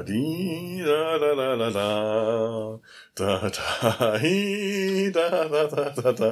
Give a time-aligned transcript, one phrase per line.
[0.00, 1.70] da, di, da, da, da, da,
[3.14, 6.30] da, da, da, hi, da, da, da, da, da.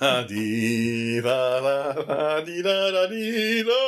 [0.00, 3.82] Da, di, da, da, da, di, da, da, di, da,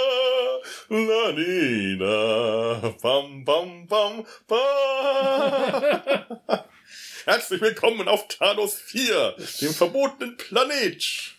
[0.91, 4.59] la, di, da, bam, bam, bam, bam.
[7.25, 11.38] Herzlich willkommen auf Talos 4, dem verbotenen Planet.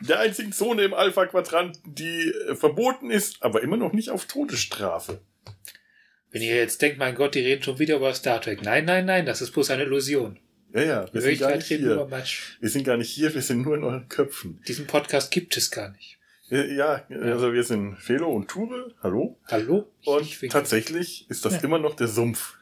[0.00, 5.20] Der einzigen Zone im Alpha-Quadranten, die äh, verboten ist, aber immer noch nicht auf Todesstrafe.
[6.30, 8.62] Wenn ihr jetzt denkt, mein Gott, die reden schon wieder über Star Trek.
[8.62, 10.38] Nein, nein, nein, das ist bloß eine Illusion.
[10.74, 12.38] Ja, ja, wir In sind, gar nicht reden wir über hier.
[12.60, 14.60] Wir sind gar nicht hier, wir sind nur in euren Köpfen.
[14.68, 16.18] Diesen Podcast gibt es gar nicht.
[16.48, 19.38] Ja, also wir sind Felo und Ture, hallo.
[19.48, 19.90] Hallo?
[20.04, 21.60] Und tatsächlich ist das Ja.
[21.62, 22.54] immer noch der Sumpf.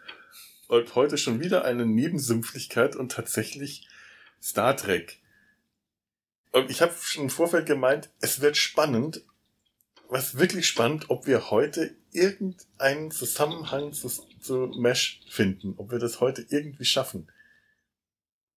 [0.68, 3.86] Und heute schon wieder eine Nebensümpflichkeit und tatsächlich
[4.42, 5.18] Star Trek.
[6.54, 9.24] Und ich habe schon im Vorfeld gemeint, es wird spannend,
[10.08, 16.20] was wirklich spannend, ob wir heute irgendeinen Zusammenhang zu, zu Mesh finden, ob wir das
[16.20, 17.28] heute irgendwie schaffen.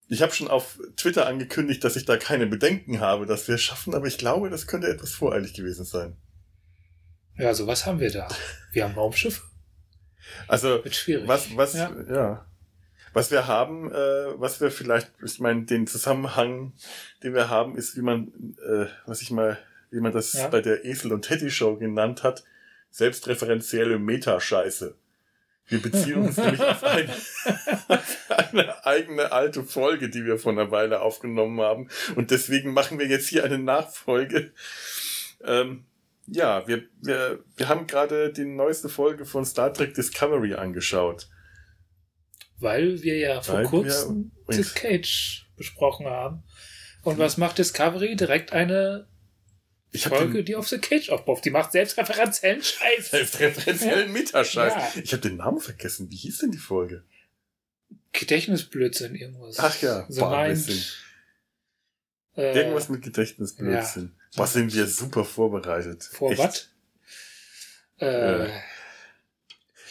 [0.10, 3.64] Ich habe schon auf Twitter angekündigt, dass ich da keine Bedenken habe, dass wir es
[3.64, 6.16] schaffen, aber ich glaube, das könnte etwas voreilig gewesen sein.
[7.36, 8.28] Ja, so was haben wir da?
[8.74, 9.42] Wir haben Raumschiffe.
[10.48, 10.84] Also.
[11.26, 11.92] Was, was, ja.
[12.08, 12.47] Ja.
[13.18, 16.74] Was wir haben, äh, was wir vielleicht, ich meine, den Zusammenhang,
[17.24, 19.58] den wir haben, ist, wie man, äh, was ich mal,
[19.90, 20.50] wie man das Ja.
[20.50, 22.44] bei der Esel und Teddy Show genannt hat,
[22.92, 24.96] selbstreferenzielle Metascheiße.
[25.66, 30.70] Wir beziehen uns nämlich auf eine, auf eine eigene alte Folge, die wir vor einer
[30.70, 31.90] Weile aufgenommen haben.
[32.16, 34.52] Und deswegen machen wir jetzt hier eine Nachfolge.
[35.44, 35.86] Ähm,
[36.28, 41.28] ja, wir, wir, wir haben gerade die neueste Folge von Star Trek Discovery angeschaut.
[42.60, 46.44] Weil wir ja vor Weil kurzem The Cage besprochen haben.
[47.04, 48.16] Und was macht Discovery?
[48.16, 49.08] Direkt eine
[49.92, 51.46] Ich Folge, den die auf The Cage aufbaut.
[51.46, 53.12] Die macht selbstreferenziellen Scheiß.
[53.12, 54.74] selbstreferenziellen Metascheiß.
[54.74, 55.02] Ja.
[55.04, 56.10] Ich habe den Namen vergessen.
[56.10, 57.04] Wie hieß denn die Folge?
[58.14, 59.60] Gedächtnisblödsinn, irgendwas.
[59.60, 60.26] Ach ja, so
[62.38, 64.16] äh, Irgendwas mit Gedächtnisblödsinn.
[64.36, 66.04] Was sind wir super vorbereitet.
[66.04, 66.70] Vor was?
[68.00, 68.50] Äh, Äh,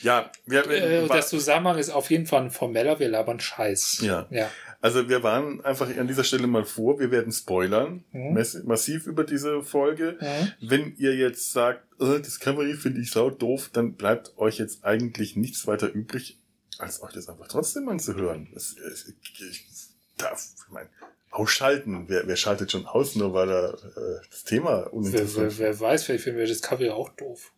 [0.02, 4.00] Ja, wir, äh, das Zusammenhang ist auf jeden Fall ein formeller, wir labern Scheiß.
[4.02, 4.26] Ja.
[4.30, 4.50] Ja.
[4.80, 6.98] also wir waren einfach an dieser Stelle mal vor.
[7.00, 8.04] Wir werden spoilern.
[8.12, 8.34] Mhm.
[8.34, 10.18] mass- Massiv über diese Folge.
[10.20, 10.68] Mhm.
[10.68, 15.36] Wenn ihr jetzt sagt, äh, Discovery finde ich sau doof, dann bleibt euch jetzt eigentlich
[15.36, 16.38] nichts weiter übrig,
[16.78, 18.48] als euch das einfach trotzdem anzuhören.
[18.54, 19.74] Das, ich
[20.18, 20.88] darf, ich mein,
[21.30, 22.04] ausschalten.
[22.08, 25.80] Wer, wer schaltet schon aus, nur weil er äh, das Thema Wer, uninteressant wer, wer
[25.80, 27.52] weiß, vielleicht finden wir Discovery auch doof.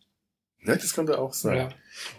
[0.63, 1.57] Ja, das könnte auch sein.
[1.57, 1.69] Ja.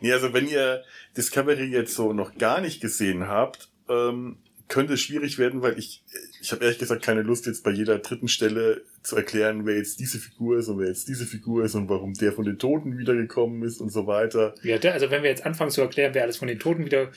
[0.00, 0.82] Nee, also wenn ihr
[1.16, 4.38] Discovery jetzt so noch gar nicht gesehen habt, ähm,
[4.70, 6.02] könnte es schwierig werden, weil ich,
[6.40, 9.98] ich habe ehrlich gesagt keine Lust, jetzt bei jeder dritten Stelle zu erklären, wer jetzt
[9.98, 12.96] diese Figur ist und wer jetzt diese Figur ist und warum der von den Toten
[12.96, 14.54] wiedergekommen ist und so weiter.
[14.62, 17.10] Ja, der, also wenn wir jetzt anfangen zu erklären, wer alles von den Toten wieder.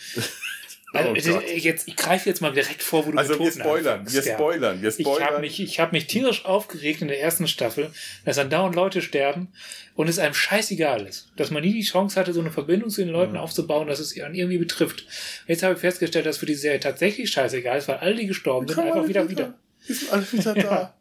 [0.94, 1.50] Also, Oh Gott.
[1.50, 4.34] jetzt, ich greife jetzt mal direkt vor, wo du Also wir spoilern, wir Ja.
[4.36, 5.42] spoilern, wir Ich habe spoilern.
[5.42, 7.92] mich, ich hab mich tierisch aufgeregt in der ersten Staffel,
[8.26, 9.48] dass dann dauernd Leute sterben
[9.96, 11.30] und es einem scheißegal ist.
[11.36, 13.40] Dass man nie die Chance hatte, so eine Verbindung zu den Leuten Mhm.
[13.40, 15.06] aufzubauen, dass es einen irgendwie betrifft.
[15.48, 18.68] Jetzt habe ich festgestellt, dass für die Serie tatsächlich scheißegal ist, weil alle, die gestorben
[18.68, 19.56] sind, einfach wieder wieder.
[19.88, 20.94] Die sind alle wieder da.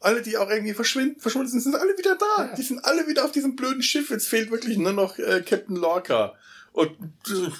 [0.00, 2.44] Alle, die auch irgendwie verschwinden, verschwunden sind, sind alle wieder da.
[2.46, 2.54] Ja.
[2.56, 4.10] Die sind alle wieder auf diesem blöden Schiff.
[4.10, 6.34] Jetzt fehlt wirklich nur noch äh, Captain Lorca.
[6.72, 6.96] Und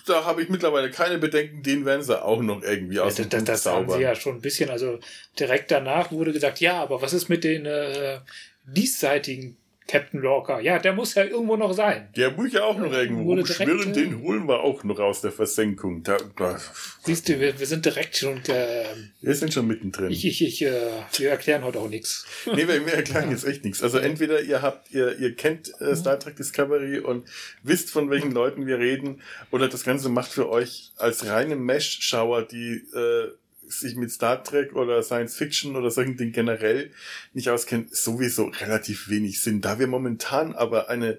[0.06, 3.44] da habe ich mittlerweile keine Bedenken, den werden sie auch noch irgendwie aus Ja, dem
[3.44, 4.98] das, das haben sie ja schon ein bisschen, also
[5.38, 8.20] direkt danach wurde gesagt, ja, aber was ist mit den äh,
[8.64, 9.58] diesseitigen
[9.88, 10.60] Captain Lorca?
[10.60, 12.08] Ja, der muss ja irgendwo noch sein.
[12.16, 15.32] Der muss ja auch noch irgendwo rumschwirren, äh, den holen wir auch noch aus der
[15.32, 16.02] Versenkung.
[16.02, 16.58] Da, da,
[17.04, 18.84] Siehst du, wir, wir sind direkt schon, äh,
[19.20, 20.10] wir sind schon mittendrin.
[20.10, 22.26] ich, ich, ich, äh, wir erklären heute auch nichts.
[22.46, 23.82] nee, wir, wir erklären jetzt echt nichts.
[23.82, 27.28] Also entweder ihr habt, ihr, ihr kennt äh, Star Trek Discovery und
[27.62, 29.20] wisst, von welchen Leuten wir reden,
[29.50, 33.32] oder das Ganze macht für euch als reine Mesh-Schauer, die äh,
[33.80, 36.90] sich mit Star Trek oder Science Fiction oder solchen Dingen generell
[37.32, 39.60] nicht auskennen, sowieso relativ wenig Sinn.
[39.60, 41.18] Da wir momentan aber eine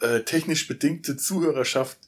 [0.00, 1.98] äh, technisch bedingte Zuhörerschaft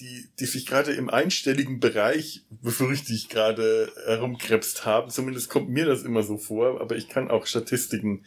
[0.00, 5.10] die, die sich gerade im einstelligen Bereich, befürchte ich, gerade herumkrebst haben.
[5.10, 8.24] Zumindest kommt mir das immer so vor, aber ich kann auch Statistiken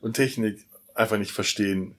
[0.00, 1.94] und Technik einfach nicht verstehen.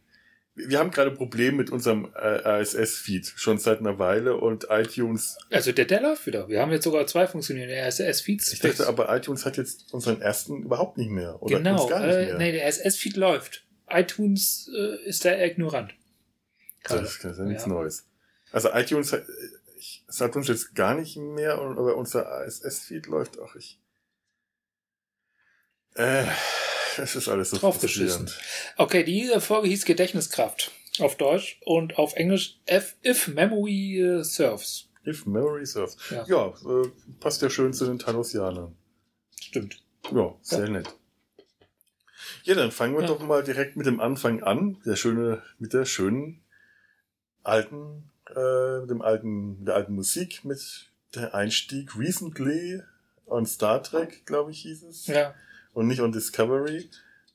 [0.60, 2.18] Wir haben gerade Probleme mit unserem äh,
[2.62, 6.50] RSS-Feed schon seit einer Weile und iTunes, Also der, der läuft wieder.
[6.50, 8.54] Wir haben jetzt sogar zwei funktionierende RSS-Feeds.
[8.54, 11.42] ich dachte aber iTunes hat jetzt unseren ersten überhaupt nicht mehr.
[11.44, 12.38] Oder genau, gar nicht äh, mehr.
[12.40, 13.66] nee, der RSS-Feed läuft.
[13.90, 15.94] iTunes äh, ist da eher ignorant.
[16.84, 17.70] das ist ja nichts Ja.
[17.70, 18.08] Neues.
[18.52, 19.24] Also iTunes hat,
[19.78, 23.56] ich, es hat uns jetzt gar nicht mehr, aber unser RSS-Feed läuft auch.
[23.56, 23.80] Ich,
[25.96, 26.26] äh,
[27.02, 28.30] das ist alles so Draufgeschissen.
[28.78, 30.72] Okay, diese Folge hieß Gedächtniskraft.
[31.00, 34.90] Auf Deutsch und auf Englisch F If Memory äh, Serves.
[35.06, 35.96] If Memory Serves.
[36.10, 36.26] Ja.
[36.28, 36.88] Ja, äh,
[37.20, 38.76] passt ja schön zu den Thanosjanern.
[39.40, 39.84] Stimmt.
[40.12, 40.90] Ja, sehr nett.
[42.44, 43.08] Ja, dann fangen wir Ja.
[43.08, 44.82] doch mal direkt mit dem Anfang an.
[44.86, 46.42] Der schöne, mit der schönen
[47.44, 52.82] alten, äh, mit dem alten, mit der alten Musik, mit der Einstieg Recently
[53.28, 55.08] on Star Trek, glaube ich, hieß es.
[55.08, 55.36] Ja,
[55.78, 56.90] Und nicht on Discovery.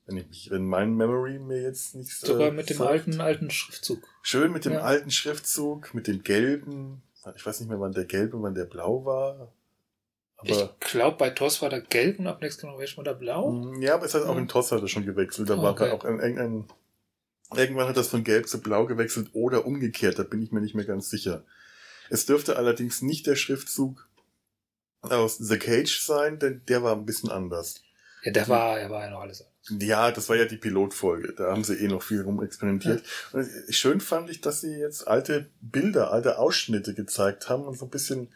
[0.05, 2.89] Wenn ich mich, wenn mein Memory mir jetzt nicht sogar äh, mit dem sagt.
[2.89, 4.05] alten, alten Schriftzug.
[4.21, 4.81] Schön mit dem Ja.
[4.81, 7.01] alten Schriftzug, mit dem gelben.
[7.37, 9.53] Ich weiß nicht mehr, wann der gelbe und wann der blau war.
[10.35, 13.49] Aber ich glaube, bei TOS war der gelb und ab Next Generation war der blau.
[13.49, 15.49] Mm, Ja, aber es hat auch in TOS hat er schon gewechselt.
[15.49, 15.91] Da war Okay.
[15.91, 16.65] auch ein, irgendein,
[17.55, 20.19] irgendwann hat das von gelb zu blau gewechselt oder umgekehrt.
[20.19, 21.45] Da bin ich mir nicht mehr ganz sicher.
[22.09, 24.09] Es dürfte allerdings nicht der Schriftzug
[24.99, 27.81] aus The Cage sein, denn der war ein bisschen anders.
[28.23, 29.45] Ja, der war, er war ja noch alles.
[29.79, 31.33] Ja, das war ja die Pilotfolge.
[31.33, 33.03] Da haben sie eh noch viel rumexperimentiert.
[33.31, 37.85] Und schön fand ich, dass sie jetzt alte Bilder, alte Ausschnitte gezeigt haben und so
[37.85, 38.29] ein bisschen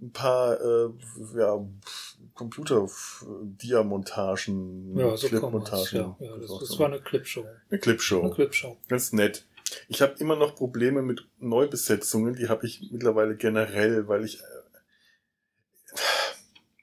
[0.00, 0.88] ein paar äh,
[1.36, 1.64] ja,
[2.34, 5.28] Computer-Dia-Montagen, Ja, so.
[5.28, 5.98] Clip-Montagen.
[5.98, 7.46] Ja, ja, das, das war eine Clipshow.
[7.70, 8.22] eine Clipshow.
[8.22, 8.76] Eine Clipshow.
[8.88, 9.46] Ganz nett.
[9.88, 14.40] Ich habe immer noch Probleme mit Neubesetzungen, die habe ich mittlerweile generell, weil ich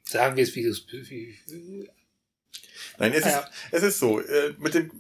[0.04, 1.90] Sagen wir es, wie es wie,
[2.98, 3.40] Nein, es, Ja.
[3.40, 4.92] ist, es ist so, äh, mit dem,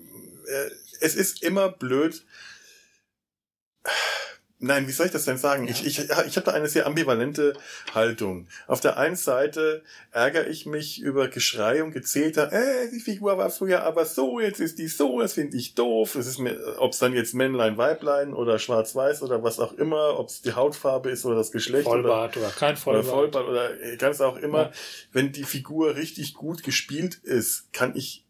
[0.48, 0.70] äh,
[1.02, 2.24] es ist immer blöd.
[4.64, 5.66] Nein, wie soll ich das denn sagen?
[5.66, 5.72] Ja.
[5.72, 7.54] Ich, ich, ich habe da eine sehr ambivalente
[7.96, 8.48] Haltung.
[8.68, 9.82] Auf der einen Seite
[10.12, 14.60] ärgere ich mich über Geschrei und Gezeter, äh, die Figur war früher aber so, jetzt
[14.60, 16.14] ist die so, das finde ich doof.
[16.14, 20.20] Es ist mir, ob es dann jetzt Männlein, Weiblein oder Schwarz-Weiß oder was auch immer,
[20.20, 23.06] ob es die Hautfarbe ist oder das Geschlecht oder Vollbart oder kein oder Vollbart.
[23.08, 24.72] Vollbart oder äh, ganz auch immer, Ja.
[25.12, 28.26] wenn die Figur richtig gut gespielt ist, kann ich,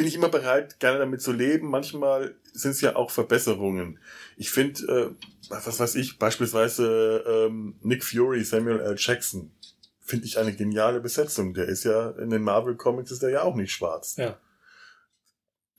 [0.00, 1.68] bin ich immer bereit, gerne damit zu leben.
[1.68, 3.98] Manchmal sind es ja auch Verbesserungen.
[4.38, 8.94] Ich finde, äh, was weiß ich, beispielsweise ähm, Nick Fury, Samuel L.
[8.96, 9.52] Jackson,
[10.00, 11.52] finde ich eine geniale Besetzung.
[11.52, 14.16] Der ist ja, in den Marvel Comics ist er ja auch nicht schwarz.
[14.16, 14.38] Ja.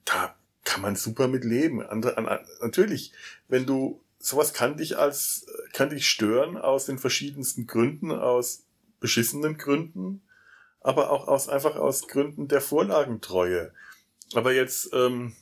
[0.06, 0.36] Da
[0.66, 1.82] kann man super mit leben.
[1.82, 3.14] Andere, an, natürlich,
[3.48, 8.66] wenn du, sowas kann dich als, kann dich stören aus den verschiedensten Gründen, aus
[9.00, 10.22] beschissenen Gründen,
[10.80, 13.74] aber auch aus, einfach aus Gründen der Vorlagentreue.
[14.34, 15.34] Aber jetzt, ähm,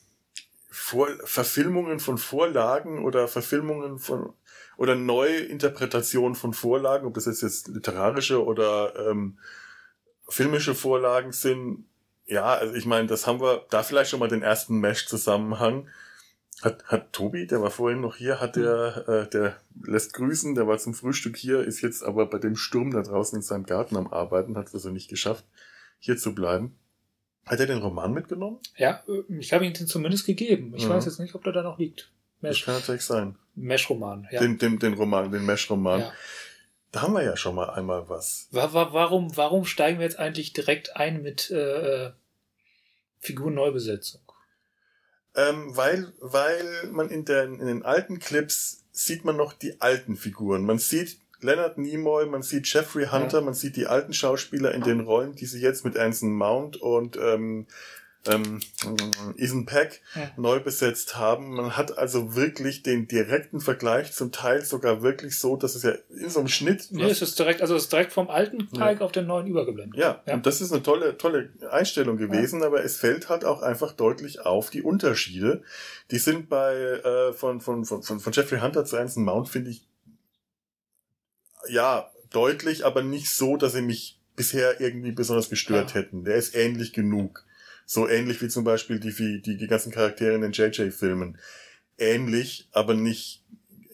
[0.71, 4.33] Vor Verfilmungen von Vorlagen oder Verfilmungen von
[4.77, 9.39] oder Neuinterpretationen von Vorlagen, ob das jetzt, jetzt literarische oder ähm,
[10.30, 11.86] filmische Vorlagen sind,
[12.25, 15.89] ja, also ich meine, das haben wir, da vielleicht schon mal den ersten Mesh-Zusammenhang.
[16.62, 20.68] Hat, hat Tobi, der war vorhin noch hier, hat der, äh, der lässt grüßen, der
[20.68, 23.97] war zum Frühstück hier, ist jetzt aber bei dem Sturm da draußen in seinem Garten
[23.97, 25.45] am Arbeiten, hat es also nicht geschafft,
[26.00, 26.77] hier zu bleiben.
[27.50, 28.60] Hat er den Roman mitgenommen?
[28.78, 30.74] Ja, äh, ich habe ihn den zumindest gegeben.
[30.75, 30.90] Ich Ja.
[30.90, 32.12] weiß jetzt nicht, ob der da noch liegt.
[32.42, 33.36] Das Mesh, kann natürlich sein.
[33.56, 34.40] Mesh-Roman, ja.
[34.40, 36.00] Den, den, den Roman, den Mesh-Roman.
[36.01, 36.13] ja.
[36.92, 38.48] Da haben wir ja schon mal einmal was.
[38.51, 42.12] Wa- wa- Warum, warum steigen wir jetzt eigentlich direkt ein mit äh, äh,
[43.19, 44.22] Figurneubesetzung?
[45.36, 50.16] Ähm, weil, weil man in, der, in den alten Clips sieht man noch die alten
[50.16, 50.63] Figuren.
[50.66, 55.00] Man sieht Leonard Nimoy, man sieht Jeffrey Hunter, man sieht die alten Schauspieler in den
[55.00, 57.65] Rollen, die sie jetzt mit Anson Mount und ähm,
[58.27, 58.60] ähm,
[59.38, 60.29] Ethan Peck Ja.
[60.36, 61.51] neu besetzt haben.
[61.55, 65.93] Man hat also wirklich den direkten Vergleich, zum Teil sogar wirklich so, dass es ja
[66.10, 69.01] in so einem Schnitt Nee, es ist direkt, also es ist direkt vom alten Pike
[69.05, 69.98] auf den neuen übergeblendet.
[69.98, 70.34] ja, Ja.
[70.34, 74.41] und das ist eine tolle, tolle Einstellung gewesen, aber es fällt halt auch einfach deutlich
[74.46, 75.63] auf die Unterschiede.
[76.12, 79.72] Die sind bei äh, von, von, von, von von Jeffrey Hunter zu Anson Mount, finde
[79.72, 79.88] ich,
[81.68, 85.96] ja, deutlich, aber nicht so, dass sie mich bisher irgendwie besonders gestört Ja.
[85.96, 86.24] hätten.
[86.24, 87.46] Der ist ähnlich genug.
[87.86, 91.38] So ähnlich wie zum Beispiel die, die, die, ganzen Charaktere in den JJ-Filmen.
[91.98, 93.44] Ähnlich, aber nicht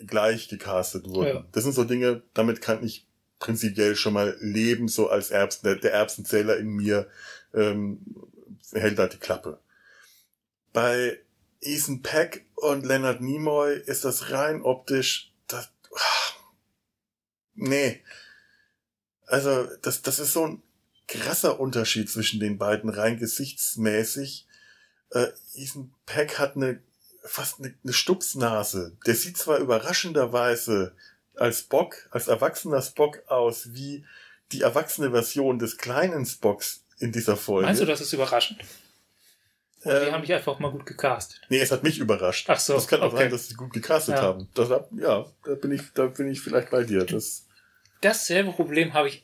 [0.06, 1.36] gleich gecastet wurden.
[1.36, 1.46] Ja.
[1.52, 3.08] Das sind so Dinge, damit kann ich
[3.40, 7.08] prinzipiell schon mal leben, so als Erbsen, der, der Erbsenzähler in mir
[7.54, 8.00] ähm,
[8.74, 9.60] hält da die Klappe.
[10.74, 11.20] Bei
[11.62, 16.35] Ethan Peck und Leonard Nimoy ist das rein optisch, das, ah,
[17.56, 18.02] nee.
[19.28, 20.64] Also, das, das ist so ein
[21.08, 24.46] krasser Unterschied zwischen den beiden, rein gesichtsmäßig.
[25.12, 26.80] Äh, Ethan Peck hat eine,
[27.24, 28.96] fast eine, eine Stupsnase.
[29.06, 30.96] Der sieht zwar überraschenderweise
[31.36, 34.06] als Spock, als erwachsener Spock aus, wie
[34.52, 37.66] die erwachsene Version des kleinen Spocks in dieser Folge.
[37.68, 38.62] Meinst du, das ist überraschend?
[39.84, 41.42] Oder die Ähm, haben dich einfach mal gut gecastet.
[41.50, 42.46] Nee, es hat mich überrascht.
[42.50, 43.24] Ach so, Das kann auch okay.
[43.24, 44.22] sein, dass sie gut gecastet Ja.
[44.22, 44.48] haben.
[44.54, 47.06] Das, ja, da bin ich, da bin ich vielleicht bei dir.
[47.06, 47.45] Das,
[48.06, 49.24] Dasselbe Problem habe ich.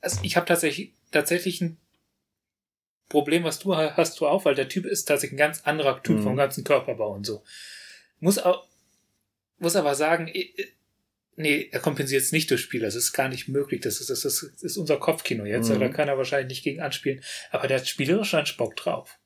[0.00, 1.76] Also ich habe tatsächlich, tatsächlich ein
[3.08, 6.02] Problem, was du ha- hast, du auch, weil der Typ ist tatsächlich ein ganz anderer
[6.02, 6.22] Typ Mhm.
[6.22, 7.42] vom ganzen Körperbau und so.
[8.20, 8.66] Muss auch,
[9.58, 10.30] muss aber sagen,
[11.36, 12.80] nee, er kompensiert es nicht durch Spiel.
[12.82, 13.80] Das ist gar nicht möglich.
[13.80, 15.68] Das ist, das ist, das ist unser Kopfkino jetzt.
[15.70, 15.80] Mhm.
[15.80, 17.22] Da kann er wahrscheinlich nicht gegen anspielen.
[17.50, 19.18] Aber der hat spielerisch einen Spock drauf.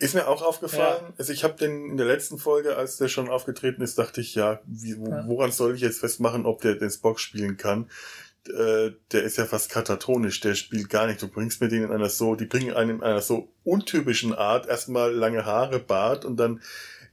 [0.00, 1.12] Ist mir auch aufgefallen.
[1.18, 4.34] Also ich habe den in der letzten Folge, als der schon aufgetreten ist, dachte ich,
[4.36, 5.24] ja, wie, wo, Ja.
[5.26, 7.90] woran soll ich jetzt festmachen, ob der den Spock spielen kann?
[8.48, 11.20] Äh, der ist ja fast katatonisch, der spielt gar nicht.
[11.20, 14.68] Du bringst mir den in einer so, die bringen einen in einer so untypischen Art,
[14.68, 16.62] erstmal lange Haare, Bart und dann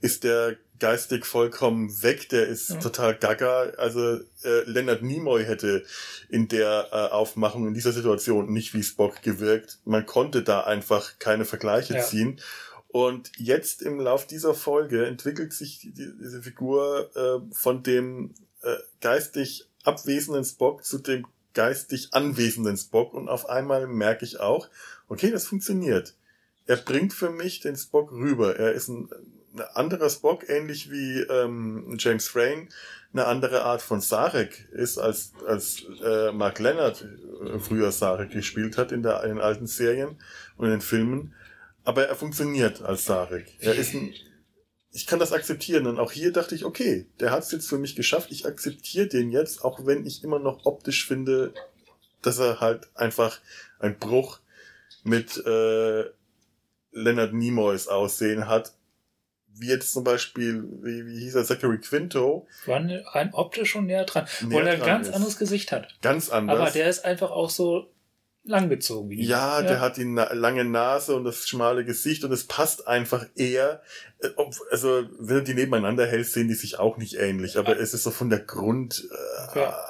[0.01, 2.75] ist der geistig vollkommen weg, der ist Ja.
[2.79, 3.71] total gaga.
[3.77, 5.83] Also äh, Leonard Nimoy hätte
[6.29, 9.79] in der äh, Aufmachung, in dieser Situation nicht wie Spock gewirkt.
[9.85, 12.01] Man konnte da einfach keine Vergleiche Ja.
[12.03, 12.39] ziehen.
[12.95, 18.73] Und jetzt im Lauf dieser Folge entwickelt sich die, diese Figur äh, von dem äh,
[19.01, 24.69] geistig abwesenden Spock zu dem geistig anwesenden Spock und auf einmal merke ich auch,
[25.09, 26.15] okay, das funktioniert.
[26.67, 28.55] Er bringt für mich den Spock rüber.
[28.55, 29.09] Er ist ein,
[29.55, 32.69] ein anderer Spock, ähnlich wie ähm, James Frayne
[33.11, 37.05] eine andere Art von Sarek ist, als, als äh, Mark Leonard
[37.43, 40.15] äh, früher Sarek gespielt hat in, der, in den alten Serien
[40.55, 41.33] und in den Filmen.
[41.85, 43.55] Aber er funktioniert als Sarek.
[43.59, 44.13] Er ist ein,
[44.91, 45.87] ich kann das akzeptieren.
[45.87, 48.31] Und auch hier dachte ich, okay, der hat es jetzt für mich geschafft.
[48.31, 51.53] Ich akzeptiere den jetzt, auch wenn ich immer noch optisch finde,
[52.21, 53.39] dass er halt einfach
[53.79, 54.39] ein Bruch
[55.03, 56.05] mit äh,
[56.91, 58.73] Leonard Nimoys Aussehen hat.
[59.57, 62.47] Wie jetzt zum Beispiel, wie, wie hieß er, Zachary Quinto.
[62.65, 62.81] War
[63.13, 64.27] rein optisch schon näher dran.
[64.41, 65.13] Näher weil er ein ganz ist.
[65.13, 65.95] anderes Gesicht hat.
[66.01, 66.59] Ganz anders.
[66.59, 67.89] Aber der ist einfach auch so
[68.45, 69.09] langgezogen.
[69.09, 72.87] Wie Ja, der hat die na lange Nase und das schmale Gesicht und es passt
[72.87, 73.81] einfach eher.
[74.19, 74.27] äh,
[74.71, 78.03] Also, wenn du die nebeneinander hältst, sehen die sich auch nicht ähnlich, aber es ist
[78.03, 79.07] so von der Grund
[79.53, 79.81] äh, Ja.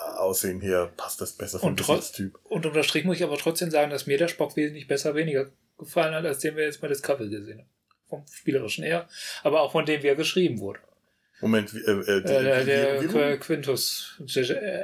[0.62, 2.39] Her passt das besser vom Gesichtstyp.
[2.45, 5.51] Und unter Strich muss ich aber trotzdem sagen, dass mir der Spock wesentlich besser weniger
[5.77, 7.69] gefallen hat, als den wir jetzt bei Discovery gesehen haben.
[8.07, 9.07] Vom Spielerischen her,
[9.43, 10.79] aber auch von dem, wie er geschrieben wurde.
[11.41, 14.19] Moment, wie, äh, äh, Äh, der Qu- wie, Quintus,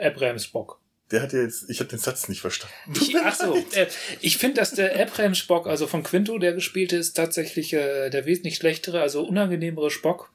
[0.01, 0.80] Abraham Spock.
[1.11, 2.73] Der hat ja jetzt, ich habe den Satz nicht verstanden.
[2.93, 3.87] Ich, ach so, äh,
[4.21, 8.25] ich finde, dass der Abraham Spock, also von Quinto, der gespielte, ist tatsächlich äh, der
[8.25, 10.31] wesentlich schlechtere, also unangenehmere Spock,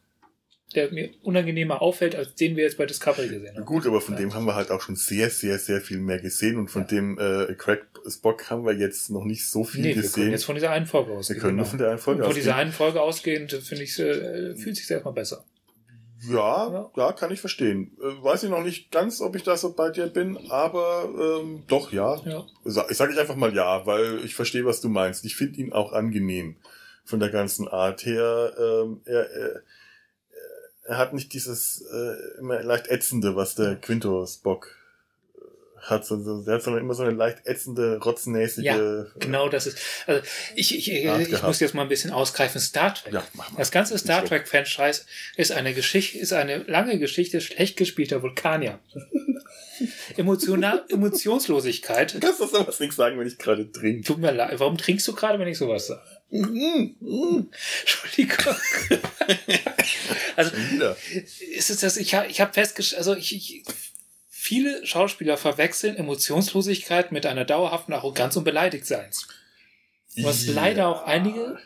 [0.75, 3.65] der mir unangenehmer auffällt, als den wir jetzt bei Discovery gesehen haben.
[3.65, 6.57] Gut, aber von dem haben wir halt auch schon sehr, sehr, sehr viel mehr gesehen
[6.59, 9.95] und von dem äh, Craig Spock haben wir jetzt noch nicht so viel Nee, wir
[9.95, 10.31] können gesehen.
[10.33, 11.41] jetzt von dieser einen Folge Wir ausgehen.
[11.41, 11.71] können nur genau.
[11.71, 12.63] von der einen Folge Und von dieser ausgehen.
[12.67, 15.45] einen Folge ausgehend, finde ich, äh, fühlt sich erstmal besser.
[16.29, 16.91] Ja, Ja.
[16.97, 17.97] ja, kann ich verstehen.
[18.01, 21.09] Äh, weiß ich noch nicht ganz, ob ich da so bei dir bin, aber
[21.41, 22.17] ähm, doch, ja.
[22.25, 22.45] Ja.
[22.65, 25.25] Ich sage ich einfach mal ja, weil ich verstehe, was du meinst.
[25.25, 26.57] Ich finde ihn auch angenehm
[27.05, 28.53] von der ganzen Art her.
[28.59, 29.63] Ähm, er, er,
[30.85, 34.76] er hat nicht dieses äh, immer leicht ätzende, was der Quinto Spock
[35.89, 36.11] hat.
[36.11, 38.67] Also, der hat sondern immer so eine leicht ätzende, rotznäsige.
[38.67, 39.79] Ja, Genau das ist.
[40.07, 40.23] Also
[40.55, 42.61] ich, ich, ich, muss jetzt mal ein bisschen ausgreifen.
[42.61, 43.13] Star Trek.
[43.13, 43.59] Ja, mach mal.
[43.59, 45.03] Das ganze Star Nicht Trek Franchise
[45.37, 48.79] ist eine Geschichte, ist eine lange Geschichte schlecht gespielter Vulkanier.
[50.17, 52.15] Emotional, Emotionslosigkeit.
[52.15, 54.07] Du kannst doch sowas nicht sagen, wenn ich gerade trinke.
[54.07, 54.59] Tut mir leid.
[54.59, 56.01] Warum trinkst du gerade, wenn ich sowas sage?
[56.31, 57.51] Mhm, mhm.
[57.81, 58.55] Entschuldigung.
[60.37, 60.51] also
[61.55, 61.97] ist es das?
[61.97, 63.63] Ich habe ich hab festgestellt, also ich, ich
[64.47, 69.27] viele Schauspieler verwechseln Emotionslosigkeit mit einer dauerhaften Arroganz und Beleidigtseins.
[70.23, 70.53] Was Ja.
[70.55, 71.59] leider auch einige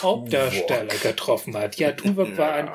[0.00, 1.76] Hauptdarsteller getroffen hat.
[1.76, 2.70] Ja, Tuvok war ein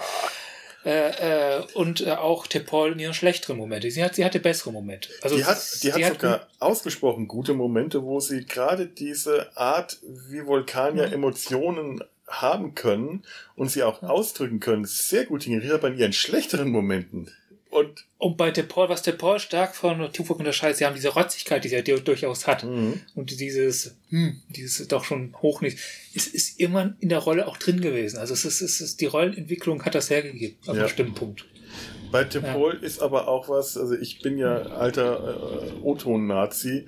[0.86, 3.90] äh, äh, und äh, auch Tepol in ihren schlechteren Momente.
[3.90, 5.10] Sie, hat, sie hatte bessere Momente.
[5.22, 10.46] Also die hat, die hat sogar ausgesprochen gute Momente, wo sie gerade diese Art, wie
[10.46, 11.14] Vulkanier Mhm.
[11.14, 13.24] Emotionen haben können
[13.56, 14.10] und sie auch Ja.
[14.10, 17.32] ausdrücken können, sehr gut hingeriert, aber in ihren schlechteren Momenten.
[17.76, 21.70] Und Und bei Tepol, was Tepol stark von Tuvok unterscheidet, sie haben diese Rotzigkeit, die
[21.70, 22.64] sie ja durchaus hat.
[22.64, 23.02] mhm.
[23.14, 25.78] Und dieses, hm, dieses doch schon hochnicht,
[26.16, 28.18] es ist immer in der Rolle auch drin gewesen.
[28.18, 30.74] Also es ist, es ist die Rollenentwicklung hat das hergegeben, ab Ja.
[30.74, 31.46] einem bestimmten Punkt.
[32.12, 36.88] bei Tepol ist aber auch was, also ich bin ja alter äh, O-Ton-Nazi,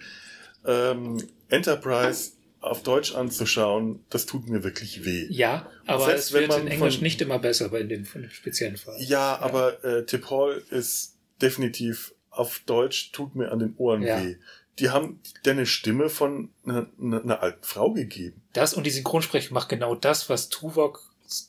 [0.65, 1.17] ähm,
[1.49, 5.27] Enterprise auf Deutsch anzuschauen, das tut mir wirklich weh.
[5.29, 7.89] Ja, aber Selbst es wenn wird man in Englisch von- nicht immer besser bei in
[7.89, 8.95] dem, speziellen Fall.
[9.01, 14.23] Ja, aber äh, Tip Hall ist definitiv auf Deutsch tut mir an den Ohren Ja.
[14.23, 14.35] weh.
[14.79, 18.43] Die haben dir eine Stimme von einer, einer, einer alten Frau gegeben.
[18.53, 21.01] Das und die Synchronsprecher macht genau das, was Tuvok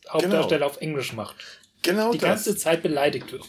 [0.08, 1.36] Hauptdarsteller auf Englisch macht.
[1.82, 2.28] Genau Die das.
[2.28, 3.44] ganze Zeit beleidigt wird.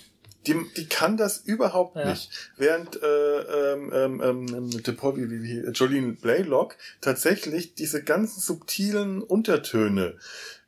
[0.48, 2.10] Die, die kann das überhaupt Ja.
[2.10, 2.51] nicht.
[2.58, 9.22] Während äh, ähm, ähm, ähm, Hall, wie, wie, wie, Jolene Blaylock tatsächlich diese ganzen subtilen
[9.22, 10.17] Untertöne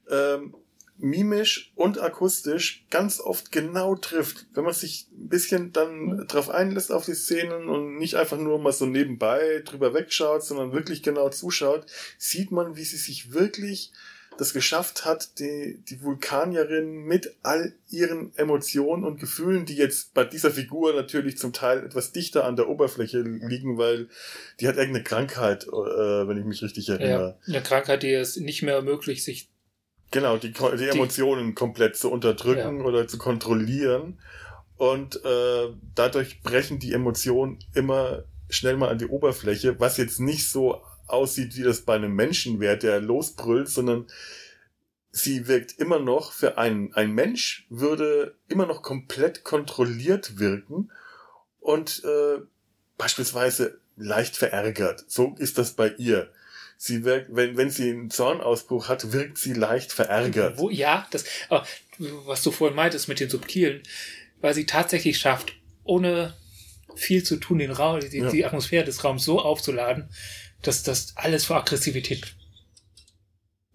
[0.10, 0.54] ähm,
[0.98, 4.46] mimisch und akustisch ganz oft genau trifft.
[4.54, 8.60] Wenn man sich ein bisschen dann drauf einlässt auf die Szenen und nicht einfach nur
[8.60, 11.86] mal so nebenbei drüber wegschaut, sondern wirklich genau zuschaut,
[12.18, 13.92] sieht man, wie sie sich wirklich
[14.42, 20.24] das geschafft hat, die, die Vulkanierin mit all ihren Emotionen und Gefühlen, die jetzt bei
[20.24, 24.10] dieser Figur natürlich zum Teil etwas dichter an der Oberfläche liegen, weil
[24.60, 27.38] die hat irgendeine Krankheit, äh, wenn ich mich richtig erinnere.
[27.46, 29.48] Ja, eine Krankheit, die es nicht mehr ermöglicht, sich
[30.10, 32.84] Genau, die, die Emotionen die, komplett zu unterdrücken ja.
[32.84, 34.18] oder zu kontrollieren.
[34.76, 40.50] Und äh, dadurch brechen die Emotionen immer schnell mal an die Oberfläche, was jetzt nicht
[40.50, 40.82] so
[41.12, 44.08] aussieht, wie das bei einem Menschen wäre, der losbrüllt, sondern
[45.12, 50.92] sie wirkt immer noch für einen, ein Mensch würde immer noch komplett kontrolliert wirken
[51.60, 52.42] und äh,
[52.98, 55.04] beispielsweise leicht verärgert.
[55.08, 56.32] So ist das bei ihr.
[56.78, 60.58] Sie wirkt, wenn, wenn sie einen Zornausbruch hat, wirkt sie leicht verärgert.
[60.58, 61.26] Wo, ja, das,
[62.00, 63.84] was du vorhin meintest mit den Subtilen,
[64.40, 65.54] weil sie tatsächlich schafft,
[65.84, 66.36] ohne
[66.96, 68.30] viel zu tun, den Raum, die, ja.
[68.30, 70.10] die Atmosphäre des Raums so aufzuladen,
[70.62, 72.36] dass das alles vor Aggressivität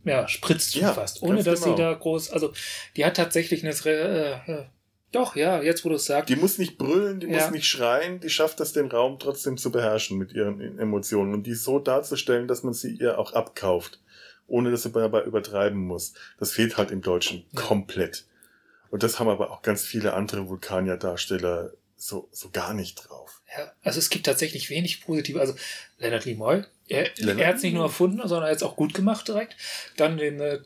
[0.07, 1.77] ja, spritzt ja, fast, ohne dass genau.
[1.77, 2.53] sie da groß, also
[2.97, 4.65] die hat tatsächlich eine, äh, äh,
[5.11, 6.29] doch, ja, jetzt wo du es sagst.
[6.29, 7.43] Die muss nicht brüllen, die ja.
[7.43, 11.45] muss nicht schreien, die schafft es, den Raum trotzdem zu beherrschen mit ihren Emotionen und
[11.45, 14.01] die so darzustellen, dass man sie ihr auch abkauft,
[14.47, 16.15] ohne dass sie dabei übertreiben muss.
[16.39, 17.63] Das fehlt halt im Deutschen ja.
[17.63, 18.27] komplett.
[18.91, 23.41] Und das haben aber auch ganz viele andere Vulkanier-Darsteller so, so gar nicht drauf.
[23.57, 25.41] Ja, also es gibt tatsächlich wenig positive.
[25.41, 25.55] Also
[25.99, 28.95] Leonard Nimoy, er, er hat es nicht nur erfunden, sondern er hat es auch gut
[28.95, 29.57] gemacht direkt.
[29.97, 30.61] Dann den äh,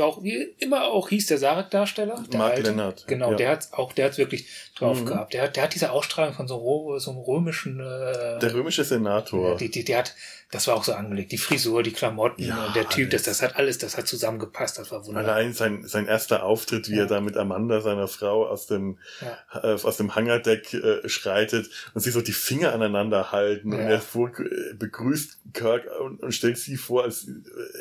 [0.00, 2.24] auch wie immer auch hieß der Sarek-Darsteller.
[2.32, 3.06] Mark alte, Lennart.
[3.06, 3.36] Genau, ja.
[3.36, 4.46] der hat auch, der hat wirklich
[4.76, 5.06] drauf mhm.
[5.06, 5.34] gehabt.
[5.34, 7.78] Der, der hat diese Ausstrahlung von so, so einem römischen.
[7.78, 9.56] Äh, der römische Senator.
[9.56, 10.14] Die, die, der hat,
[10.54, 11.32] das war auch so angelegt.
[11.32, 14.78] Die Frisur, die Klamotten, ja, der Typ, das, das hat alles, das hat zusammengepasst.
[14.78, 15.34] Das war wunderbar.
[15.34, 17.00] Allein sein, sein erster Auftritt, wie ja.
[17.00, 19.74] er da mit Amanda, seiner Frau, aus dem, ja.
[19.74, 24.00] äh, aus dem Hangardeck äh, schreitet und sie so die Finger aneinander halten und er
[24.00, 27.30] vor, äh, begrüßt Kirk und, und stellt sie vor, als äh,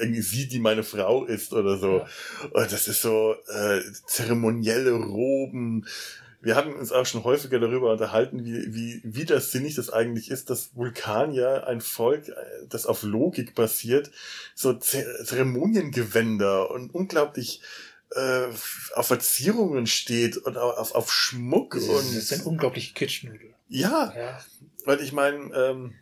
[0.02, 2.04] irgendwie sie, die meine Frau ist oder so.
[2.54, 5.86] Und das ist so äh, zeremonielle Roben.
[6.44, 10.76] Wir haben uns auch schon häufiger darüber unterhalten, wie, wie widersinnig das eigentlich ist, dass
[10.76, 12.34] Vulkanier, ein Volk, äh,
[12.68, 14.12] das auf Logik basiert,
[14.54, 17.62] so Zeremoniengewänder und unglaublich
[18.12, 18.48] äh,
[18.94, 21.76] auf Verzierungen steht und auf, auf Schmuck.
[21.76, 23.54] Das, und das sind unglaublich Kitschnudel.
[23.70, 24.38] Ja, ja,
[24.84, 25.94] weil ich meine, ähm,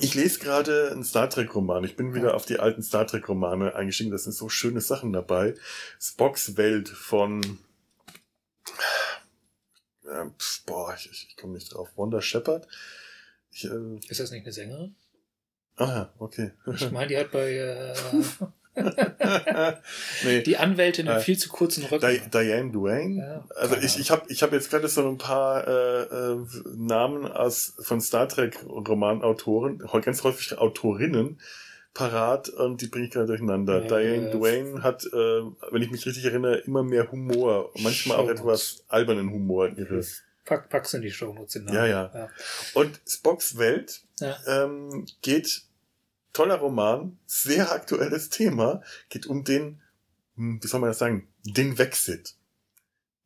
[0.00, 1.84] ich lese gerade einen Star Trek Roman.
[1.84, 4.10] Ich bin wieder auf die alten Star Trek Romane eingestiegen.
[4.10, 5.54] Da sind so schöne Sachen dabei.
[6.00, 7.58] Spocks Welt von
[10.10, 10.30] äh,
[10.66, 11.88] boah, ich, ich, komme nicht drauf.
[11.96, 12.66] Wanda Shepard.
[13.50, 14.94] Ich, äh, Ist das nicht eine Sängerin?
[15.76, 16.52] Ah ja, okay.
[16.74, 17.94] Ich meine, die hat bei äh,
[20.24, 20.42] nee.
[20.42, 22.08] Die Anwältin in äh, viel zu kurzen Röcken.
[22.08, 23.16] Di Diane Duane.
[23.16, 26.46] Ja, also ich, ich habe ich hab jetzt gerade so ein paar äh, äh,
[26.76, 31.40] Namen aus von Star Trek Romanautoren, ganz häufig Autorinnen
[31.94, 33.82] parat und die bringe ich gerade durcheinander.
[33.82, 38.18] Ja, Diane ja, Duane hat, äh, wenn ich mich richtig erinnere, immer mehr Humor, manchmal
[38.18, 40.04] auch etwas albernen Humor in ihre.
[40.44, 41.74] Pack, pack's in die Shownotes hinein.
[41.74, 42.28] Ja, ja, ja.
[42.74, 44.02] Und Spocks Welt
[44.46, 45.62] ähm, geht
[46.32, 49.80] toller Roman, sehr aktuelles Thema, geht um den,
[50.36, 52.34] hm, wie soll man das sagen, den Wexit.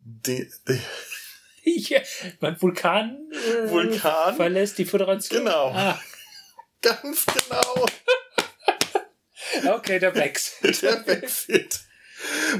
[0.01, 0.81] Den, den
[1.65, 2.01] ja,
[2.41, 5.45] mein Vulkan, äh, Vulkan verlässt die Föderation.
[5.45, 5.71] Genau.
[5.71, 5.99] Ah.
[6.83, 7.87] Ganz genau.
[9.69, 10.83] Okay, der Brexit.
[10.83, 11.81] der Brexit.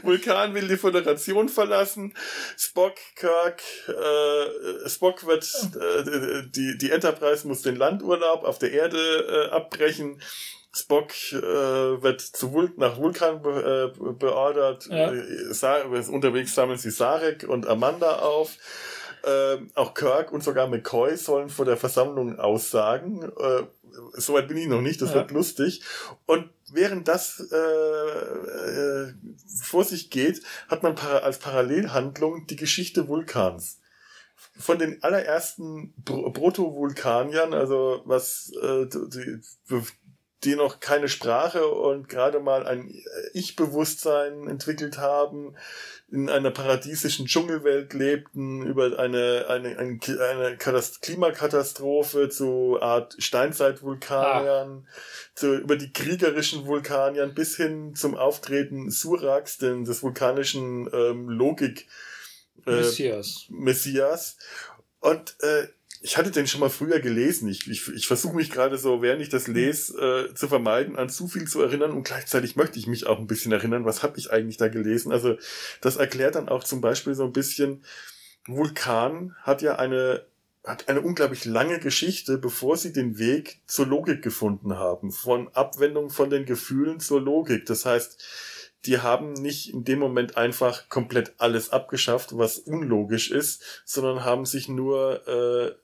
[0.03, 2.15] Vulkan will die Föderation verlassen.
[2.59, 8.99] Spock, Kirk, äh, Spock wird, äh, die, die Enterprise muss den Landurlaub auf der Erde
[8.99, 10.21] äh, abbrechen.
[10.73, 11.43] Spock äh,
[12.03, 14.87] wird zu Vul nach Vulkan be äh, beordert.
[14.87, 15.13] Ja.
[15.13, 18.57] Äh, unterwegs sammeln sie Sarek und Amanda auf.
[19.25, 23.23] Äh, auch Kirk und sogar McCoy sollen vor der Versammlung aussagen.
[23.39, 23.63] Äh,
[24.15, 25.17] Soweit bin ich noch nicht, das ja.
[25.17, 25.83] wird lustig.
[26.27, 29.15] Und während das äh, äh,
[29.63, 33.81] vor sich geht, hat man para als Parallelhandlung die Geschichte Vulkans.
[34.57, 39.41] Von den allerersten Proto-Vulkaniern, also was äh, die,
[40.45, 42.95] die noch keine Sprache und gerade mal ein
[43.33, 45.57] Ich-Bewusstsein entwickelt haben,
[46.11, 54.93] in einer paradiesischen Dschungelwelt lebten, über eine, eine, eine, eine Klimakatastrophe zu Art Steinzeitvulkaniern, ah.
[55.35, 61.89] zu, über die kriegerischen Vulkaniern bis hin zum Auftreten Suraks, denn des vulkanischen ähm, Logik
[62.67, 63.47] äh, Messias.
[63.49, 64.37] Messias.
[65.01, 65.69] Und äh,
[66.05, 67.49] ich hatte den schon mal früher gelesen.
[67.49, 71.09] Ich, ich, ich versuche mich gerade so, während ich das lese, äh, zu vermeiden, an
[71.09, 74.19] zu viel zu erinnern und gleichzeitig möchte ich mich auch ein bisschen erinnern, was habe
[74.19, 75.13] ich eigentlich da gelesen.
[75.13, 75.39] Also
[75.81, 77.83] das erklärt dann auch zum Beispiel so ein bisschen,
[78.47, 80.27] Vulkan hat ja eine
[80.63, 85.11] hat eine unglaublich lange Geschichte, bevor sie den Weg zur Logik gefunden haben.
[85.11, 87.65] Von Abwendung von den Gefühlen zur Logik.
[87.67, 88.23] Das heißt,
[88.87, 94.45] die haben nicht in dem Moment einfach komplett alles abgeschafft, was unlogisch ist, sondern haben
[94.45, 95.84] sich nur äh,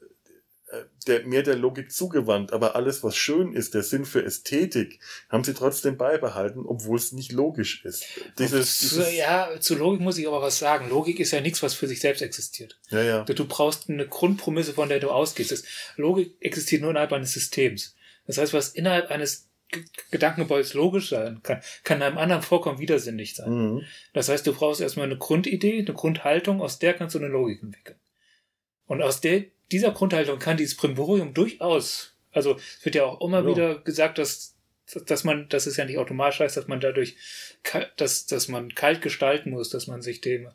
[1.06, 2.52] der, mehr der Logik zugewandt.
[2.52, 7.12] Aber alles, was schön ist, der Sinn für Ästhetik, haben sie trotzdem beibehalten, obwohl es
[7.12, 8.04] nicht logisch ist.
[8.38, 10.88] Dieses, dieses ja, zu Logik muss ich aber was sagen.
[10.88, 12.78] Logik ist ja nichts, was für sich selbst existiert.
[12.90, 13.24] Ja, ja.
[13.24, 15.64] Du brauchst eine Grundpromisse, von der du ausgehst.
[15.96, 17.96] Logik existiert nur innerhalb eines Systems.
[18.26, 19.48] Das heißt, was innerhalb eines
[20.10, 23.50] Gedankengebäudes logisch sein kann, kann einem anderen vollkommen widersinnig sein.
[23.50, 23.82] Mhm.
[24.12, 27.62] Das heißt, du brauchst erstmal eine Grundidee, eine Grundhaltung, aus der kannst du eine Logik
[27.62, 27.98] entwickeln.
[28.86, 33.40] Und aus der dieser Grundhaltung kann dieses Primborium durchaus, also es wird ja auch immer
[33.40, 33.46] ja.
[33.46, 34.56] wieder gesagt, dass,
[35.06, 37.16] dass man, dass es ja nicht automatisch heißt, dass man dadurch,
[37.96, 40.48] dass, dass man kalt gestalten muss, dass man sich dem,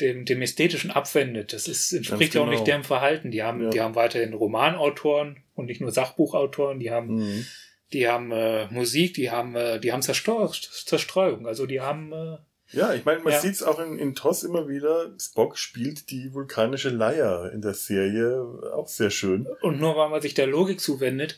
[0.00, 1.52] dem, dem Ästhetischen abwendet.
[1.52, 2.44] Das ist, entspricht genau.
[2.44, 2.76] ja auch nicht genau.
[2.76, 3.30] deren Verhalten.
[3.30, 3.70] Die haben, ja.
[3.70, 7.46] die haben weiterhin Romanautoren und nicht nur Sachbuchautoren, die haben, mhm.
[7.92, 12.38] die haben äh, Musik, die haben, äh, die haben Zerstreu Zerstreuung, also die haben äh,
[12.74, 13.40] ja, ich meine, man ja.
[13.40, 15.12] sieht es auch in, in TOS immer wieder.
[15.18, 18.42] Spock spielt die vulkanische Leier in der Serie
[18.74, 19.46] auch sehr schön.
[19.62, 21.36] Und nur weil man sich der Logik zuwendet,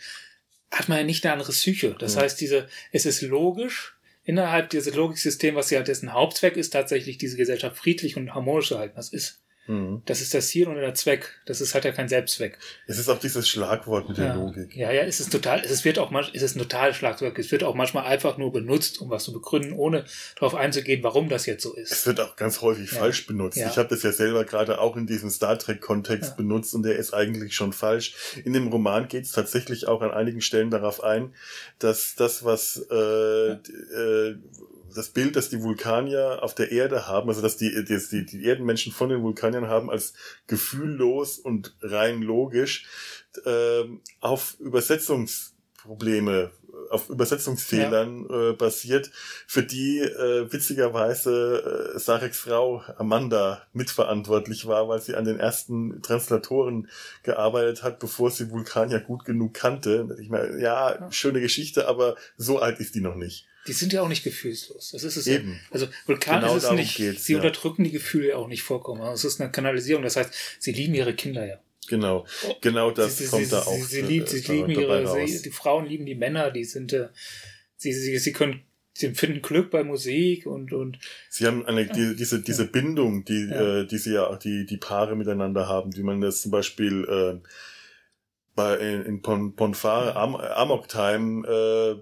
[0.70, 1.94] hat man ja nicht eine andere Psyche.
[1.98, 2.22] Das ja.
[2.22, 7.36] heißt, diese, es ist logisch, innerhalb dieses Logiksystems, was ja dessen Hauptzweck ist, tatsächlich diese
[7.36, 8.96] Gesellschaft friedlich und harmonisch zu halten.
[8.96, 9.42] Das ist.
[9.66, 10.02] Mhm.
[10.06, 11.40] Das ist das Ziel und der Zweck.
[11.46, 12.58] Das ist, hat ja keinen Selbstzweck.
[12.86, 14.24] Es ist auch dieses Schlagwort mit ja.
[14.24, 14.76] der Logik.
[14.76, 17.38] Ja, ja, es ist total, es wird auch manchmal, es ist ein totales Schlagwort.
[17.38, 20.04] Es wird auch manchmal einfach nur benutzt, um was zu begründen, ohne
[20.36, 21.92] darauf einzugehen, warum das jetzt so ist.
[21.92, 22.98] Es wird auch ganz häufig ja.
[22.98, 23.56] falsch benutzt.
[23.56, 23.68] Ja.
[23.68, 27.12] Ich habe das ja selber gerade auch in diesem Star Trek-Kontext benutzt und der ist
[27.12, 28.14] eigentlich schon falsch.
[28.44, 31.34] In dem Roman geht es tatsächlich auch an einigen Stellen darauf ein,
[31.78, 34.36] dass das, was äh, äh,
[34.94, 38.92] das Bild, das die Vulkanier auf der Erde haben, also dass die, die, die Erdenmenschen
[38.92, 40.14] von den Vulkaniern haben, als
[40.46, 42.86] gefühllos und rein logisch,
[43.44, 43.84] äh,
[44.20, 46.50] auf Übersetzungsprobleme
[46.90, 48.50] auf Übersetzungsfehlern ja.
[48.50, 49.10] äh, basiert,
[49.46, 56.02] für die äh, witzigerweise äh, Sareks Frau Amanda mitverantwortlich war, weil sie an den ersten
[56.02, 56.88] Translatoren
[57.22, 60.16] gearbeitet hat, bevor sie Vulkanier gut genug kannte.
[60.20, 63.46] Ich meine, ja, ja, schöne Geschichte, aber so alt ist die noch nicht.
[63.66, 64.90] Die sind ja auch nicht gefühlslos.
[64.92, 65.52] Das ist es Eben.
[65.52, 65.58] Ja.
[65.70, 66.96] Also Vulkan genau ist es nicht.
[66.96, 67.38] sie ja.
[67.38, 69.02] unterdrücken die Gefühle auch nicht vollkommen.
[69.02, 70.02] Also es ist eine Kanalisierung.
[70.02, 71.58] Das heißt, sie lieben ihre Kinder ja.
[71.88, 72.26] Genau,
[72.60, 73.72] genau das sie, kommt sie, da auch.
[73.72, 77.10] Sie, sie, lieb, sie lieben ihre, sie, die Frauen lieben die Männer, die sind, äh,
[77.76, 80.98] sie, sie, sie können, sie finden Glück bei Musik und, und.
[81.30, 82.70] Sie haben eine, die, diese, diese ja.
[82.70, 83.82] Bindung, die, ja.
[83.82, 87.48] äh, die sie ja, die, die Paare miteinander haben, wie man das zum Beispiel, äh,
[88.56, 91.96] bei, in, in Pon, Ponfar, Am, Amok Time, äh,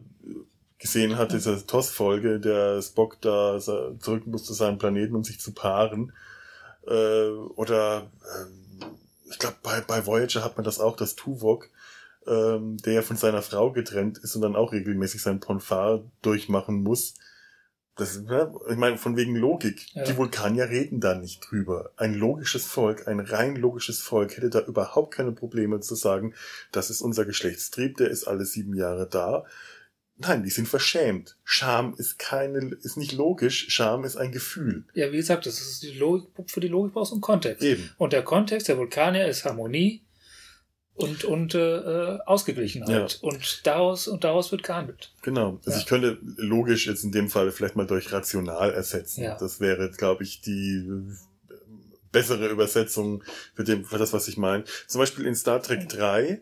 [0.85, 5.53] gesehen hat, diese TOS-Folge, der Spock da zurück muss zu seinem Planeten, um sich zu
[5.55, 6.12] paaren.
[6.87, 8.85] Äh, oder äh,
[9.31, 11.70] ich glaube, bei, bei Voyager hat man das auch, dass Tuvok,
[12.27, 16.83] ähm, der ja von seiner Frau getrennt ist und dann auch regelmäßig sein Ponfar durchmachen
[16.83, 17.14] muss.
[17.97, 19.87] Das, ich meine, von wegen Logik.
[19.94, 20.05] Ja.
[20.05, 21.92] Die Vulkanier reden da nicht drüber.
[21.97, 26.35] Ein logisches Volk, ein rein logisches Volk hätte da überhaupt keine Probleme zu sagen,
[26.73, 29.47] das ist unser Geschlechtstrieb, der ist alle sieben Jahre da.
[30.16, 31.37] Nein, die sind verschämt.
[31.42, 33.66] Scham ist keine, ist nicht logisch.
[33.68, 34.85] Scham ist ein Gefühl.
[34.94, 37.64] Ja, wie gesagt, das ist die Logik, für die Logik brauchst du einen Kontext.
[37.64, 37.90] Eben.
[37.98, 40.05] Und der Kontext der Vulkanier ist Harmonie
[40.94, 43.18] und, und äh, Ausgeglichenheit.
[43.20, 43.29] Ja.
[43.29, 45.12] Und daraus, und daraus wird gehandelt.
[45.22, 45.59] Genau.
[45.64, 45.79] Also ja.
[45.79, 49.24] ich könnte logisch jetzt in dem Fall vielleicht mal durch rational ersetzen.
[49.24, 49.37] Ja.
[49.37, 50.88] Das wäre, glaube ich, die
[52.12, 53.24] bessere Übersetzung
[53.55, 54.62] für, dem, für das, was ich meine.
[54.87, 56.40] Zum Beispiel in Star Trek 3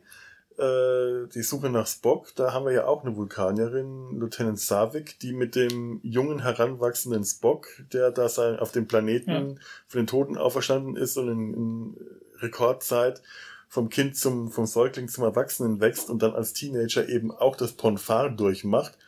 [0.62, 5.32] äh, die Suche nach Spock, da haben wir ja auch eine Vulkanierin, Lieutenant Savik, die
[5.32, 9.54] mit dem jungen, heranwachsenden Spock, der da sein, auf dem Planeten ja.
[9.88, 11.96] von den Toten auferstanden ist und in, in
[12.38, 13.22] Rekordzeit
[13.68, 17.72] vom Kind zum, vom Säugling zum Erwachsenen wächst und dann als Teenager eben auch das
[17.72, 18.98] Ponfar durchmacht.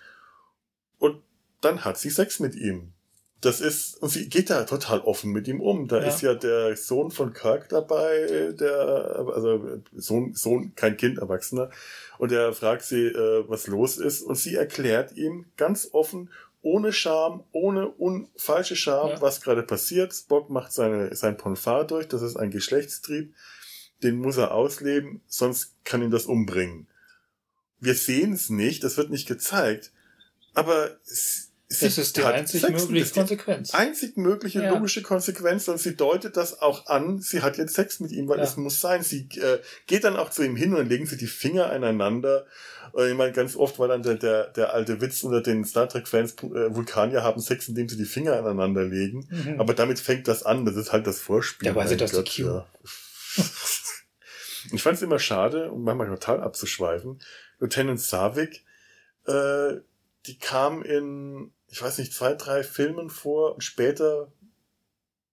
[0.98, 1.22] Und
[1.60, 2.93] dann hat sie Sex mit ihm
[3.40, 5.86] das ist, und sie geht da total offen mit ihm um.
[5.86, 6.08] Da ja.
[6.08, 11.70] ist ja der Sohn von Kirk dabei, der, also Sohn, Sohn, kein Kind, Erwachsener.
[12.18, 14.22] Und er fragt sie, äh, was los ist.
[14.22, 16.30] Und sie erklärt ihm ganz offen,
[16.62, 19.20] ohne Scham, ohne un falsche Scham, ja.
[19.20, 20.14] was gerade passiert.
[20.14, 23.34] Spock macht seine, sein Ponfar durch, das ist ein Geschlechtstrieb.
[24.02, 26.88] Den muss er ausleben, sonst kann ihn das umbringen.
[27.78, 29.92] Wir sehen es nicht, das wird nicht gezeigt.
[30.54, 31.50] Aber es,
[31.82, 33.74] das ist die einzig Sex, mögliche Konsequenz.
[33.74, 34.72] Einzig mögliche ja.
[34.72, 38.38] logische Konsequenz und sie deutet das auch an, sie hat jetzt Sex mit ihm, weil
[38.38, 38.44] ja.
[38.44, 39.02] es muss sein.
[39.02, 42.46] Sie äh, geht dann auch zu ihm hin und dann legen sie die Finger aneinander.
[42.92, 45.88] Und ich meine, ganz oft war dann der, der, der alte Witz unter den Star
[45.88, 49.26] Trek-Fans, äh, Vulkanier haben Sex, indem sie die Finger aneinander legen.
[49.30, 49.60] Mhm.
[49.60, 51.68] Aber damit fängt das an, das ist halt das Vorspiel.
[51.68, 52.66] Ja, weil sie das Gott, die ja.
[54.72, 57.20] Ich fand es immer schade, um manchmal total abzuschweifen,
[57.58, 58.64] Lieutenant Savik,
[59.26, 59.74] äh,
[60.26, 64.30] die kam in, ich weiß nicht, zwei, drei Filmen vor und später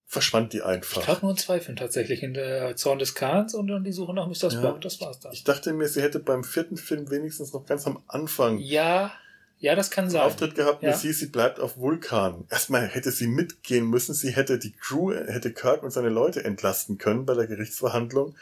[0.08, 0.98] verschwand die einfach.
[0.98, 2.24] Ich glaube nur in zwei Filmen tatsächlich.
[2.24, 4.50] In der Zorn des Kahns und dann die Suche nach Mr.
[4.50, 4.64] Spock.
[4.64, 4.78] Ja.
[4.82, 5.34] Das war's dann.
[5.34, 8.58] Ich dachte mir, sie hätte beim vierten Film wenigstens noch ganz am Anfang.
[8.58, 9.12] Ja,
[9.60, 10.24] ja, das kann sein.
[10.24, 10.98] Auftritt gehabt, ja.
[10.98, 12.46] sie, sie bleibt auf Vulkan.
[12.50, 14.16] Erstmal hätte sie mitgehen müssen.
[14.16, 18.36] Sie hätte die Crew, hätte Kirk und seine Leute entlasten können bei der Gerichtsverhandlung.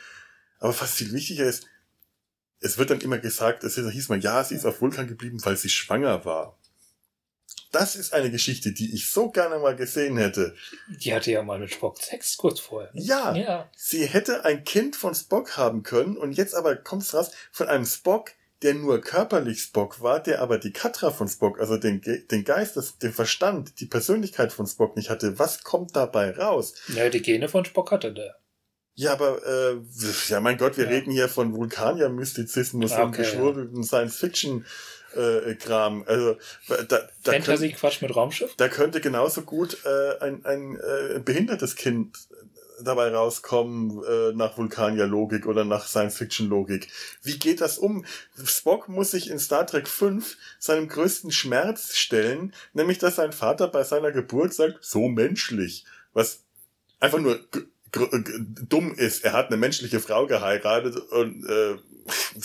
[0.60, 1.68] Aber was viel wichtiger ist,
[2.62, 5.58] es wird dann immer gesagt, es hieß mal, ja, sie ist auf Vulkan geblieben, weil
[5.58, 6.59] sie schwanger war.
[7.72, 10.56] Das ist eine Geschichte, die ich so gerne mal gesehen hätte.
[10.88, 12.90] Die hatte ja mal mit Spock Sex kurz vorher.
[12.94, 13.70] Ja, ja.
[13.76, 17.68] Sie hätte ein Kind von Spock haben können und jetzt aber kommt es raus von
[17.68, 22.02] einem Spock, der nur körperlich Spock war, der aber die Katra von Spock, also den,
[22.02, 25.40] den Geist, das, den Verstand, die Persönlichkeit von Spock nicht hatte.
[25.40, 26.74] Was kommt dabei raus?
[26.88, 28.36] Ja, die Gene von Spock hatte der.
[28.96, 29.78] Ja, aber äh,
[30.28, 30.90] ja, mein Gott, wir ja.
[30.90, 33.84] reden hier von Vulkanier-Mystizismus okay, und geschwurbelten ja.
[33.84, 34.66] Science-Fiction.
[35.16, 36.04] Äh, Kram.
[36.06, 38.56] Also da, da Fantasy-Quatsch mit Raumschiff?
[38.58, 42.16] Da könnte genauso gut äh, ein, ein äh, behindertes Kind
[42.84, 46.88] dabei rauskommen äh, nach Vulkanier-Logik oder nach Science-Fiction-Logik.
[47.24, 48.06] Wie geht das um?
[48.44, 53.68] Spock muss sich in Star Trek 5 seinem größten Schmerz stellen, nämlich dass sein Vater
[53.68, 55.86] bei seiner Geburt sagt, so menschlich.
[56.14, 56.44] Was
[57.00, 57.40] einfach nur
[57.92, 59.24] dumm ist.
[59.24, 61.76] Er hat eine menschliche Frau geheiratet und äh,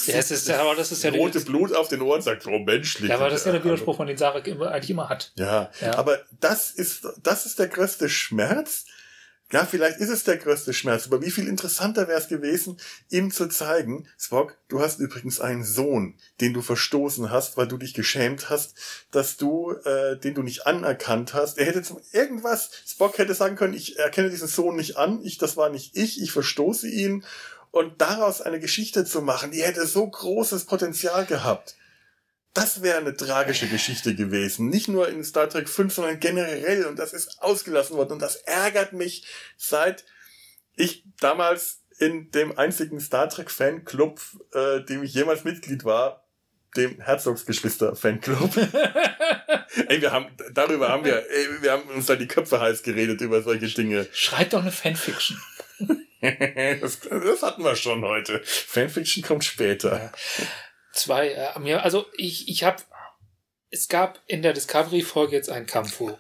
[0.07, 3.09] ja, es ist, aber das ist ja rote Blut auf den Ohren sagt, oh menschlich.
[3.09, 5.33] Ja, aber das ist ja der Widerspruch, von den Sarek immer, eigentlich immer hat.
[5.37, 8.85] Ja, ja, aber das ist, das ist der größte Schmerz,
[9.53, 12.79] ja, vielleicht ist es der größte Schmerz, aber wie viel interessanter wäre es gewesen,
[13.11, 17.77] ihm zu zeigen, Spock, du hast übrigens einen Sohn, den du verstoßen hast, weil du
[17.77, 18.75] dich geschämt hast,
[19.11, 21.59] dass du, äh, den du nicht anerkannt hast.
[21.59, 25.39] Er hätte zum irgendwas, Spock hätte sagen können, ich erkenne diesen Sohn nicht an, ich,
[25.39, 27.25] das war nicht ich, ich verstoße ihn.
[27.71, 31.77] Und daraus eine Geschichte zu machen, die hätte so großes Potenzial gehabt.
[32.55, 34.69] Das wäre eine tragische Geschichte gewesen.
[34.69, 36.87] Nicht nur in Star Trek 5, sondern generell.
[36.87, 38.13] Und das ist ausgelassen worden.
[38.13, 40.05] Und das ärgert mich, seit
[40.77, 44.21] ich damals in dem einzigen Star Trek Fanclub,
[44.53, 46.29] äh, dem ich jemals Mitglied war,
[46.77, 48.57] dem Herzogsgeschwister Fanclub.
[49.89, 53.21] ey, wir haben, darüber haben wir, ey, wir haben uns da die Köpfe heiß geredet
[53.21, 54.07] über solche Dinge.
[54.13, 55.41] Schreibt doch eine Fanfiction.
[56.81, 58.41] das, das hatten wir schon heute.
[58.45, 59.97] Fanfiction kommt später.
[59.97, 60.13] Ja
[60.95, 62.83] zwei, äh, also ich, ich habe,
[63.71, 66.19] es gab in der Discovery-Folge jetzt einen Kampf, wo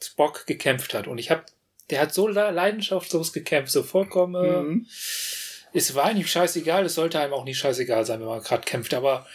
[0.00, 1.44] Spock gekämpft hat und ich habe,
[1.90, 4.86] der hat so leidenschaftslos gekämpft, so vollkommen, äh, mhm.
[5.72, 8.94] es war eigentlich scheißegal, es sollte einem auch nicht scheißegal sein, wenn man gerade kämpft,
[8.94, 9.26] aber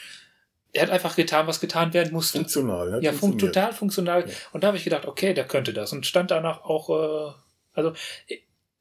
[0.74, 2.40] er hat einfach getan, was getan werden musste.
[2.40, 4.28] Funktional, ja, fun total funktional.
[4.28, 4.36] Ja.
[4.54, 5.94] Und da habe ich gedacht, okay, der könnte das.
[5.94, 7.34] Und stand danach auch, äh,
[7.74, 7.94] also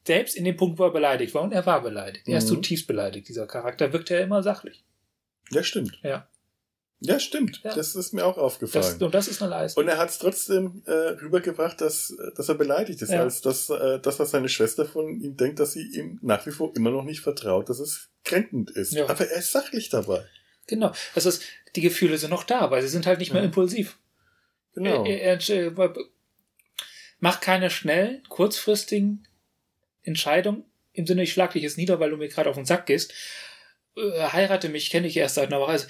[0.07, 2.27] selbst in dem Punkt, wo er beleidigt war, und er war beleidigt.
[2.27, 2.57] Er ist mhm.
[2.57, 4.85] zutiefst beleidigt, dieser Charakter, wirkt er immer sachlich.
[5.53, 5.99] Ja, stimmt.
[6.03, 6.29] Ja.
[7.05, 7.61] Ja, stimmt.
[7.65, 7.75] Ja.
[7.75, 8.85] Das ist mir auch aufgefallen.
[8.85, 9.83] Das, und das ist eine Leistung.
[9.83, 13.21] Und er hat es trotzdem äh, rübergebracht, dass, dass er beleidigt ist, ja.
[13.21, 16.53] als dass, äh, das, was seine Schwester von ihm denkt, dass sie ihm nach wie
[16.53, 18.93] vor immer noch nicht vertraut, dass es kränkend ist.
[18.93, 19.09] Ja.
[19.09, 20.25] Aber er ist sachlich dabei.
[20.69, 20.93] Genau.
[21.17, 21.43] Das ist,
[21.75, 23.99] die Gefühle sind noch da, weil sie sind halt nicht mehr impulsiv.
[24.75, 25.05] Genau.
[25.05, 25.95] Er, er, er,
[27.19, 29.27] macht keine schnellen, kurzfristigen
[30.03, 32.87] Entscheidungen im Sinne, ich schlag dich jetzt nieder, weil du mir gerade auf den Sack
[32.87, 33.15] gehst, äh,
[33.97, 35.73] heirate mich, kenne ich erst seit einer Woche.
[35.73, 35.87] Also,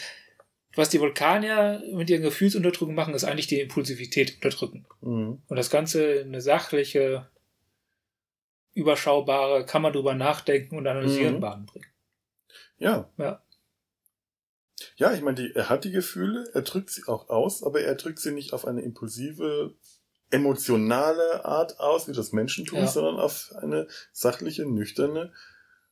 [0.75, 4.87] was die Vulkanier mit ihren Gefühlsunterdrückung machen, ist eigentlich die Impulsivität unterdrücken.
[5.01, 5.43] Mhm.
[5.47, 7.29] Und das Ganze eine sachliche,
[8.75, 11.41] überschaubare, kann man drüber nachdenken und analysieren mhm.
[11.41, 11.87] Bahn bringen.
[12.79, 13.11] Ja.
[13.19, 13.43] Ja.
[14.97, 18.19] Ja, ich meine, er hat die Gefühle, er drückt sie auch aus, aber er drückt
[18.19, 19.75] sie nicht auf eine impulsive,
[20.31, 22.87] emotionale Art aus, wie das Menschen tun, ja.
[22.87, 25.33] sondern auf eine sachliche, nüchterne,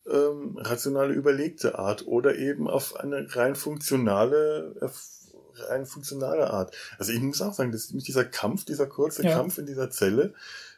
[0.09, 4.89] ähm, rationale, überlegte Art oder eben auf eine rein funktionale, äh,
[5.69, 6.75] rein funktionale Art.
[6.99, 9.37] Also ich muss auch sagen, dass mich dieser Kampf, dieser kurze ja.
[9.37, 10.35] Kampf in dieser Zelle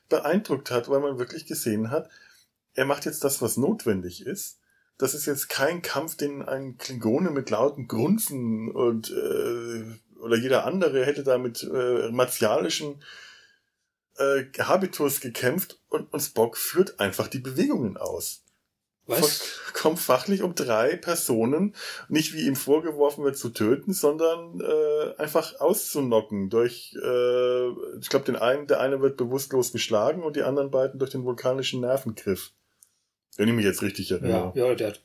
[0.08, 2.10] beeindruckt hat, weil man wirklich gesehen hat,
[2.74, 4.58] er macht jetzt das, was notwendig ist.
[4.98, 9.84] Das ist jetzt kein Kampf, den ein Klingone mit lauten Grunzen und äh,
[10.20, 13.02] oder jeder andere hätte da mit äh, martialischen
[14.16, 18.44] äh, Habitus gekämpft und, und Spock führt einfach die Bewegungen aus.
[19.06, 19.58] Was?
[19.72, 21.74] Kommt fachlich um drei Personen,
[22.08, 28.26] nicht wie ihm vorgeworfen wird zu töten, sondern äh, einfach auszunocken durch, äh, ich glaube,
[28.26, 32.52] den einen, der eine wird bewusstlos geschlagen und die anderen beiden durch den vulkanischen Nervengriff.
[33.36, 34.52] Wenn ich mich jetzt richtig erinnere.
[34.54, 35.00] Ja, ja der hat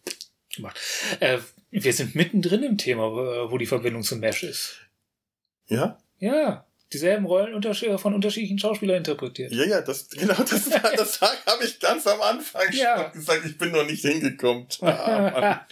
[0.53, 0.79] gemacht.
[1.19, 1.39] Äh,
[1.71, 4.81] wir sind mittendrin im Thema, wo die Verbindung zum Mesh ist.
[5.67, 5.97] Ja?
[6.19, 7.61] Ja dieselben Rollen
[7.97, 9.51] von unterschiedlichen Schauspielern interpretiert.
[9.51, 13.03] Ja, ja, das, genau, das, das habe ich ganz am Anfang ja.
[13.03, 13.45] schon gesagt.
[13.45, 14.67] Ich bin noch nicht hingekommen.
[14.81, 15.65] Ah,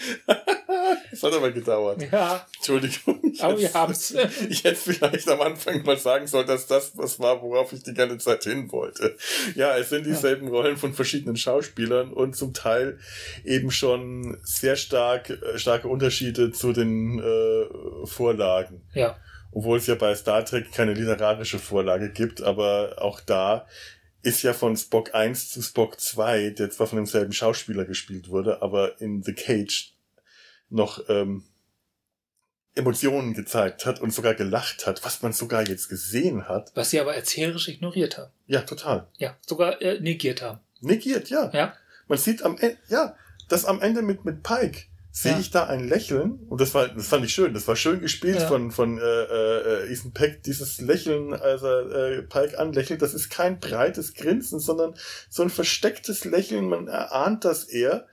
[1.11, 2.01] Es hat aber gedauert.
[2.11, 2.45] Ja.
[2.57, 3.19] Entschuldigung.
[3.31, 4.13] Ich Aber wir hätte- haben's.
[4.49, 7.93] Ich hätte vielleicht am Anfang mal sagen sollen, dass das das war, worauf ich die
[7.93, 9.15] ganze Zeit hin wollte.
[9.55, 12.99] Ja, es sind dieselben Rollen von verschiedenen Schauspielern und zum Teil
[13.43, 18.81] eben schon sehr stark, äh, starke Unterschiede zu den äh, Vorlagen.
[18.93, 19.17] Ja.
[19.55, 23.65] Obwohl es ja bei Star Trek keine literarische Vorlage gibt, aber auch da
[24.21, 28.61] ist ja von Spock 1 zu Spock 2, der zwar von demselben Schauspieler gespielt wurde,
[28.61, 29.93] aber in The Cage
[30.67, 31.45] noch ähm,
[32.75, 36.73] Emotionen gezeigt hat und sogar gelacht hat, was man sogar jetzt gesehen hat.
[36.75, 38.33] Was sie aber erzählerisch ignoriert haben.
[38.47, 39.07] Ja, total.
[39.15, 39.37] Ja.
[39.47, 40.59] Sogar äh, negiert haben.
[40.81, 41.49] Negiert, ja.
[41.53, 41.73] Ja.
[42.09, 43.15] Man sieht am Ende, ja,
[43.47, 44.81] das am Ende mit, mit Pike.
[45.17, 45.39] Sehe Ja.
[45.39, 47.53] ich da ein Lächeln und das war, das fand ich schön.
[47.53, 48.47] Das war schön gespielt Ja.
[48.47, 50.43] von von äh, äh, Ethan Peck.
[50.43, 54.93] Dieses Lächeln, als er äh, Pike anlächelt, das ist kein breites Grinsen, sondern
[55.29, 56.67] so ein verstecktes Lächeln.
[56.67, 58.07] Man erahnt das eher.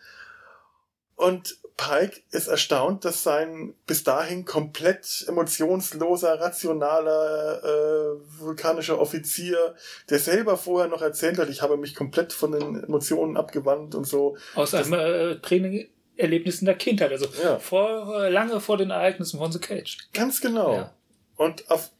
[1.16, 9.74] Und Pike ist erstaunt, dass sein bis dahin komplett emotionsloser, rationaler äh, vulkanischer Offizier,
[10.08, 14.06] der selber vorher noch erzählt hat, ich habe mich komplett von den Emotionen abgewandt und
[14.06, 15.90] so, Aus einem äh, Training-Erlebnis
[16.30, 17.10] in der Kindheit.
[17.10, 17.58] Also Ja.
[17.58, 19.98] vor, lange vor den Ereignissen von The Cage.
[20.12, 20.74] Ganz genau.
[20.74, 20.94] Ja.
[21.36, 21.90] Und auf,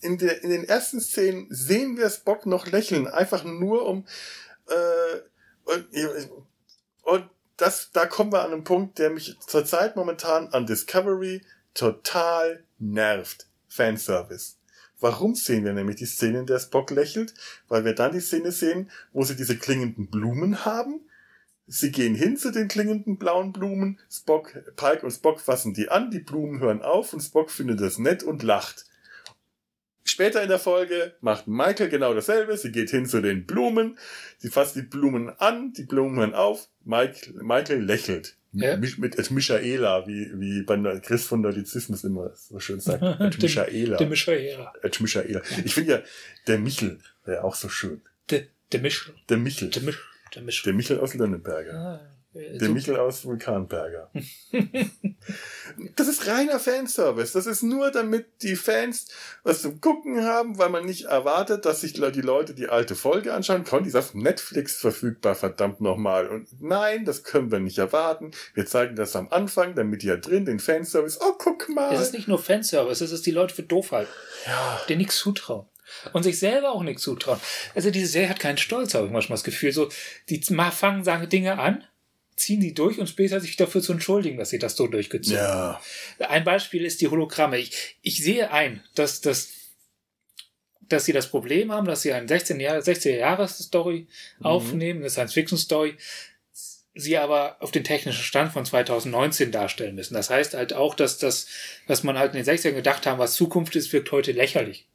[0.00, 4.06] in, der, in den ersten Szenen sehen wir Spock noch lächeln, einfach nur um
[4.68, 5.18] äh,
[5.64, 5.86] und,
[7.02, 11.42] und das, da kommen wir an einen Punkt, der mich zurzeit momentan an Discovery
[11.74, 13.46] total nervt.
[13.68, 14.56] Fanservice.
[14.98, 17.34] Warum sehen wir nämlich die Szene, in der Spock lächelt?
[17.68, 21.08] Weil wir dann die Szene sehen, wo sie diese klingenden Blumen haben.
[21.72, 24.00] Sie gehen hin zu den klingenden blauen Blumen.
[24.10, 27.96] Spock, Pike und Spock fassen die an, die Blumen hören auf und Spock findet das
[27.96, 28.86] nett und lacht.
[30.02, 32.56] Später in der Folge macht Michael genau dasselbe.
[32.56, 33.96] Sie geht hin zu den Blumen,
[34.38, 38.36] sie fasst die Blumen an, die Blumen hören auf, Mike, Michael lächelt.
[38.52, 38.76] Ja.
[38.76, 43.00] Mit, mit Michaela, wie, wie bei Chris von Nerdizismus immer so schön sagt.
[43.20, 43.96] Et Michaela.
[43.96, 44.72] Der Michaela.
[44.82, 45.40] Et Michaela.
[45.64, 46.02] Ich finde ja,
[46.48, 48.00] der Michel wäre auch so schön.
[48.28, 49.14] Der, der Michel.
[49.28, 49.70] Der Michel.
[49.70, 50.02] Der Michel.
[50.34, 50.64] Der Michel.
[50.64, 51.74] Der Michel aus Lönneberger.
[51.74, 52.00] Ah,
[52.38, 54.10] äh, Der so- Michel aus Vulkanberger.
[55.96, 57.32] das ist reiner Fanservice.
[57.32, 59.08] Das ist nur, damit die Fans
[59.42, 63.32] was zum Gucken haben, weil man nicht erwartet, dass sich die Leute die alte Folge
[63.34, 63.64] anschauen.
[63.82, 66.28] Die ist auf Netflix verfügbar, verdammt nochmal.
[66.28, 68.30] Und nein, das können wir nicht erwarten.
[68.54, 71.92] Wir zeigen das am Anfang, damit ihr drin den Fanservice, oh, guck mal.
[71.94, 74.10] Es ist nicht nur Fanservice, es ist die Leute für doof halten,
[74.46, 75.66] ja, denen nichts zutrauen.
[76.12, 77.40] Und sich selber auch nichts zutrauen.
[77.74, 79.72] Also diese Serie hat keinen Stolz, habe ich manchmal das Gefühl.
[79.72, 79.88] So,
[80.28, 81.84] die fangen, sagen Dinge an,
[82.36, 85.78] ziehen die durch und später sich dafür zu entschuldigen, dass sie das so durchgezogen haben.
[86.18, 87.58] ja, Ein Beispiel ist die Hologramme.
[87.58, 89.50] Ich, ich sehe ein, dass, dass,
[90.80, 94.06] dass sie das Problem haben, dass sie eine 16 Jahre, 60er Jahres Story
[94.40, 95.96] aufnehmen, eine Science-Fiction-Story,
[96.94, 100.14] sie aber auf den technischen Stand von 2019 darstellen müssen.
[100.14, 101.46] Das heißt halt auch, dass das,
[101.86, 104.86] was man halt in den 60ern gedacht haben, was Zukunft ist, wirkt heute lächerlich.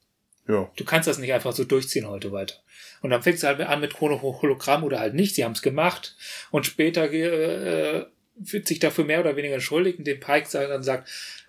[0.48, 0.70] Ja.
[0.76, 2.54] Du kannst das nicht einfach so durchziehen heute weiter.
[3.02, 5.34] Und dann fängst du halt an mit Chrono- Hologramm oder halt nicht.
[5.34, 6.16] Sie haben es gemacht
[6.50, 8.06] und später äh,
[8.36, 11.08] wird sich dafür mehr oder weniger entschuldigen, dem Pike sagt, dann sagt,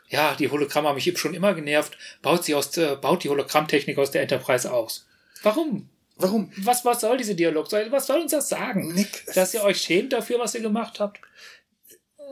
[0.10, 3.30] ja, die Hologramme haben mich eben schon immer genervt, baut sie aus der, baut die
[3.30, 5.06] Hologrammtechnik aus der Enterprise aus.
[5.44, 5.90] Warum?
[6.16, 6.52] Warum?
[6.58, 7.92] Was, was soll diese Dialog sein?
[7.92, 8.94] Was soll uns das sagen?
[8.94, 11.20] Nick, Dass ihr euch schämt dafür, was ihr gemacht habt?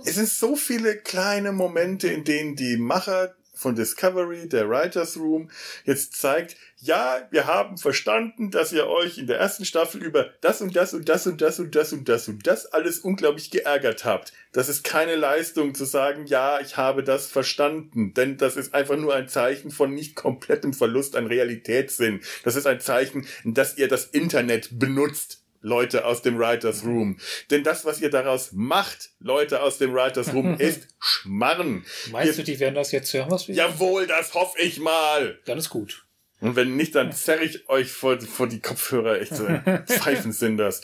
[0.03, 5.49] es sind so viele kleine Momente, in denen die Macher von Discovery, der Writers Room,
[5.85, 10.61] jetzt zeigt, ja, wir haben verstanden, dass ihr euch in der ersten Staffel über das
[10.61, 14.05] und das und das und das und das und das und das alles unglaublich geärgert
[14.05, 14.33] habt.
[14.51, 18.97] Das ist keine Leistung zu sagen, ja, ich habe das verstanden, denn das ist einfach
[18.97, 22.21] nur ein Zeichen von nicht komplettem Verlust an Realitätssinn.
[22.43, 25.44] Das ist ein Zeichen, dass ihr das Internet benutzt.
[25.65, 27.17] Leute aus dem Writers Room.
[27.49, 31.85] Denn das, was ihr daraus macht, Leute aus dem Writers Room, ist Schmarren.
[32.11, 35.39] Meinst Ihr- du, die werden das jetzt hören, was wir Jawohl, das hoffe ich mal.
[35.45, 36.05] Dann ist gut.
[36.41, 39.19] Und wenn nicht, dann zerre ich euch vor, vor die Kopfhörer.
[39.21, 39.45] Echt so
[39.87, 40.81] Pfeifen sind das.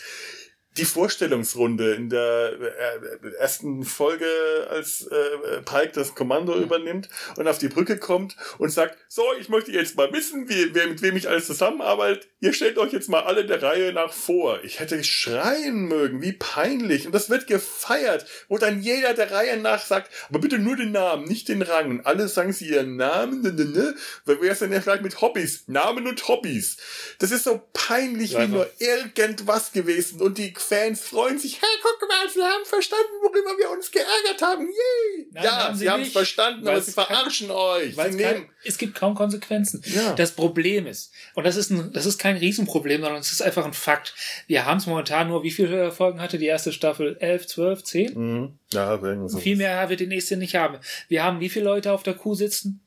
[0.77, 4.25] Die Vorstellungsrunde in der äh, ersten Folge,
[4.69, 9.49] als äh, Pike das Kommando übernimmt und auf die Brücke kommt und sagt, so, ich
[9.49, 12.29] möchte jetzt mal wissen, wie, wer, mit wem ich alles zusammenarbeitet.
[12.39, 14.63] Ihr stellt euch jetzt mal alle der Reihe nach vor.
[14.63, 17.05] Ich hätte schreien mögen, wie peinlich.
[17.05, 20.93] Und das wird gefeiert, wo dann jeder der Reihe nach sagt, aber bitte nur den
[20.93, 21.89] Namen, nicht den Rang.
[21.89, 23.95] Und alle sagen sie ihren Namen, ne, ne, ne.
[24.25, 25.65] Weil wäre es denn ja vielleicht mit Hobbys?
[25.67, 26.77] Namen und Hobbys.
[27.19, 28.47] Das ist so peinlich wie Leider.
[28.47, 30.21] nur irgendwas gewesen.
[30.21, 34.41] Und die Fans freuen sich, hey, guck mal, sie haben verstanden, worüber wir uns geärgert
[34.41, 34.67] haben.
[34.67, 35.27] Yay!
[35.31, 37.95] Nein, ja, haben sie, sie haben es verstanden, aber sie verarschen euch.
[37.97, 39.83] Weil Sie nehmen, es gibt kaum Konsequenzen.
[39.85, 40.13] Ja.
[40.13, 43.65] Das Problem ist, und das ist, ein, das ist kein Riesenproblem, sondern es ist einfach
[43.65, 44.13] ein Fakt.
[44.47, 47.17] Wir haben es momentan nur, wie viele Folgen hatte die erste Staffel?
[47.19, 48.13] 11, 12, 10?
[48.13, 48.59] Mhm.
[48.71, 48.99] Ja.
[49.39, 50.77] Viel mehr wird die nächste nicht haben.
[51.07, 52.85] Wir haben wie viele Leute auf der Kuh sitzen?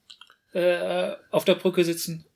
[0.53, 2.27] Äh, auf der Brücke sitzen?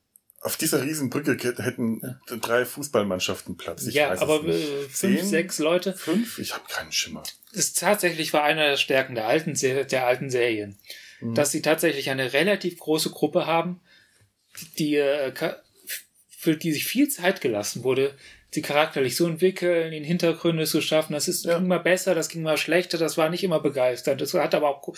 [0.41, 2.01] Auf dieser riesen Brücke hätten
[2.41, 3.87] drei Fußballmannschaften Platz.
[3.87, 4.53] Ich ja, aber äh,
[4.89, 5.27] fünf, Zehn?
[5.27, 5.95] sechs Leute.
[5.95, 6.39] Fünf?
[6.39, 7.25] Ich habe keinen Schimmer.
[7.55, 10.79] Das tatsächlich war eine der Stärken der alten, der alten Serien.
[11.21, 11.35] Mhm.
[11.35, 13.81] Dass sie tatsächlich eine relativ große Gruppe haben,
[14.79, 15.33] die, äh,
[16.29, 18.15] für die sich viel Zeit gelassen wurde,
[18.51, 21.13] sie charakterlich so entwickeln, in Hintergründe zu schaffen.
[21.15, 21.59] Das ist, Ja.
[21.59, 24.21] ging mal besser, das ging mal schlechter, das war nicht immer begeisternd.
[24.21, 24.95] Das hat aber auch,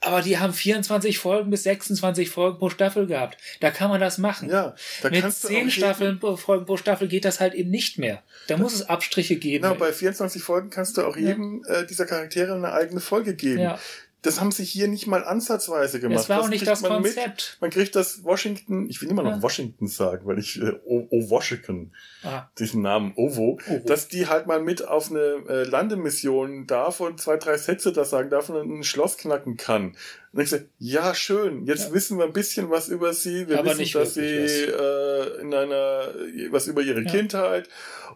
[0.00, 3.36] aber die haben 24 Folgen bis 26 Folgen pro Staffel gehabt.
[3.60, 4.48] Da kann man das machen.
[4.48, 7.40] Ja, da Mit kannst du auch 10 jeden- Staffeln pro Folgen pro Staffel geht das
[7.40, 8.22] halt eben nicht mehr.
[8.46, 9.62] Da muss es Abstriche geben.
[9.64, 11.28] Genau, bei 24 Folgen kannst du auch Ja.
[11.28, 13.60] jedem äh, dieser Charaktere eine eigene Folge geben.
[13.60, 13.78] ja.
[14.22, 16.20] Das haben sie hier nicht mal ansatzweise gemacht.
[16.22, 17.14] Es war auch nicht das man mit.
[17.14, 17.56] Konzept.
[17.60, 19.42] Man kriegt das Washington, ich will immer noch Ja.
[19.42, 21.92] Washington sagen, weil ich äh, O, o Washington,
[22.24, 23.78] Ah, diesen Namen OVO, Ovo.
[23.86, 28.04] dass die halt mal mit auf eine äh, Landemission darf und zwei, drei Sätze da
[28.04, 29.96] sagen darf und ein Schloss knacken kann.
[30.32, 31.94] Und ich sage, ja, schön, jetzt Ja.
[31.94, 33.48] wissen wir ein bisschen was über sie.
[33.48, 36.14] Wir Aber wissen, dass sie äh, in einer,
[36.50, 37.10] was über ihre Ja.
[37.10, 37.66] Kindheit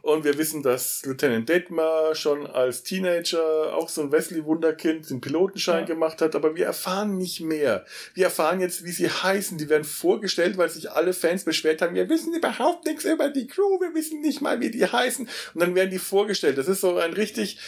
[0.03, 5.81] und wir wissen, dass Lieutenant Detmar schon als Teenager auch so ein Wesley-Wunderkind den Pilotenschein
[5.81, 5.87] Ja.
[5.87, 7.87] gemacht hat, aber wir erfahren nicht mehr.
[8.15, 9.57] Wir erfahren jetzt, wie sie heißen.
[9.57, 13.47] Die werden vorgestellt, weil sich alle Fans beschwert haben, wir wissen überhaupt nichts über die
[13.47, 15.27] Crew, wir wissen nicht mal, wie die heißen.
[15.55, 16.59] Und dann werden die vorgestellt.
[16.59, 17.59] Das ist so ein richtig,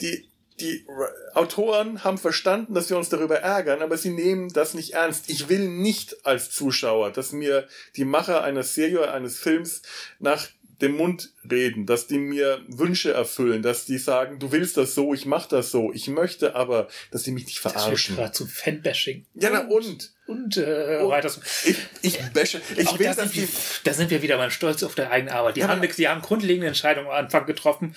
[0.00, 0.29] die,
[0.60, 0.86] die
[1.34, 5.28] Autoren haben verstanden, dass wir uns darüber ärgern, aber sie nehmen das nicht ernst.
[5.30, 9.82] Ich will nicht als Zuschauer, dass mir die Macher einer Serie oder eines Films
[10.18, 10.46] nach
[10.80, 15.12] dem Mund reden, dass die mir Wünsche erfüllen, dass die sagen, du willst das so,
[15.12, 18.16] ich mach das so, ich möchte aber, dass die mich nicht das verarschen.
[18.16, 19.26] gerade zu Fanbashing.
[19.34, 20.12] Ja, na und?
[20.26, 21.42] Und äh, Und- weiter so.
[21.66, 23.46] Ich, ich bashe, ich Auch will, da, sind wir,
[23.84, 25.56] da sind wir wieder beim Stolz auf der eigene Arbeit.
[25.56, 27.94] Die, Ja, haben, die haben grundlegende Entscheidungen am Anfang getroffen.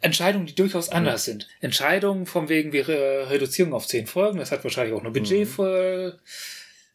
[0.00, 1.46] Entscheidungen, die durchaus anders sind.
[1.60, 4.38] Entscheidungen von wegen wir äh, Reduzierung auf zehn Folgen.
[4.38, 6.12] Das hat wahrscheinlich auch eine Budget Mhm.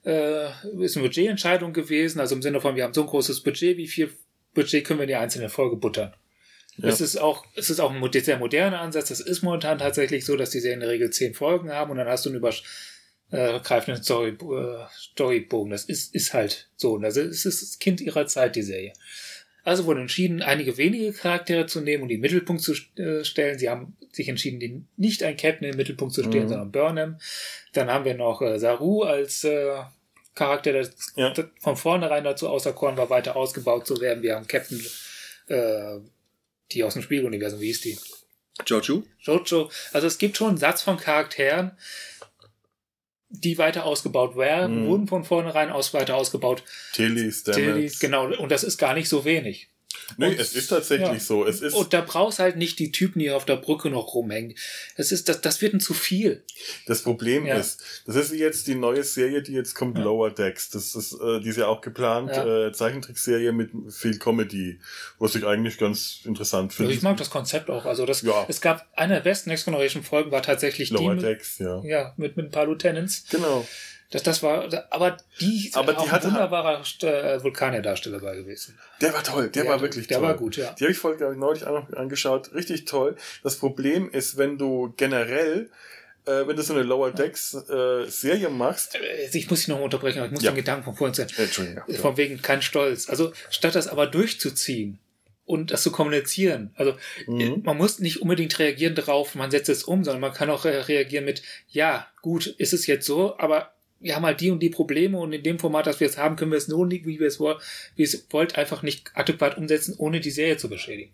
[0.05, 0.49] äh,
[0.83, 2.19] ist eine Budgetentscheidung gewesen.
[2.19, 4.11] Also im Sinne von wir haben so ein großes Budget, wie viel
[4.53, 6.13] Budget können wir in die einzelne Folge buttern?
[6.77, 6.89] Ja.
[6.89, 9.09] Es ist auch, es ist auch ein sehr moderner Ansatz.
[9.09, 11.97] Das ist momentan tatsächlich so, dass die Serien in der Regel zehn Folgen haben und
[11.97, 12.39] dann hast du einen
[13.31, 15.71] übergreifenden Story, äh, Storybogen.
[15.71, 16.97] Das ist, ist halt so.
[16.97, 18.93] Also es ist das Kind ihrer Zeit, die Serie.
[19.65, 23.23] Also wurde entschieden, einige wenige Charaktere zu nehmen und die in den Mittelpunkt zu äh,
[23.25, 23.57] stellen.
[23.59, 26.49] Sie haben sich entschieden, die nicht ein Captain in den Mittelpunkt zu stellen, Mhm.
[26.49, 27.17] sondern Burnham.
[27.73, 29.73] Dann haben wir noch äh, Saru als äh,
[30.35, 31.33] Charakter, der Ja.
[31.61, 34.21] von vornherein dazu auserkoren war, weiter ausgebaut zu werden.
[34.21, 34.79] Wir haben Captain,
[35.47, 35.99] äh,
[36.71, 37.97] die aus dem Spiegeluniversum, wie hieß die?
[38.67, 39.03] Jojo?
[39.19, 39.69] Jojo.
[39.93, 41.71] Also es gibt schon einen Satz von Charakteren,
[43.41, 44.87] die weiter ausgebaut werden, Mhm.
[44.87, 46.63] wurden von vornherein aus weiter ausgebaut.
[46.93, 47.99] Tilly, Die, Stamets.
[47.99, 49.69] genau, und das ist gar nicht so wenig.
[50.17, 51.19] Nee, Und- es ist tatsächlich ja.
[51.19, 51.45] so.
[51.45, 54.55] Es ist, Und da brauchst halt nicht die Typen, die auf der Brücke noch rumhängen.
[54.97, 56.43] Das ist, das, das wird ein zu viel.
[56.85, 57.57] Das Problem Ja.
[57.57, 60.03] ist, das ist jetzt die neue Serie, die jetzt kommt, Ja.
[60.03, 60.69] Lower Decks.
[60.69, 64.79] Das ist, äh, die ist ja auch geplant, äh, Zeichentrickserie mit viel Comedy,
[65.19, 66.93] was ich eigentlich ganz interessant Also finde.
[66.93, 67.85] ich mag das Konzept auch.
[67.85, 71.23] Also das, es gab eine der besten Next Generation Folgen war tatsächlich die Lower mit,
[71.23, 71.81] Decks, ja.
[71.83, 73.25] ja, mit, mit ein paar Lieutenants.
[73.29, 73.65] Genau.
[74.11, 78.77] Das, das war, aber die, Aber die hatte- ein wunderbarer äh, Vulkanier-Darsteller bei gewesen.
[79.01, 80.27] Der war toll, der, war wirklich Der toll.
[80.27, 80.73] war gut, ja.
[80.73, 82.53] Die habe ich Folge glaub ich, neulich auch noch angeschaut.
[82.53, 83.15] Richtig toll.
[83.43, 85.69] Das Problem ist, wenn du generell,
[86.25, 89.79] äh, wenn du so eine Lower Decks äh, Serie machst, Äh, Ich muss dich noch
[89.81, 90.51] unterbrechen, aber ich muss Ja.
[90.51, 91.27] den Gedanken von vorhin sein.
[91.37, 91.97] äh, Entschuldigung, ja.
[91.99, 93.09] Von wegen kein Stolz.
[93.09, 94.99] Also statt das aber durchzuziehen
[95.45, 96.71] und das zu kommunizieren.
[96.75, 96.95] Also
[97.27, 97.61] Mhm.
[97.65, 100.69] man muss nicht unbedingt reagieren darauf, man setzt es um, sondern man kann auch äh,
[100.77, 103.71] reagieren mit, ja, gut, ist es jetzt so, aber
[104.05, 106.35] wir haben halt die und die Probleme und in dem Format, das wir jetzt haben,
[106.37, 107.59] können wir es nur nicht, wie wir es, woll-
[107.95, 111.11] wie es wollt, einfach nicht adäquat umsetzen, ohne die Serie zu beschädigen.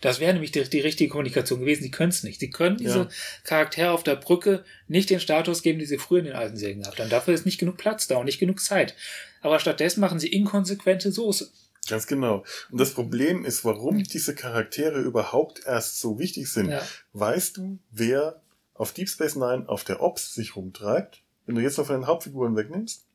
[0.00, 1.82] Das wäre nämlich die, die richtige Kommunikation gewesen.
[1.82, 2.38] Sie können es nicht.
[2.38, 3.08] Sie können diese Ja.
[3.42, 6.82] Charaktere auf der Brücke nicht den Status geben, die sie früher in den alten Serien
[6.82, 7.10] gehabt haben.
[7.10, 8.94] Dafür ist nicht genug Platz da und nicht genug Zeit.
[9.40, 11.50] Aber stattdessen machen sie inkonsequente Soße.
[11.88, 12.44] Ganz genau.
[12.70, 16.70] Und das Problem ist, warum diese Charaktere überhaupt erst so wichtig sind.
[16.70, 16.86] Ja.
[17.14, 18.40] Weißt du, wer
[18.74, 21.22] auf Deep Space Nine auf der Ops sich rumtreibt?
[21.48, 23.06] Wenn du jetzt noch von den Hauptfiguren wegnimmst?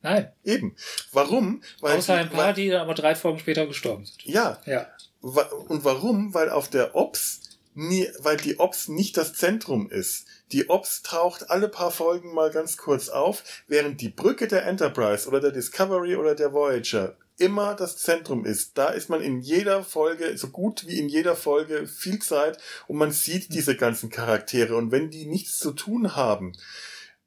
[0.00, 0.32] Nein.
[0.44, 0.74] Eben.
[1.12, 1.62] Warum?
[1.82, 4.24] Weil Außer ein paar, die dann aber drei Folgen später gestorben sind.
[4.24, 4.62] Ja.
[4.64, 4.86] Ja.
[5.20, 6.32] Und warum?
[6.32, 7.40] Weil auf der Ops
[7.74, 10.26] nie, weil die Ops nicht das Zentrum ist.
[10.52, 15.28] Die Ops taucht alle paar Folgen mal ganz kurz auf, während die Brücke der Enterprise
[15.28, 18.78] oder der Discovery oder der Voyager immer das Zentrum ist.
[18.78, 22.96] Da ist man in jeder Folge, so gut wie in jeder Folge, viel Zeit und
[22.96, 24.76] man sieht diese ganzen Charaktere.
[24.76, 26.52] Und wenn die nichts zu tun haben,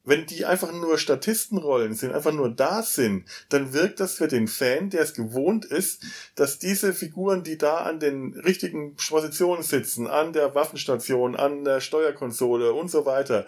[0.05, 4.47] wenn die einfach nur Statistenrollen sind, einfach nur da sind, dann wirkt das für den
[4.47, 6.03] Fan, der es gewohnt ist,
[6.35, 11.81] dass diese Figuren, die da an den richtigen Positionen sitzen, an der Waffenstation, an der
[11.81, 13.45] Steuerkonsole und so weiter,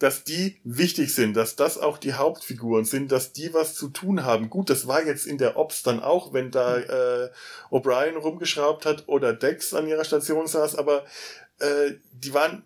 [0.00, 4.24] dass die wichtig sind, dass das auch die Hauptfiguren sind, dass die was zu tun
[4.24, 4.48] haben.
[4.48, 7.30] Gut, das war jetzt in der Ops dann auch, wenn da äh,
[7.70, 11.04] O'Brien rumgeschraubt hat oder Dex an ihrer Station saß, aber
[11.58, 12.64] äh, die waren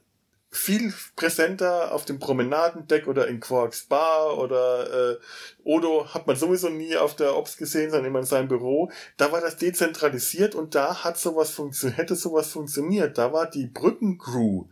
[0.55, 5.17] viel präsenter auf dem Promenadendeck oder in Quarks Bar oder äh,
[5.65, 8.91] Odo hat man sowieso nie auf der Ops gesehen, sondern immer in seinem Büro.
[9.17, 13.19] Da war das dezentralisiert und da hat sowas funktioniert, hätte sowas funktioniert.
[13.19, 14.67] Da war die Brückencrew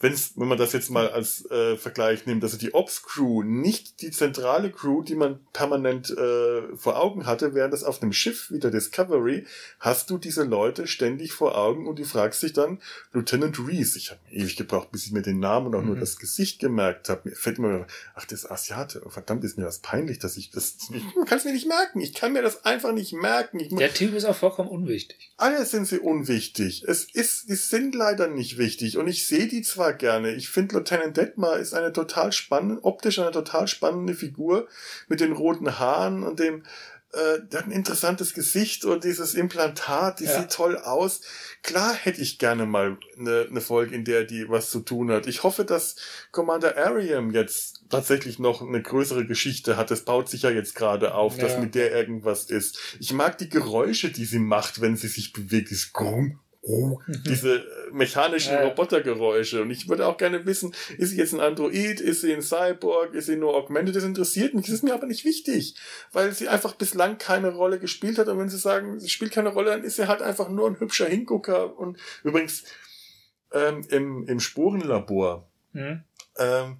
[0.00, 4.10] wenn's, wenn man das jetzt mal als äh, Vergleich nimmt, also die Ops-Crew, nicht die
[4.10, 8.60] zentrale Crew, die man permanent äh, vor Augen hatte, während das auf einem Schiff wie
[8.60, 9.44] der Discovery,
[9.80, 12.80] hast du diese Leute ständig vor Augen und du fragst dich dann,
[13.12, 15.88] Lieutenant Reese, ich habe ewig gebraucht, bis ich mir den Namen und auch mhm.
[15.88, 17.22] nur das Gesicht gemerkt habe.
[17.24, 20.50] Mir fällt mir, ach, das ist Asiate, oh, verdammt, ist mir das peinlich, dass ich
[20.50, 23.58] das, ich kann es mir nicht merken, ich kann mir das einfach nicht merken.
[23.58, 25.32] Ich, der Typ ist auch vollkommen unwichtig.
[25.36, 26.84] Alle sind sie unwichtig.
[26.86, 30.34] Es ist, die sind leider nicht wichtig und ich sehe die zwar gerne.
[30.34, 34.68] Ich finde Lieutenant Detmar ist eine total spannende, optisch eine total spannende Figur
[35.08, 36.62] mit den roten Haaren und dem,
[37.12, 40.40] äh, der hat ein interessantes Gesicht und dieses Implantat, die ja.
[40.40, 41.22] sieht toll aus.
[41.62, 45.26] Klar hätte ich gerne mal eine, eine Folge, in der die was zu tun hat.
[45.26, 45.96] Ich hoffe, dass
[46.32, 49.90] Commander Ariam jetzt tatsächlich noch eine größere Geschichte hat.
[49.90, 51.44] Das baut sich ja jetzt gerade auf, ja.
[51.44, 52.78] dass mit der irgendwas ist.
[53.00, 55.72] Ich mag die Geräusche, die sie macht, wenn sie sich bewegt.
[55.72, 56.38] Das Grumm,
[56.68, 58.62] oh, diese äh, mechanischen ja.
[58.62, 59.62] Robotergeräusche.
[59.62, 63.14] Und ich würde auch gerne wissen, ist sie jetzt ein Android, ist sie ein Cyborg,
[63.14, 63.96] ist sie nur Augmented?
[63.96, 64.66] Das interessiert mich.
[64.66, 65.74] Das ist mir aber nicht wichtig,
[66.12, 68.28] weil sie einfach bislang keine Rolle gespielt hat.
[68.28, 70.78] Und wenn sie sagen, sie spielt keine Rolle, dann ist sie halt einfach nur ein
[70.78, 71.78] hübscher Hingucker.
[71.78, 72.64] Und übrigens,
[73.52, 76.02] ähm, im, im Spurenlabor, mhm.
[76.38, 76.78] ähm,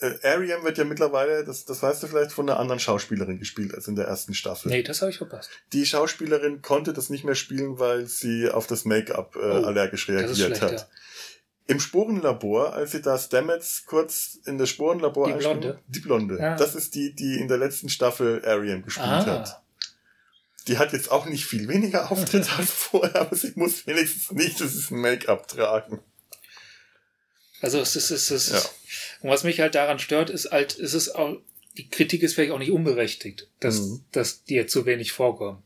[0.00, 3.74] äh, Ariam wird ja mittlerweile, das, das weißt du vielleicht, von einer anderen Schauspielerin gespielt
[3.74, 4.68] als in der ersten Staffel.
[4.68, 5.50] Nee, das habe ich verpasst.
[5.72, 10.08] Die Schauspielerin konnte das nicht mehr spielen, weil sie auf das Make-up äh, oh, allergisch
[10.08, 10.88] reagiert hat.
[11.68, 15.80] Im Sporenlabor, als sie da Stamets kurz in das Sporenlabor Die Blonde.
[15.88, 16.38] Die Blonde.
[16.38, 16.56] Ja.
[16.56, 19.26] Das ist die, die in der letzten Staffel Ariam gespielt ah.
[19.26, 19.62] hat.
[20.68, 24.60] Die hat jetzt auch nicht viel weniger Auftritt als vorher, aber sie muss wenigstens nicht,
[24.60, 26.00] das ist ein Make-up tragen.
[27.60, 28.62] Also es ist, es ist, ja.
[29.22, 31.38] und was mich halt daran stört, ist halt, ist es auch,
[31.76, 34.04] die Kritik ist vielleicht auch nicht unberechtigt, dass, mhm.
[34.12, 35.62] dass die jetzt zu wenig vorkommen.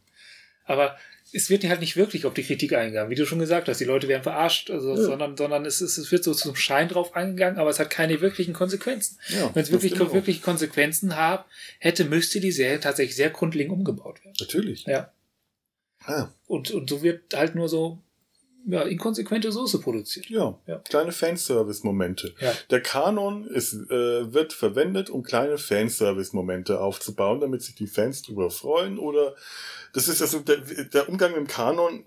[0.64, 0.96] Aber
[1.32, 3.78] es wird halt nicht wirklich auf die Kritik eingegangen, wie du schon gesagt hast.
[3.78, 5.02] Die Leute werden verarscht, also, ja.
[5.02, 8.20] sondern, sondern es, ist, es wird so zum Schein drauf eingegangen, aber es hat keine
[8.20, 9.18] wirklichen Konsequenzen.
[9.28, 11.44] Ja, Wenn es wirklich, wirkliche Konsequenzen haben,
[11.78, 14.36] hätte, müsste die Serie tatsächlich sehr grundlegend umgebaut werden.
[14.40, 14.84] Natürlich.
[14.84, 15.12] Ja.
[16.04, 16.28] Ah.
[16.46, 18.02] Und, und so wird halt nur so
[18.66, 20.28] ja, inkonsequente Soße produziert.
[20.28, 20.78] Ja, ja.
[20.78, 22.34] kleine Fanservice-Momente.
[22.40, 22.52] Ja.
[22.70, 28.50] Der Kanon ist, äh, wird verwendet, um kleine Fanservice-Momente aufzubauen, damit sich die Fans drüber
[28.50, 29.34] freuen oder
[29.92, 32.04] das ist also der, der Umgang mit dem Kanon,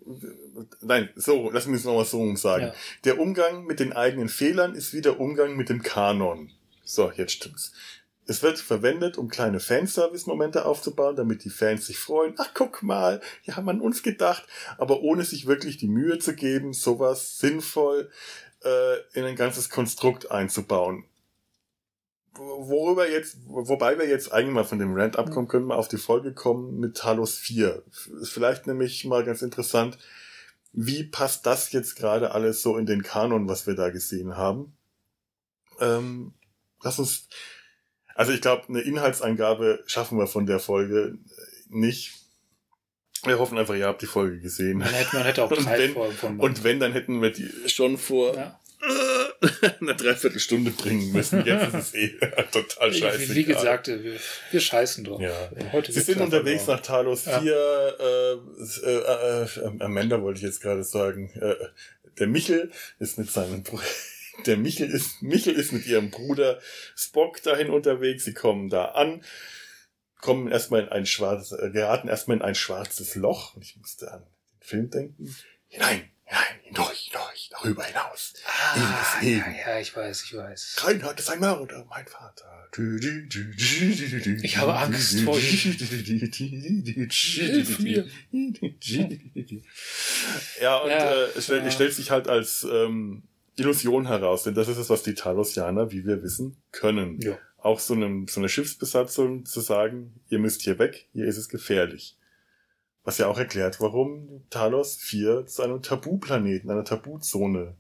[0.82, 2.68] nein, so, lass mich es nochmal so sagen.
[2.68, 2.74] Ja.
[3.04, 6.52] Der Umgang mit den eigenen Fehlern ist wie der Umgang mit dem Kanon.
[6.86, 7.72] So, jetzt stimmt's.
[8.26, 12.36] Es wird verwendet, um kleine Fanservice-Momente aufzubauen, damit die Fans sich freuen.
[12.38, 14.48] Ach, guck mal, die haben an uns gedacht,
[14.78, 18.10] aber ohne sich wirklich die Mühe zu geben, sowas sinnvoll
[18.64, 21.06] äh, in ein ganzes Konstrukt einzubauen.
[22.36, 25.98] Worüber jetzt, wobei wir jetzt eigentlich mal von dem Rant abkommen, können wir auf die
[25.98, 27.84] Folge kommen mit Talos 4.
[28.22, 30.00] Ist vielleicht nämlich mal ganz interessant,
[30.72, 34.76] wie passt das jetzt gerade alles so in den Kanon, was wir da gesehen haben?
[35.80, 36.34] Ähm,
[36.82, 37.28] lass uns
[38.16, 41.18] also ich glaube, eine Inhaltsangabe schaffen wir von der Folge
[41.70, 42.14] nicht.
[43.26, 44.80] Wir hoffen einfach, ihr habt die Folge gesehen.
[44.80, 47.98] Man hätte, man hätte auch drei wenn, von Und wenn, dann hätten wir die schon
[47.98, 48.60] vor ja.
[49.82, 51.44] einer Dreiviertelstunde bringen müssen.
[51.46, 52.10] Jetzt ist es eh
[52.52, 53.30] total scheiße.
[53.30, 54.20] Wie, wie gesagt, wir,
[54.52, 55.20] wir scheißen doch.
[55.20, 55.50] Ja.
[55.72, 57.32] Heute Sie sind unterwegs nach Talos 4.
[57.32, 57.90] Ja.
[57.90, 58.34] Äh,
[58.84, 61.32] äh, äh, Amanda wollte ich jetzt gerade sagen.
[61.40, 61.56] Äh,
[62.20, 63.64] der Michel ist mit seinem
[64.46, 66.60] der Michel ist, Michel ist mit ihrem Bruder
[66.96, 68.26] Spock dahin unterwegs.
[68.26, 69.24] Sie kommen da an,
[70.22, 73.56] kommen erstmal in ein schwarzes, äh, geraten erstmal in ein schwarzes Loch.
[73.56, 75.36] Und ich musste an den Film denken.
[75.68, 78.34] Hinein Nein, hindurch, hindurch, darüber hinaus.
[78.48, 80.78] Ah, ja, ja, ich weiß, ich weiß.
[80.80, 82.68] Reinhard ist ein Mörder, mein Vater.
[84.42, 85.78] Ich habe Angst vor Hilf
[87.80, 88.08] mir.
[90.60, 91.72] Ja, und Ja, äh, es, stellt, ja.
[91.72, 96.06] stellt sich halt als ähm, Illusion heraus, denn das ist es, was die Talosianer, wie
[96.06, 97.20] wir wissen, können.
[97.22, 97.38] Ja.
[97.58, 101.50] Auch so, einem, so eine Schiffsbesatzung zu sagen, ihr müsst hier weg, hier ist es
[101.50, 102.18] gefährlich.
[103.04, 107.76] Was ja auch erklärt, warum Talos 4 zu einem Tabuplaneten, einer Tabuzone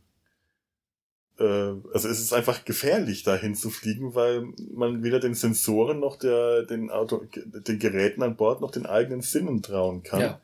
[1.39, 6.17] äh, also es ist einfach gefährlich, dahin zu fliegen, weil man weder den Sensoren noch
[6.17, 10.21] der, den, Auto, den Geräten an Bord noch den eigenen Sinnen trauen kann.
[10.21, 10.41] Ja.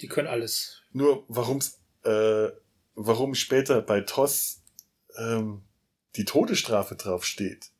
[0.00, 0.82] Die können alles.
[0.92, 2.48] Nur warum's, äh,
[2.94, 4.62] warum später bei TOS
[5.16, 5.62] ähm,
[6.16, 7.70] die Todesstrafe draufsteht,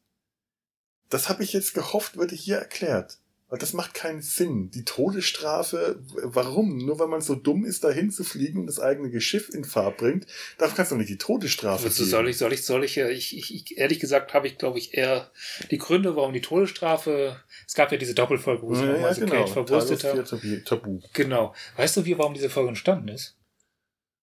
[1.08, 3.18] das habe ich jetzt gehofft, würde hier erklärt.
[3.52, 4.70] Weil das macht keinen Sinn.
[4.70, 6.78] Die Todesstrafe, warum?
[6.78, 9.98] Nur weil man so dumm ist, dahin zu fliegen und das eigene Geschiff in Fahrt
[9.98, 13.36] bringt, dafür kannst du nicht die Todesstrafe Also soll ich, soll ich, soll ich, ich,
[13.36, 15.30] ich, ich ehrlich gesagt habe ich, glaube ich, eher
[15.70, 19.20] die Gründe, warum die Todesstrafe, es gab ja diese Doppelfolge, wo sie ja, ja, so
[19.20, 19.34] genau.
[19.34, 20.00] Kate verwurstet.
[20.00, 21.00] 4 Tabu.
[21.12, 21.54] Genau.
[21.76, 23.36] Weißt du, wie, warum diese Folge entstanden ist?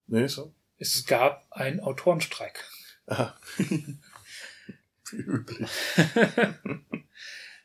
[0.08, 0.56] Nee, so?
[0.80, 2.64] Es gab einen Autorenstreik.
[3.06, 3.38] Aha.
[3.58, 3.98] Wie
[5.12, 5.70] üblich.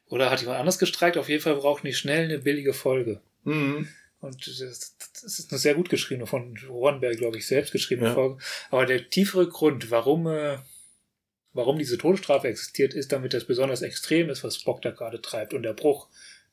[0.06, 1.16] Oder hat jemand anders gestreikt?
[1.16, 3.20] Auf jeden Fall brauchen die schnell eine billige Folge.
[3.44, 3.88] Mhm.
[4.20, 8.14] Und das, das ist eine sehr gut geschriebene, von Ronberg, glaube ich, selbst geschriebene Ja.
[8.14, 8.42] Folge.
[8.70, 10.58] Aber der tiefere Grund, warum, äh,
[11.52, 15.52] warum diese Todesstrafe existiert, ist, damit das besonders extrem ist, was Spock da gerade treibt.
[15.54, 16.08] Und der Bruch,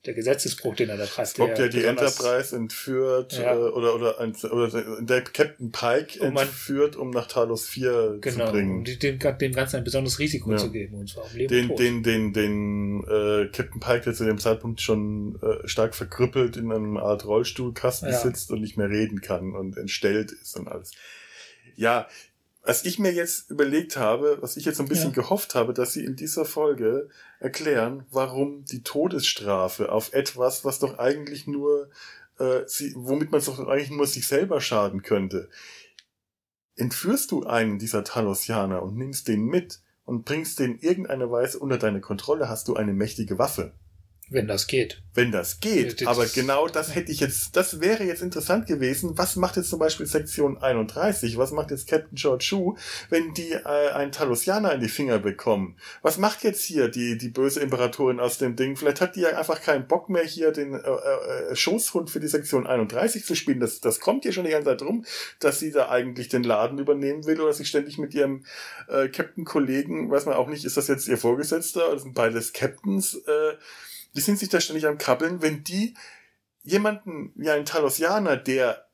[0.06, 1.30] der Gesetzesbruch, den er da treibt.
[1.30, 3.54] Spock, der die Enterprise entführt, Ja.
[3.54, 8.46] äh, oder, oder, ein, oder der Captain Pike man- entführt, um nach Talos 4 Genau,
[8.48, 8.78] zu bringen.
[8.80, 10.58] um die- dem, dem Ganzen ein besonderes Risiko Ja.
[10.58, 10.96] zu geben.
[10.96, 11.80] Und zwar um Leben den, und Tod.
[11.80, 16.72] den, den, den äh, Captain Pike, der zu dem Zeitpunkt schon äh, stark verkrüppelt in
[16.72, 18.18] einem Art Rollstuhlkasten Ja.
[18.20, 20.92] sitzt und nicht mehr reden kann und entstellt ist und alles.
[21.76, 22.08] Ja,
[22.64, 25.94] was ich mir jetzt überlegt habe, was ich jetzt so ein bisschen gehofft habe, dass
[25.94, 27.10] sie in dieser Folge
[27.42, 31.90] erklären, warum die Todesstrafe auf etwas, was doch eigentlich nur,
[32.38, 35.50] äh, sie, womit man doch eigentlich nur sich selber schaden könnte.
[36.76, 41.58] Entführst du einen dieser Talosianer und nimmst den mit und bringst den in irgendeiner Weise
[41.58, 43.74] unter deine Kontrolle, hast du eine mächtige Waffe.
[44.34, 45.02] Wenn das geht.
[45.14, 46.00] Wenn das geht.
[46.00, 49.18] Das- Aber genau das hätte ich jetzt, das wäre jetzt interessant gewesen.
[49.18, 51.38] Was macht jetzt zum Beispiel Sektion 31?
[51.38, 52.76] Was macht jetzt Captain George Shu,
[53.10, 55.76] wenn die äh, einen Talosianer in die Finger bekommen?
[56.02, 58.78] Was macht jetzt hier die, die böse Imperatorin aus dem Ding?
[58.78, 62.28] Vielleicht hat die ja einfach keinen Bock mehr, hier den äh, äh, Schoßhund für die
[62.30, 63.60] Sektion 31 zu spielen.
[63.60, 65.04] Das, das kommt hier schon die ganze Zeit rum,
[65.42, 68.46] dass sie da eigentlich den Laden übernehmen will oder sich ständig mit ihrem
[68.88, 73.16] äh, Captain-Kollegen, weiß man auch nicht, ist das jetzt ihr Vorgesetzter oder sind beides Captains,
[73.16, 73.56] äh,
[74.16, 75.94] die sind sich da ständig am Krabbeln, wenn die
[76.64, 78.86] jemanden wie einen Talosianer, der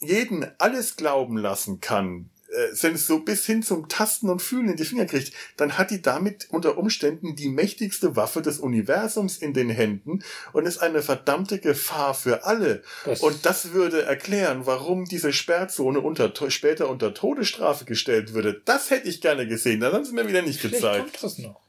[0.00, 4.76] jeden alles glauben lassen kann, äh, selbst so bis hin zum Tasten und Fühlen in
[4.76, 9.54] die Finger kriegt, dann hat die damit unter Umständen die mächtigste Waffe des Universums in
[9.54, 12.82] den Händen und ist eine verdammte Gefahr für alle.
[13.06, 18.60] Das, Und das würde erklären, warum diese Sperrzone unter, später unter Todesstrafe gestellt würde.
[18.64, 19.80] Das hätte ich gerne gesehen.
[19.80, 21.00] Das haben sie mir wieder nicht vielleicht gezeigt.
[21.00, 21.60] kommt das noch.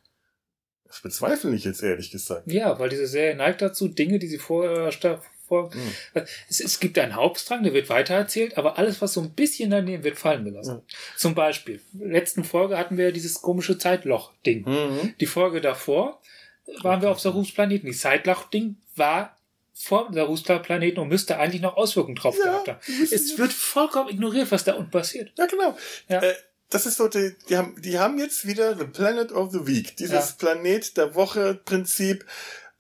[0.94, 2.44] Das bezweifle ich jetzt ehrlich gesagt.
[2.52, 4.91] Ja, weil diese Serie neigt dazu, Dinge, die sie vorher
[5.48, 5.82] vor, Hm.
[6.50, 10.04] es, es gibt einen Hauptstrang, der wird weitererzählt, aber alles, was so ein bisschen daneben
[10.04, 10.82] wird, fallen gelassen.
[11.18, 14.66] Zum Beispiel, letzten Folge hatten wir dieses komische Zeitloch-Ding.
[14.70, 15.14] Mhm.
[15.20, 16.22] Die Folge davor
[16.84, 17.88] waren wir auf Sarus-Planeten.
[17.88, 19.36] Die Zeitloch-Ding war
[19.74, 22.80] vor dem Sarus-Planeten und müsste eigentlich noch Auswirkungen drauf Ja, gehabt haben.
[23.12, 25.32] Es wir- wird vollkommen ignoriert, was da unten passiert.
[25.38, 25.76] Ja, genau.
[26.08, 26.22] Ja.
[26.22, 26.34] Äh,
[26.74, 29.95] das ist so, die, die, haben, die haben jetzt wieder The Planet of the Week.
[29.97, 30.36] Dieses Ja.
[30.39, 32.26] Planet der Woche Prinzip.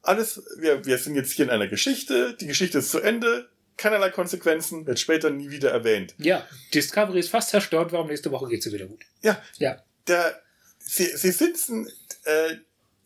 [0.01, 2.35] Alles, wir, wir sind jetzt hier in einer Geschichte.
[2.39, 3.49] Die Geschichte ist zu Ende.
[3.77, 4.85] Keinerlei Konsequenzen.
[4.87, 6.15] Wird später nie wieder erwähnt.
[6.17, 9.03] Ja, Discovery ist fast zerstört, warum nächste Woche geht's ihr wieder gut.
[9.21, 9.41] Ja.
[9.57, 9.81] Ja.
[10.07, 10.41] Der,
[10.79, 11.87] sie, sie sitzen,
[12.25, 12.55] äh,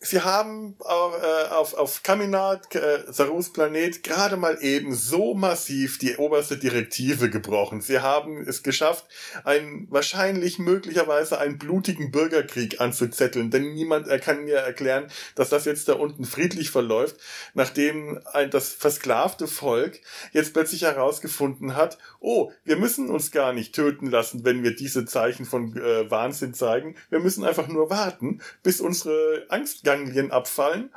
[0.00, 5.98] sie haben auf, äh, auf, auf Kaminat, äh, Sarus Planet, gerade mal eben so massiv
[5.98, 7.80] die oberste Direktive gebrochen.
[7.80, 9.06] Sie haben es geschafft,
[9.44, 15.88] einen wahrscheinlich möglicherweise einen blutigen Bürgerkrieg anzuzetteln, denn niemand kann mir erklären, dass das jetzt
[15.88, 17.16] da unten friedlich verläuft,
[17.54, 20.00] nachdem ein, das versklavte Volk
[20.32, 25.04] jetzt plötzlich herausgefunden hat, oh, wir müssen uns gar nicht töten lassen, wenn wir diese
[25.06, 26.96] Zeichen von äh, Wahnsinn zeigen.
[27.10, 29.46] Wir müssen einfach nur warten, bis unsere
[29.88, 30.92] Angstganglien abfallen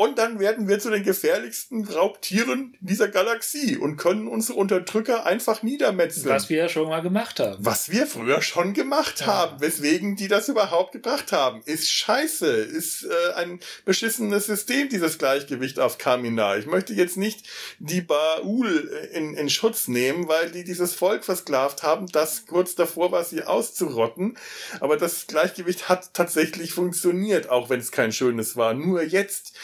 [0.00, 5.62] und dann werden wir zu den gefährlichsten Raubtieren dieser Galaxie und können unsere Unterdrücker einfach
[5.62, 6.34] niedermetzeln.
[6.34, 7.58] Was wir ja schon mal gemacht haben.
[7.58, 9.26] Was wir früher schon gemacht ja.
[9.26, 15.18] haben, weswegen die das überhaupt gebracht haben, ist scheiße, ist äh, ein beschissenes System, dieses
[15.18, 16.56] Gleichgewicht auf Kamina.
[16.56, 17.46] Ich möchte jetzt nicht
[17.78, 23.12] die Baul in, in Schutz nehmen, weil die dieses Volk versklavt haben, das kurz davor
[23.12, 24.38] war, sie auszurotten.
[24.80, 28.72] Aber das Gleichgewicht hat tatsächlich funktioniert, auch wenn es kein schönes war.
[28.72, 29.58] Nur jetzt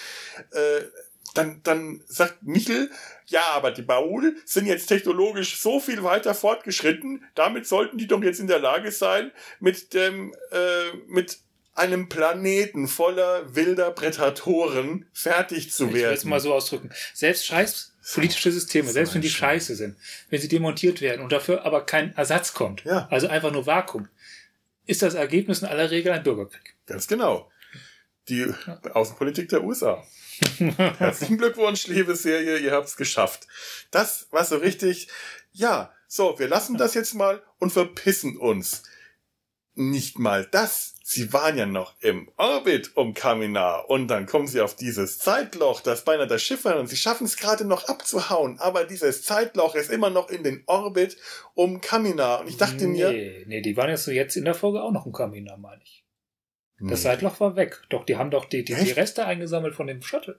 [0.53, 0.83] äh,
[1.35, 2.91] dann, dann sagt Michel,
[3.27, 8.23] ja, aber die Baul sind jetzt technologisch so viel weiter fortgeschritten, damit sollten die doch
[8.23, 11.39] jetzt in der Lage sein, mit dem, äh, mit
[11.75, 15.97] einem Planeten voller wilder Prädatoren fertig zu werden.
[15.97, 16.91] Ich will es mal so ausdrücken.
[17.13, 19.97] Selbst scheiß politische Systeme, selbst wenn die scheiße sind,
[20.31, 23.09] wenn sie demontiert werden und dafür aber kein Ersatz kommt, ja.
[23.11, 24.09] also einfach nur Vakuum,
[24.87, 26.77] ist das Ergebnis in aller Regel ein Bürgerkrieg.
[26.87, 27.51] Ganz genau.
[28.29, 28.47] Die.
[28.93, 30.05] Außenpolitik der USA.
[30.99, 33.47] Herzlichen Glückwunsch, liebe Serie, ihr habt's geschafft.
[33.91, 35.09] Das war so richtig,
[35.53, 38.83] ja, so, wir lassen das jetzt mal und verpissen uns.
[39.75, 40.95] Nicht mal das.
[41.03, 45.81] Sie waren ja noch im Orbit um Kaminar und dann kommen sie auf dieses Zeitloch,
[45.81, 49.75] das beinahe das Schiff war und sie schaffen es gerade noch abzuhauen, aber dieses Zeitloch
[49.75, 51.17] ist immer noch in den Orbit
[51.55, 53.47] um Kaminar und ich dachte nee, mir...
[53.47, 56.06] Nee, die waren jetzt, jetzt in der Folge auch noch um Kaminar, meine ich.
[56.79, 57.83] Das Seitloch war weg.
[57.89, 60.39] Doch, die haben doch die, die, die Reste eingesammelt von dem Shuttle.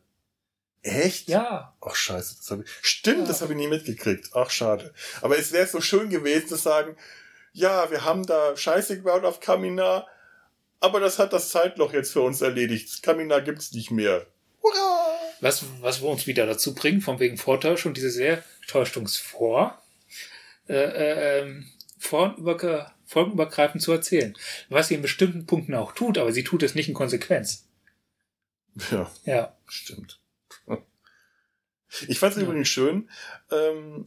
[0.84, 1.28] Echt?
[1.28, 1.76] Ja.
[1.82, 2.70] Ach scheiße, das habe ich.
[2.82, 3.26] Stimmt, ja.
[3.26, 4.30] das habe ich nie mitgekriegt.
[4.34, 4.94] Ach schade.
[5.22, 6.96] Aber es wäre so schön gewesen zu sagen,
[7.54, 10.06] ja, wir haben da Scheiße gebaut auf Kamina,
[10.80, 13.02] aber das hat das Zeitloch jetzt für uns erledigt.
[13.02, 14.28] Kamina gibt's nicht mehr.
[14.62, 15.18] Hurra!
[15.42, 19.82] Was, was wir uns wieder dazu bringen, von wegen Vortäuschung, diese sehr täuschungsvor,
[20.70, 24.38] äh, äh, ähm, vornüber, folgenübergreifend zu erzählen.
[24.70, 27.68] Was sie in bestimmten Punkten auch tut, aber sie tut es nicht in Konsequenz.
[28.92, 29.12] Ja.
[29.26, 29.58] Ja.
[29.68, 30.20] Stimmt.
[32.08, 32.44] Ich fand es ja.
[32.44, 33.10] übrigens schön,
[33.50, 34.06] ähm,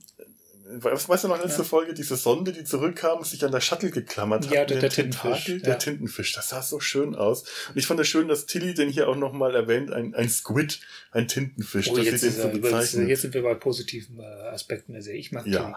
[0.73, 1.65] was weißt du noch, letzte ja.
[1.65, 4.53] Folge, diese Sonde, die zurückkam, sich an der Shuttle geklammert hat.
[4.53, 5.47] Ja, der, der Tintenfisch.
[5.47, 5.75] Der ja.
[5.75, 7.43] Tintenfisch, das sah so schön aus.
[7.69, 10.81] Und ich fand es schön, dass Tilly den hier auch nochmal erwähnt, ein, ein Squid,
[11.11, 11.89] ein Tintenfisch.
[11.91, 12.53] Oh, jetzt, ist er,
[12.85, 15.19] so jetzt sind wir bei positiven äh, Aspekten der Serie.
[15.19, 15.63] Ich mag ja.
[15.63, 15.75] Tilly.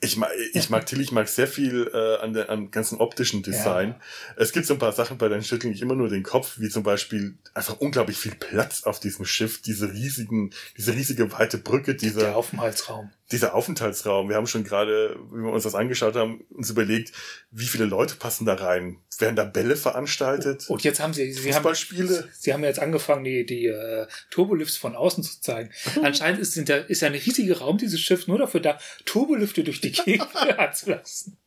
[0.00, 3.42] Ich mag, ich mag Tilly, ich mag sehr viel äh, an der am ganzen optischen
[3.42, 3.90] Design.
[3.90, 4.00] Ja.
[4.36, 6.68] Es gibt so ein paar Sachen, bei denen schütteln ich immer nur den Kopf, wie
[6.68, 11.94] zum Beispiel einfach unglaublich viel Platz auf diesem Schiff, diese riesigen, diese riesige weite Brücke,
[11.94, 13.10] dieser der Aufenthaltsraum.
[13.32, 14.28] Dieser Aufenthaltsraum.
[14.28, 17.12] Wir haben schon gerade, wie wir uns das angeschaut haben, uns überlegt,
[17.50, 18.98] wie viele Leute passen da rein?
[19.18, 20.68] Werden da Bälle veranstaltet?
[20.68, 24.94] Und jetzt haben sie, sie haben, sie haben jetzt angefangen, die, die äh, Turbolifts von
[24.94, 25.70] außen zu zeigen.
[26.02, 29.64] Anscheinend ist, sind da, ist ja ein riesiger Raum, dieses Schiff, nur dafür da, Turbolifte
[29.64, 30.28] durch die Gegend
[30.74, 31.38] zu lassen.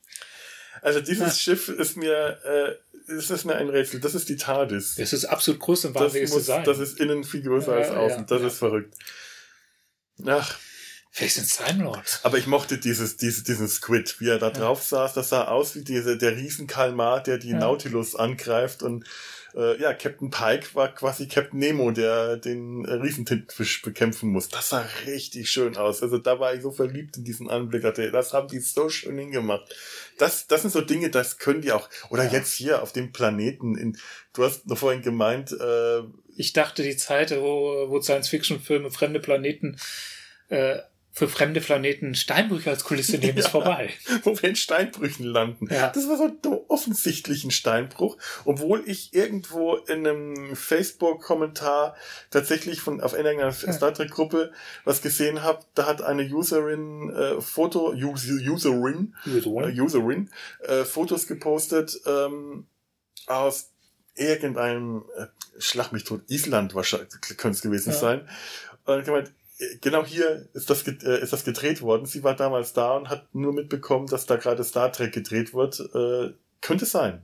[0.81, 1.31] Also dieses ja.
[1.55, 3.99] Schiff ist mir, äh, ist das mir ein Rätsel.
[3.99, 4.95] Das ist die TARDIS.
[4.95, 7.89] Das ist absolut groß und wahnsinnig das, muss, das ist innen viel größer ja, als
[7.91, 8.19] außen.
[8.19, 8.95] Ja, das ist verrückt.
[10.25, 10.57] Ach,
[11.15, 12.19] Vielleicht sind Time Lords.
[12.23, 15.13] Aber ich mochte dieses, dieses, diesen Squid, wie er da drauf saß.
[15.13, 17.57] Das sah aus wie diese, der Riesenkalmar, der die ja.
[17.57, 18.83] Nautilus angreift.
[18.83, 19.05] Und
[19.55, 24.49] äh, ja, Captain Pike war quasi Captain Nemo, der den äh, Riesentintenfisch bekämpfen muss.
[24.49, 26.03] Das sah richtig schön aus.
[26.03, 27.83] Also da war ich so verliebt in diesen Anblick.
[28.11, 29.73] Das haben die so schön hingemacht.
[30.17, 31.89] Das, das sind so Dinge, das können die auch.
[32.09, 32.33] Oder ja.
[32.33, 33.77] jetzt hier auf dem Planeten.
[33.77, 33.97] In,
[34.33, 35.53] du hast noch vorhin gemeint.
[35.53, 36.01] Äh,
[36.35, 39.77] ich dachte, die Zeit, wo, wo Science-Fiction-Filme fremde Planeten
[40.49, 40.79] äh,
[41.15, 43.89] für fremde Planeten Steinbrüche als Kulisse nehmen, ist vorbei.
[44.23, 45.67] Wo wir in Steinbrüchen landen.
[45.71, 45.89] Ja.
[45.89, 51.95] Das war so offensichtlich ein Steinbruch, obwohl ich irgendwo in einem Facebook-Kommentar
[52.31, 53.73] tatsächlich von auf ja.
[53.73, 54.51] Star Trek-Gruppe
[54.83, 55.59] was gesehen habe.
[55.73, 60.29] Da hat eine Userin äh, Foto, Userin, Userin, äh, Userin
[60.67, 62.67] äh, Fotos gepostet ähm,
[63.27, 63.71] aus
[64.15, 65.27] irgendeinem äh,
[65.59, 67.97] Schlag mich tot, Island wahrscheinlich könnte es gewesen ja.
[67.97, 68.29] sein.
[68.85, 69.31] Und gemeint,
[69.81, 72.05] genau hier ist das, äh, ist das gedreht worden.
[72.05, 75.79] Sie war damals da und hat nur mitbekommen, dass da gerade Star Trek gedreht wird.
[75.93, 77.23] Äh, könnte sein.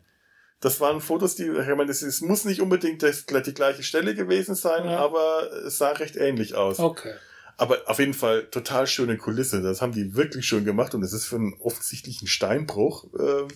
[0.59, 4.53] Das waren Fotos, die, ich meine, es muss nicht unbedingt das, die gleiche Stelle gewesen
[4.53, 4.99] sein, ja.
[4.99, 6.79] aber es sah recht ähnlich aus.
[6.79, 7.13] Okay.
[7.57, 9.61] Aber auf jeden Fall total schöne Kulisse.
[9.61, 13.05] Das haben die wirklich schön gemacht und es ist für einen offensichtlichen Steinbruch.
[13.13, 13.47] Äh,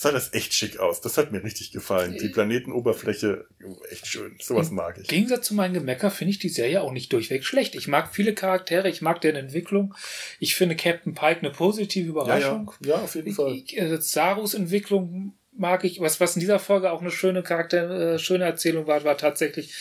[0.00, 1.00] sah das echt schick aus.
[1.00, 2.16] Das hat mir richtig gefallen.
[2.16, 3.48] Die Planetenoberfläche,
[3.90, 4.36] echt schön.
[4.40, 5.08] Sowas mag ich.
[5.08, 7.74] Im Gegensatz zu meinem Gemecker finde ich die Serie auch nicht durchweg schlecht.
[7.74, 9.96] Ich mag viele Charaktere, ich mag deren Entwicklung.
[10.38, 12.70] Ich finde Captain Pike eine positive Überraschung.
[12.82, 12.96] Ja, ja.
[12.96, 13.52] ja auf jeden Fall.
[13.52, 15.98] Ich, äh, Sarus Entwicklung mag ich.
[15.98, 19.74] Was, was in dieser Folge auch eine schöne Charakter, äh, schöne Erzählung war, war tatsächlich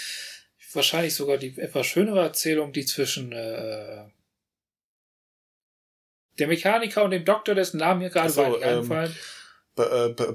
[0.73, 4.05] wahrscheinlich sogar die etwas schönere Erzählung, die zwischen äh,
[6.39, 9.36] der Mechaniker und dem Doktor, dessen Namen mir gerade so, ähm, einfallen äh,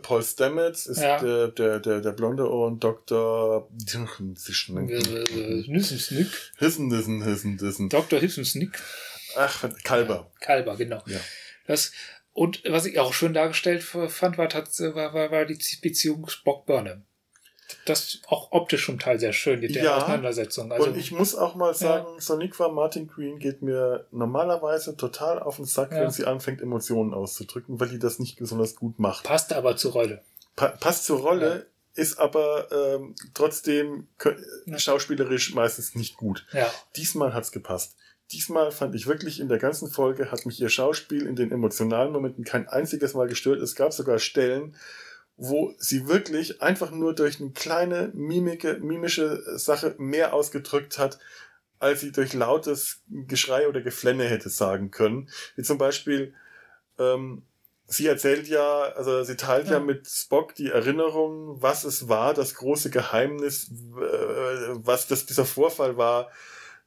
[0.02, 1.18] Paul Stamets ist Ja.
[1.18, 3.68] der, der, der, der blonde und Dr.
[3.86, 4.90] Hissensnick.
[6.58, 7.88] Hissen, Hissen, Hissen, Hissen.
[7.88, 8.20] Dr.
[8.20, 8.78] Hissensnick.
[9.36, 10.30] Ach, Kalber.
[10.40, 11.02] Kalber, genau.
[11.06, 11.18] Ja.
[11.66, 11.92] Das,
[12.32, 17.04] und was ich auch schön dargestellt fand, war, war, war, war die Beziehung Spock-Burnham.
[17.86, 19.96] Das auch optisch zum Teil sehr schön, die der Ja.
[19.98, 20.70] Auseinandersetzung.
[20.72, 25.56] Also, und ich muss auch mal sagen, Soniqua Martin Green geht mir normalerweise total auf
[25.56, 26.02] den Sack, Ja.
[26.02, 29.24] wenn sie anfängt, Emotionen auszudrücken, weil die das nicht besonders gut macht.
[29.24, 30.22] passte aber zur Rolle.
[30.56, 34.08] Pa passt zur Rolle, ist aber ähm, trotzdem
[34.66, 34.78] Ja.
[34.78, 36.46] schauspielerisch meistens nicht gut.
[36.52, 36.70] Ja.
[36.96, 37.96] Diesmal hat's gepasst.
[38.30, 42.12] Diesmal fand ich wirklich in der ganzen Folge hat mich ihr Schauspiel in den emotionalen
[42.12, 43.60] Momenten kein einziges Mal gestört.
[43.60, 44.74] Es gab sogar Stellen,
[45.36, 51.18] wo sie wirklich einfach nur durch eine kleine mimike, mimische Sache mehr ausgedrückt hat,
[51.78, 55.28] als sie durch lautes Geschrei oder Geflenne hätte sagen können.
[55.56, 56.32] Wie zum Beispiel,
[56.98, 57.42] ähm,
[57.86, 59.74] sie erzählt ja, also sie teilt ja.
[59.74, 59.80] Ja.
[59.80, 64.04] mit Spock die Erinnerung, was es war, das große Geheimnis, äh,
[64.74, 66.30] was das, dieser Vorfall war,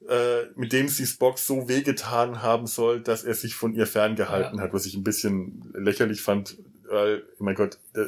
[0.08, 4.62] äh, mit dem sie Spock so wehgetan haben soll, dass er sich von ihr ferngehalten
[4.62, 6.58] hat, was ich ein bisschen lächerlich fand,
[6.96, 8.08] weil, oh mein Gott, äh,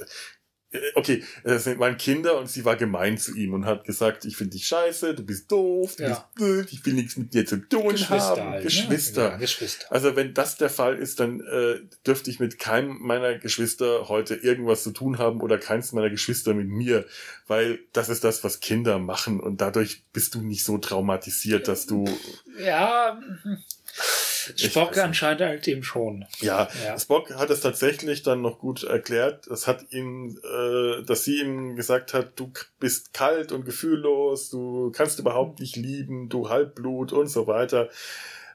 [0.96, 4.52] okay, es waren Kinder und sie war gemein zu ihm und hat gesagt, ich finde
[4.58, 6.10] dich scheiße, du bist doof, du Ja.
[6.10, 8.50] bist blöd, ich will nichts mit dir zu tun Geschwister haben.
[8.50, 8.64] halt.
[8.64, 9.24] Geschwister.
[9.24, 9.30] Ne?
[9.32, 9.92] Ja, Geschwister.
[9.92, 14.36] Also wenn das der Fall ist, dann äh, dürfte ich mit keinem meiner Geschwister heute
[14.36, 17.06] irgendwas zu tun haben oder keins meiner Geschwister mit mir,
[17.48, 21.86] weil das ist das, was Kinder machen und dadurch bist du nicht so traumatisiert, dass
[21.86, 22.04] du
[22.60, 23.18] Ja,
[24.56, 25.00] Spock nicht.
[25.00, 26.26] anscheinend halt eben schon.
[26.40, 26.98] ja, Ja.
[26.98, 29.48] Spock hat es tatsächlich dann noch gut erklärt.
[29.48, 34.92] Es hat ihn, äh, dass sie ihm gesagt hat, du bist kalt und gefühllos, du
[34.92, 37.90] kannst überhaupt nicht lieben, du Halbblut und so weiter.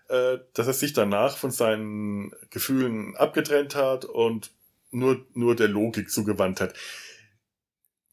[0.09, 4.51] Äh, dass er sich danach von seinen Gefühlen abgetrennt hat und
[4.91, 6.75] nur, nur der Logik zugewandt hat.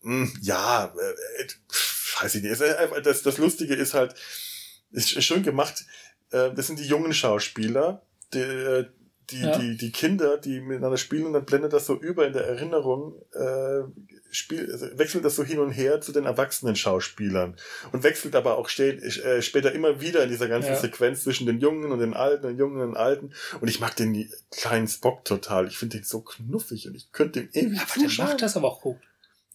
[0.02, 1.48] Hm, ja, äh, äh,
[2.22, 2.62] weiß ich nicht.
[3.04, 4.16] Das, das Lustige ist halt,
[4.92, 5.86] ist schön gemacht.
[6.32, 8.02] Äh, Das sind die jungen Schauspieler,
[8.34, 8.86] die, äh,
[9.30, 9.58] die, Ja.
[9.60, 13.14] die, die Kinder, die miteinander spielen und dann blendet das so über in der Erinnerung,
[13.34, 13.82] äh,
[14.32, 17.56] spiel, also wechselt das so hin und her zu den erwachsenen Schauspielern
[17.92, 20.80] und wechselt aber auch ste äh, später immer wieder in dieser ganzen Ja.
[20.80, 23.96] Sequenz zwischen den Jungen und den Alten, den Jungen und den Alten und ich mag
[23.96, 25.68] den kleinen Spock total.
[25.68, 28.28] Ich finde den so knuffig und ich könnte dem ewig Aber der zuschauen.
[28.30, 28.98] macht das aber auch gut.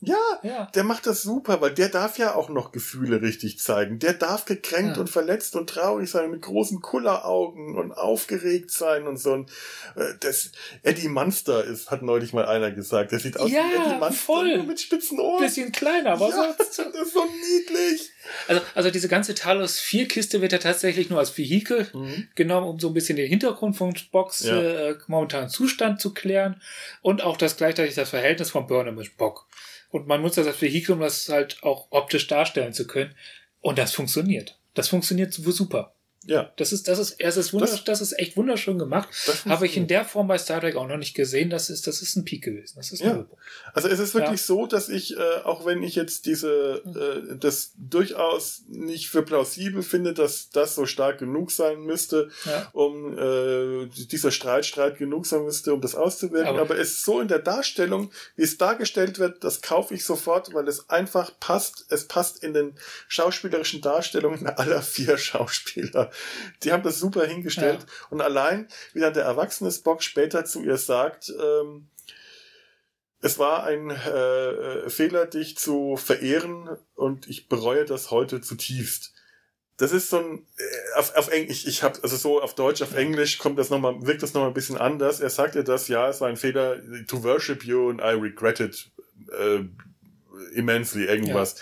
[0.09, 0.71] Ja, Ja.
[0.75, 3.99] der macht das super, weil der darf ja auch noch Gefühle richtig zeigen.
[3.99, 5.01] Der darf gekränkt Ja.
[5.03, 9.33] und verletzt und traurig sein, mit großen Kulleraugen und aufgeregt sein und so.
[9.33, 9.51] Und,
[9.97, 10.53] äh, das
[10.83, 13.13] Eddie Munster ist, hat neulich mal einer gesagt.
[13.13, 14.57] Der sieht aus Ja, wie Eddie Munster, voll.
[14.57, 15.43] nur mit spitzen Ohren.
[15.43, 16.59] Bisschen kleiner, aber ja, sonst.
[16.79, 18.11] das ist so niedlich.
[18.49, 21.89] Also, also diese ganze Talos 4 Kiste wird ja tatsächlich nur als Vehikel
[22.35, 23.95] genommen, um so ein bisschen den Hintergrund von
[24.41, 24.61] Ja.
[24.61, 26.61] äh, momentanen Zustand zu klären
[27.03, 29.47] und auch das gleichzeitig das Verhältnis von Burnham mit Spock.
[29.95, 33.15] Und man nutzt das als Vehikel, um das halt auch optisch darstellen zu können.
[33.61, 34.59] Und das funktioniert.
[34.75, 35.95] Das funktioniert super.
[36.27, 39.09] Ja, Das ist, das ist, es ist wundersch Das- das, ist echt wunderschön gemacht.
[39.27, 41.51] das Habe ich in der Form bei Star Trek auch noch nicht gesehen.
[41.51, 42.75] Das ist, das ist ein Peak gewesen.
[42.77, 43.15] Das ist ein Ja.
[43.15, 43.43] Höhepunkt.
[43.75, 44.47] Also es ist wirklich Ja.
[44.47, 49.83] so, dass ich, äh, auch wenn ich jetzt diese, äh, das durchaus nicht für plausibel
[49.83, 52.69] finde, dass das so stark genug sein müsste, Ja.
[52.73, 56.49] um äh, dieser Streit Streit genug sein müsste, um das auszuwirken.
[56.49, 60.05] Aber, Aber- es ist so in der Darstellung, wie es dargestellt wird, das kaufe ich
[60.05, 61.87] sofort, weil es einfach passt.
[61.91, 62.75] Es passt in den
[63.09, 66.11] schauspielerischen Darstellungen aller vier Schauspieler.
[66.63, 67.81] Die haben das super hingestellt.
[67.81, 68.07] Ja.
[68.11, 71.89] Und allein, wie dann der erwachsene Spock später zu ihr sagt, ähm,
[73.21, 79.15] es war ein äh, Fehler, dich zu verehren und ich bereue das heute zutiefst.
[79.79, 82.95] Das ist so ein äh, auf, auf Englisch, ich habe also so auf Deutsch, auf
[82.95, 85.21] Englisch kommt das noch mal, wirkt das nochmal ein bisschen anders.
[85.21, 88.61] Er sagt ihr das, ja, es war ein Fehler, to worship you and I regret
[88.61, 88.91] it
[89.33, 89.65] äh,
[90.53, 91.57] immensely, irgendwas.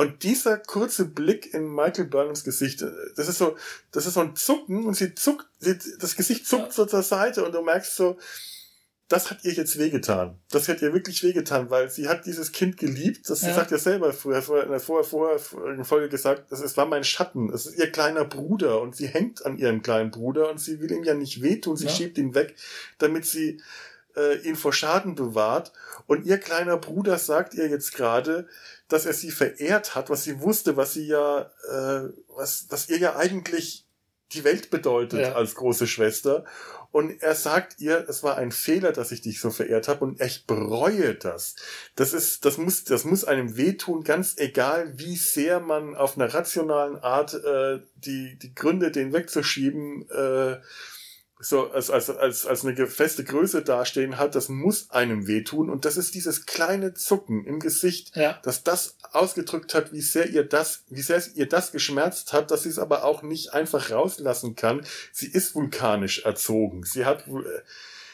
[0.00, 3.56] Und dieser kurze Blick in Michael Burnhams Gesicht, äh, das ist so,
[3.92, 6.72] das ist so ein Zucken und sie zuckt, sie, das Gesicht zuckt Ja.
[6.72, 8.16] so zur Seite und du merkst so,
[9.08, 10.38] das hat ihr jetzt wehgetan.
[10.52, 13.28] Das hat ihr wirklich wehgetan, weil sie hat dieses Kind geliebt.
[13.28, 13.54] Das sie Ja.
[13.54, 17.48] sagt ja selber früher, vorher, vorher, vorher in Folge gesagt, das ist, war mein Schatten.
[17.50, 20.92] Das ist ihr kleiner Bruder und sie hängt an ihrem kleinen Bruder und sie will
[20.92, 21.76] ihm ja nicht wehtun.
[21.76, 21.90] Sie Ja.
[21.92, 22.54] schiebt ihn weg,
[22.98, 23.60] damit sie
[24.16, 25.72] äh, ihn vor Schaden bewahrt.
[26.08, 28.48] Und ihr kleiner Bruder sagt ihr jetzt gerade,
[28.92, 32.98] dass er sie verehrt hat, was sie wusste, was sie ja, äh, was, was ihr
[32.98, 33.86] ja eigentlich
[34.32, 35.32] die Welt bedeutet Ja.
[35.32, 36.44] als große Schwester.
[36.92, 40.20] Und er sagt ihr, es war ein Fehler, dass ich dich so verehrt habe und
[40.20, 41.54] ich bereue das.
[41.94, 46.32] Das ist, das muss, das muss einem wehtun, ganz egal, wie sehr man auf einer
[46.34, 50.58] rationalen Art äh, die die Gründe, den wegzuschieben, äh,
[51.42, 55.70] so als, als, als, als eine feste Größe dastehen hat, das muss einem wehtun.
[55.70, 58.38] Und das ist dieses kleine Zucken im Gesicht, Ja.
[58.42, 62.64] dass das ausgedrückt hat, wie sehr ihr das, wie sehr ihr das geschmerzt hat, dass
[62.64, 64.84] sie es aber auch nicht einfach rauslassen kann.
[65.12, 66.84] Sie ist vulkanisch erzogen.
[66.84, 67.32] Sie hat, äh,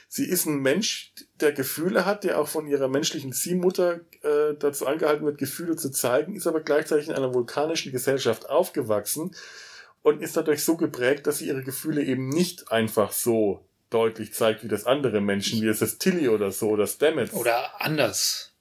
[0.08, 4.86] sie ist ein Mensch, der Gefühle hat, der auch von ihrer menschlichen Ziehmutter äh, dazu
[4.86, 9.32] angehalten wird, Gefühle zu zeigen, ist aber gleichzeitig in einer vulkanischen Gesellschaft aufgewachsen
[10.06, 14.62] und ist dadurch so geprägt, dass sie ihre Gefühle eben nicht einfach so deutlich zeigt,
[14.62, 17.32] wie das andere Menschen, wie es das Tilly oder so oder Stamets.
[17.32, 18.52] Oder anders.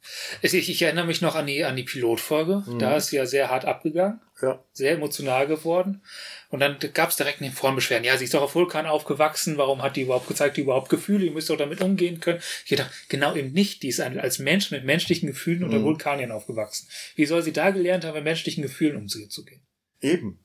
[0.42, 2.64] Ich, ich erinnere mich noch an die, an die Pilotfolge.
[2.66, 2.80] Mhm.
[2.80, 4.22] Da ist sie ja sehr hart abgegangen.
[4.42, 4.64] Ja.
[4.74, 6.02] Sehr emotional geworden.
[6.50, 8.04] Und dann gab es direkt in den.
[8.04, 9.58] Ja, sie ist doch auf Vulkan aufgewachsen.
[9.58, 11.26] Warum hat die überhaupt gezeigt, die überhaupt Gefühle?
[11.26, 12.42] Ihr müsst doch damit umgehen können.
[12.66, 13.84] Ich dachte, genau eben nicht.
[13.84, 15.84] Die ist als Mensch mit menschlichen Gefühlen unter Mhm.
[15.84, 16.88] Vulkanien aufgewachsen.
[17.16, 19.62] Wie soll sie da gelernt haben, mit menschlichen Gefühlen umzugehen?
[20.02, 20.40] Eben.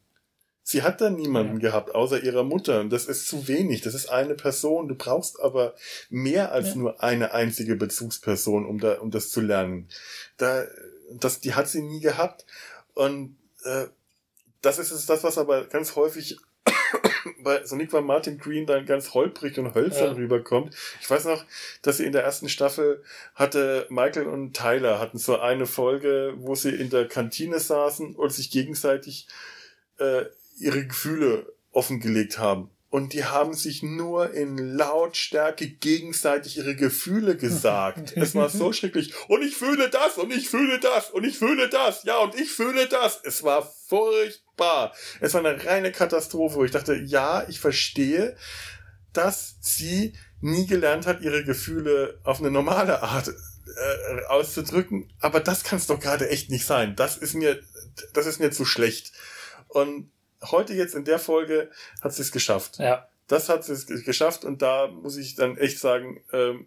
[0.70, 2.78] Sie hat da niemanden gehabt, außer ihrer Mutter.
[2.78, 3.80] Und das ist zu wenig.
[3.80, 4.86] Das ist eine Person.
[4.86, 5.74] Du brauchst aber
[6.10, 6.74] mehr als Ja.
[6.76, 9.88] nur eine einzige Bezugsperson, um da, um das zu lernen.
[10.36, 10.64] Da,
[11.12, 12.46] das, die hat sie nie gehabt.
[12.94, 13.86] Und äh,
[14.62, 16.36] das ist es, das, was aber ganz häufig
[17.42, 20.12] bei Sonic war Martin Green dann ganz holprig und hölzern Ja.
[20.12, 20.76] rüberkommt.
[21.00, 21.44] Ich weiß noch,
[21.82, 23.02] dass sie in der ersten Staffel
[23.34, 28.32] hatte Michael und Tyler hatten so eine Folge, wo sie in der Kantine saßen und
[28.32, 29.26] sich gegenseitig
[29.98, 30.26] äh,
[30.60, 32.70] ihre Gefühle offengelegt haben.
[32.90, 38.12] Und die haben sich nur in Lautstärke gegenseitig ihre Gefühle gesagt.
[38.16, 39.14] es war so schrecklich.
[39.28, 42.02] Und ich fühle das und ich fühle das und ich fühle das.
[42.02, 43.20] Ja, und ich fühle das.
[43.22, 44.92] Es war furchtbar.
[45.20, 46.56] Es war eine reine Katastrophe.
[46.56, 48.36] wo Ich dachte, ja, ich verstehe,
[49.12, 55.12] dass sie nie gelernt hat, ihre Gefühle auf eine normale Art äh, auszudrücken.
[55.20, 56.96] Aber das kann es doch gerade echt nicht sein.
[56.96, 57.60] Das ist mir,
[58.14, 59.12] das ist mir zu schlecht.
[59.68, 60.10] Und
[60.42, 61.70] heute jetzt in der Folge
[62.00, 62.78] hat sie es geschafft.
[62.78, 63.08] Ja.
[63.26, 66.66] Das hat sie es ge- geschafft und da muss ich dann echt sagen, ähm,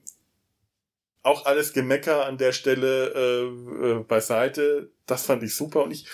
[1.22, 4.92] auch alles Gemecker an der Stelle äh, äh, beiseite.
[5.06, 6.06] Das fand ich super und ich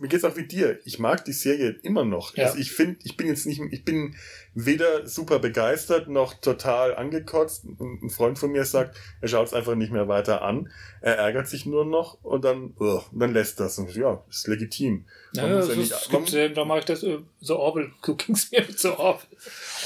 [0.00, 0.78] mir geht's auch wie dir.
[0.84, 2.34] Ich mag die Serie immer noch.
[2.36, 2.46] Ja.
[2.46, 4.16] Also ich finde, ich bin jetzt nicht, ich bin
[4.54, 7.64] weder super begeistert noch total angekotzt.
[7.78, 10.70] Ein Freund von mir sagt, er schaut es einfach nicht mehr weiter an.
[11.02, 13.78] Er ärgert sich nur noch und dann, ugh, und dann lässt das.
[13.78, 15.04] Und ja, ist legitim.
[15.34, 17.90] Man Naja, muss ja nicht- es gibt, da mache ich das äh, so Orwell.
[18.04, 18.16] Du
[18.52, 19.26] mir mit so Orwell.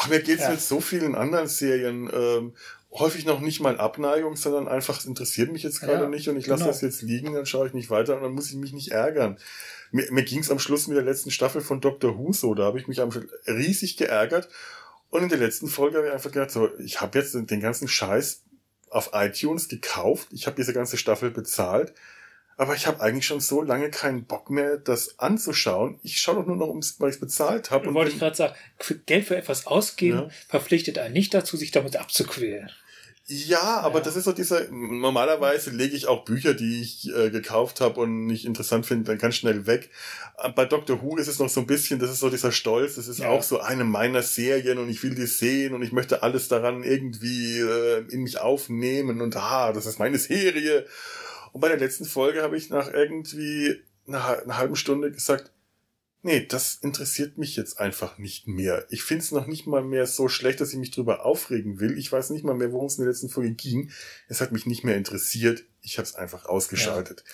[0.00, 0.50] Ach, mir geht's Ja.
[0.50, 2.08] mit so vielen anderen Serien.
[2.14, 2.52] Ähm,
[2.94, 6.36] häufig noch nicht mal Abneigung, sondern einfach, es interessiert mich jetzt gerade Ja, nicht und
[6.36, 6.72] ich lasse genau.
[6.72, 9.36] das jetzt liegen, dann schaue ich nicht weiter und dann muss ich mich nicht ärgern.
[9.90, 12.78] Mir, mir ging's am Schluss mit der letzten Staffel von Doctor Who so, da habe
[12.78, 14.48] ich mich am Schluss riesig geärgert
[15.10, 17.88] und in der letzten Folge habe ich einfach gedacht, so, ich habe jetzt den ganzen
[17.88, 18.42] Scheiß
[18.90, 21.92] auf iTunes gekauft, ich habe diese ganze Staffel bezahlt,
[22.56, 25.98] aber ich habe eigentlich schon so lange keinen Bock mehr, das anzuschauen.
[26.04, 27.88] Ich schaue doch nur noch, ums, weil ich es bezahlt habe.
[27.88, 28.54] Und wollte ich gerade sagen,
[29.06, 30.28] Geld für etwas ausgeben, Ja.
[30.48, 32.70] verpflichtet einen nicht dazu, sich damit abzuquälen.
[33.26, 34.04] Ja, aber Ja.
[34.04, 38.26] das ist so dieser, normalerweise lege ich auch Bücher, die ich äh, gekauft habe und
[38.26, 39.88] nicht interessant finde, dann ganz schnell weg.
[40.42, 42.96] Äh, Bei Doctor Who ist es noch so ein bisschen, das ist so dieser Stolz,
[42.96, 43.30] das ist Ja.
[43.30, 46.82] auch so eine meiner Serien und ich will die sehen und ich möchte alles daran
[46.82, 50.84] irgendwie äh, in mich aufnehmen und ah, das ist meine Serie.
[51.52, 55.50] Und bei der letzten Folge habe ich nach irgendwie einer, einer halben Stunde gesagt,
[56.26, 58.86] Nee, das interessiert mich jetzt einfach nicht mehr.
[58.88, 61.98] Ich finde es noch nicht mal mehr so schlecht, dass ich mich drüber aufregen will.
[61.98, 63.90] Ich weiß nicht mal mehr, worum es in der letzten Folge ging.
[64.26, 65.64] Es hat mich nicht mehr interessiert.
[65.82, 67.24] Ich habe es einfach ausgeschaltet.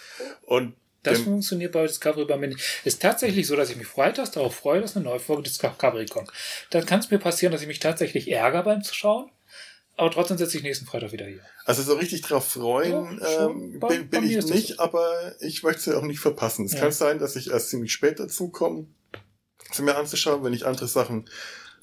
[0.42, 0.74] Und
[1.04, 2.82] Das dem, funktioniert bei Discovery bei mir nicht.
[2.84, 6.32] Ist tatsächlich so, dass ich mich freitags darauf freue, dass eine neue Folge Discovery kommt.
[6.70, 9.30] Dann kann es mir passieren, dass ich mich tatsächlich ärgere beim Zuschauen.
[10.00, 11.40] Aber trotzdem setze ich nächsten Freitag wieder hier.
[11.66, 14.78] also so richtig drauf freuen Ja, ähm, Bei- bin, bei ich nicht, so.
[14.82, 16.64] aber ich möchte sie auch nicht verpassen.
[16.64, 16.80] Es Ja.
[16.80, 18.86] kann sein, dass ich erst ziemlich spät dazu komme,
[19.72, 21.28] sie mir anzuschauen, wenn ich andere Sachen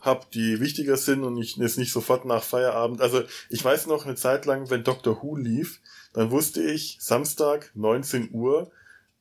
[0.02, 3.02] habe, die wichtiger sind und ich jetzt nicht sofort nach Feierabend.
[3.02, 5.80] Also ich weiß noch eine Zeit lang, wenn Doctor Who lief,
[6.14, 8.72] dann wusste ich, Samstag 19 Uhr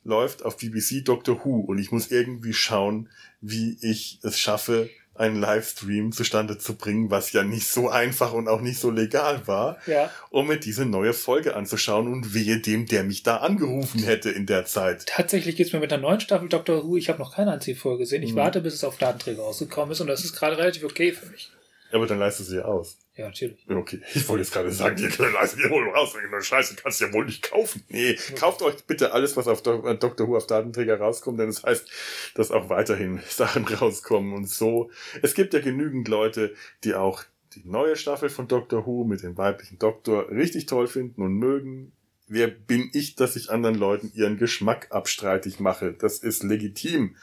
[0.05, 3.11] läuft auf BBC Doctor Who und ich muss irgendwie schauen,
[3.43, 4.89] wie ich es schaffe,
[5.19, 9.47] einen Livestream zustande zu bringen, was ja nicht so einfach und auch nicht so legal
[9.47, 10.11] war Ja.
[10.31, 14.47] um mir diese neue Folge anzuschauen und wehe dem, der mich da angerufen hätte in
[14.47, 15.07] der Zeit.
[15.07, 16.97] Tatsächlich geht's mir mit der neuen Staffel Doctor Who.
[16.97, 18.23] Ich habe noch keine einzige Folge gesehen.
[18.23, 18.37] Ich Mhm.
[18.37, 21.51] warte, bis es auf Datenträger rausgekommen ist und das ist gerade relativ okay für mich.
[21.93, 22.99] Aber dann leistest du sie aus.
[23.15, 23.65] Ja, natürlich.
[23.69, 27.01] Okay, ich wollte jetzt gerade sagen, ihr könnt leisten, ihr holt raus, eine Scheiße kannst
[27.01, 27.83] du ja wohl nicht kaufen.
[27.89, 30.29] Nee, kauft euch bitte alles, was auf Do- äh, Dr.
[30.29, 31.89] Who auf Datenträger rauskommt, denn das heißt,
[32.35, 34.91] dass auch weiterhin Sachen rauskommen und so.
[35.23, 37.23] Es gibt ja genügend Leute, die auch
[37.55, 41.93] die neue Staffel von Doctor Who mit dem weiblichen Doktor richtig toll finden und mögen.
[42.29, 45.93] Wer bin ich, dass ich anderen Leuten ihren Geschmack abstreitig mache?
[45.95, 47.17] Das ist legitim.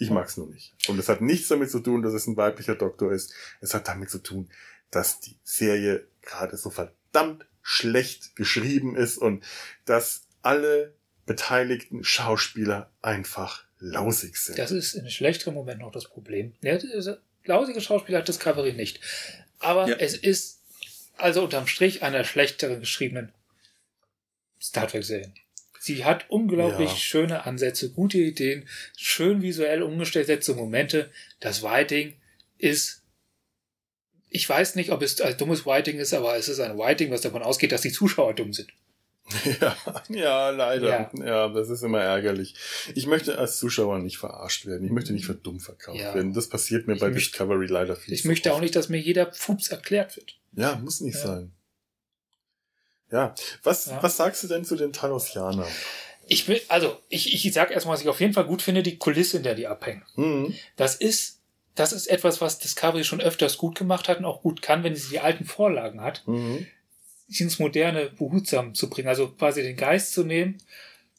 [0.00, 0.72] Ich mag's nur nicht.
[0.88, 3.34] Und es hat nichts damit zu tun, dass es ein weiblicher Doktor ist.
[3.60, 4.50] Es hat damit zu tun,
[4.90, 9.44] dass die Serie gerade so verdammt schlecht geschrieben ist und
[9.84, 10.94] dass alle
[11.26, 14.58] beteiligten Schauspieler einfach lausig sind.
[14.58, 16.54] Das ist in schlechteren Moment noch das Problem.
[16.62, 16.78] Ja,
[17.44, 19.00] lausige Schauspieler hat Discovery nicht.
[19.58, 19.96] Aber ja.
[19.96, 20.60] es ist
[21.18, 23.32] also unterm Strich einer schlechteren geschriebenen
[24.60, 25.32] Star Trek-Serie.
[25.82, 26.96] Sie hat unglaublich ja.
[26.96, 28.68] schöne Ansätze, gute Ideen,
[28.98, 31.10] schön visuell umgestellte Momente.
[31.40, 32.16] Das Writing
[32.58, 33.02] ist,
[34.28, 37.22] ich weiß nicht, ob es ein dummes Writing ist, aber es ist ein Writing, was
[37.22, 38.70] davon ausgeht, dass die Zuschauer dumm sind.
[39.58, 39.74] Ja,
[40.10, 41.10] ja, leider.
[41.14, 41.24] Ja.
[41.24, 41.48] ja.
[41.48, 42.56] das ist immer ärgerlich.
[42.94, 44.84] Ich möchte als Zuschauer nicht verarscht werden.
[44.84, 46.14] Ich möchte nicht für dumm verkauft ja.
[46.14, 46.34] werden.
[46.34, 48.12] Das passiert mir ich bei möchte, Discovery leider viel.
[48.12, 48.58] Ich möchte oft.
[48.58, 50.38] auch nicht, dass mir jeder Fups erklärt wird.
[50.52, 51.54] Ja, muss nicht sein.
[53.10, 54.02] Ja, was, ja.
[54.02, 55.66] was sagst du denn zu den Thanosianern?
[56.26, 58.98] Ich will, also, ich, ich sag erstmal, was ich auf jeden Fall gut finde, die
[58.98, 60.04] Kulisse, in der die abhängen.
[60.14, 60.54] Mhm.
[60.76, 61.40] Das ist,
[61.74, 64.94] das ist etwas, was Discovery schon öfters gut gemacht hat und auch gut kann, wenn
[64.94, 66.22] sie die alten Vorlagen hat.
[66.26, 66.66] Mhm
[67.38, 70.58] ins Moderne behutsam zu bringen, also quasi den Geist zu nehmen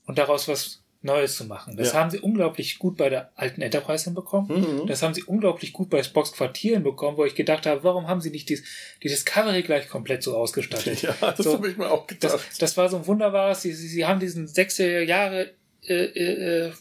[0.05, 1.75] und daraus was Neues zu machen.
[1.77, 1.99] Das ja.
[1.99, 4.81] haben sie unglaublich gut bei der alten Enterprise hinbekommen.
[4.81, 4.87] Mhm.
[4.87, 8.21] Das haben sie unglaublich gut bei Spocks Quartier hinbekommen, wo ich gedacht habe, warum haben
[8.21, 8.61] sie nicht die,
[9.01, 11.01] die Discovery gleich komplett so ausgestattet?
[11.01, 12.33] Ja, das so, habe ich mir auch gedacht.
[12.33, 15.51] Das, das war so ein wunderbares, sie, sie, sie haben diesen sechs Jahre
[15.87, 16.71] äh, äh,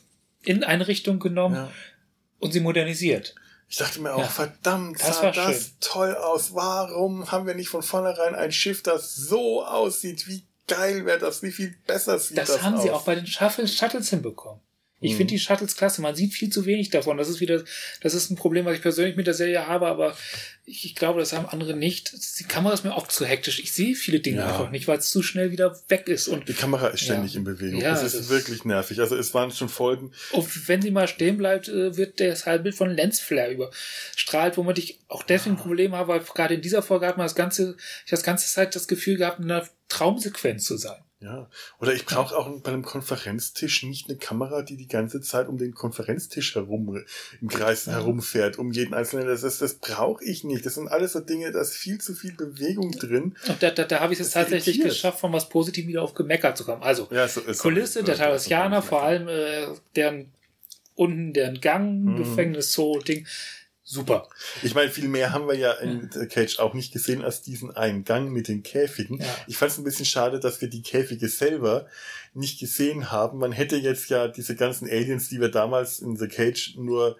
[0.42, 1.70] in Einrichtung genommen ja.
[2.38, 3.34] und sie modernisiert.
[3.70, 5.72] Ich dachte mir auch, ja, verdammt, das sah das schön.
[5.80, 6.54] toll aus.
[6.54, 10.26] Warum haben wir nicht von vornherein ein Schiff, das so aussieht?
[10.26, 11.42] Wie geil wäre das?
[11.42, 12.62] Wie viel besser sieht das, das aus?
[12.62, 14.62] Das haben sie auch bei den Shuttles hinbekommen.
[15.00, 15.16] Ich mhm.
[15.16, 16.02] finde die Shuttles klasse.
[16.02, 17.16] Man sieht viel zu wenig davon.
[17.16, 17.64] Das ist wieder,
[18.02, 20.14] das ist ein Problem, was ich persönlich mit der Serie habe, aber
[20.66, 22.12] ich, ich glaube, das haben andere nicht.
[22.38, 23.60] Die Kamera ist mir auch zu hektisch.
[23.60, 24.48] Ich sehe viele Dinge ja.
[24.48, 26.28] einfach nicht, weil es zu schnell wieder weg ist.
[26.28, 27.38] Und die Kamera ist ständig ja.
[27.38, 27.80] in Bewegung.
[27.80, 29.00] Ja, das ist das wirklich nervig.
[29.00, 30.12] Also es waren schon Folgen.
[30.32, 35.00] Und wenn sie mal stehen bleibt, äh, wird das Bild von Lensflare überstrahlt, womit ich
[35.08, 38.10] auch deswegen ein Problem habe, weil gerade in dieser Folge hat man das ganze, ich
[38.10, 41.02] das ganze Zeit das Gefühl gehabt, in einer Traumsequenz zu sein.
[41.22, 41.50] Ja.
[41.78, 45.58] Oder ich brauche auch bei einem Konferenztisch nicht eine Kamera, die die ganze Zeit um
[45.58, 47.04] den Konferenztisch herum,
[47.42, 49.26] im Kreis herumfährt, um jeden einzelnen.
[49.26, 50.64] Das, das, das brauche ich nicht.
[50.64, 53.36] Das sind alles so Dinge, da ist viel zu viel Bewegung drin.
[53.46, 54.94] Und da, da, da habe ich es tatsächlich irritiert.
[54.94, 56.82] geschafft, von was Positiv wieder auf gemeckert zu kommen.
[56.82, 59.66] Also, ja, so Kulisse, der Tarasianer, vor allem äh,
[59.96, 60.32] deren
[60.94, 62.16] unten deren Gang, mhm.
[62.16, 63.26] Gefängnis, so Ding
[63.90, 64.28] super.
[64.62, 66.26] Ich meine, viel mehr haben wir ja in ja.
[66.26, 69.18] Cage auch nicht gesehen als diesen einen Gang mit den Käfigen.
[69.18, 69.26] Ja.
[69.48, 71.86] Ich fand es ein bisschen schade, dass wir die Käfige selber
[72.32, 73.38] nicht gesehen haben.
[73.38, 77.16] Man hätte jetzt ja diese ganzen Aliens, die wir damals in The Cage nur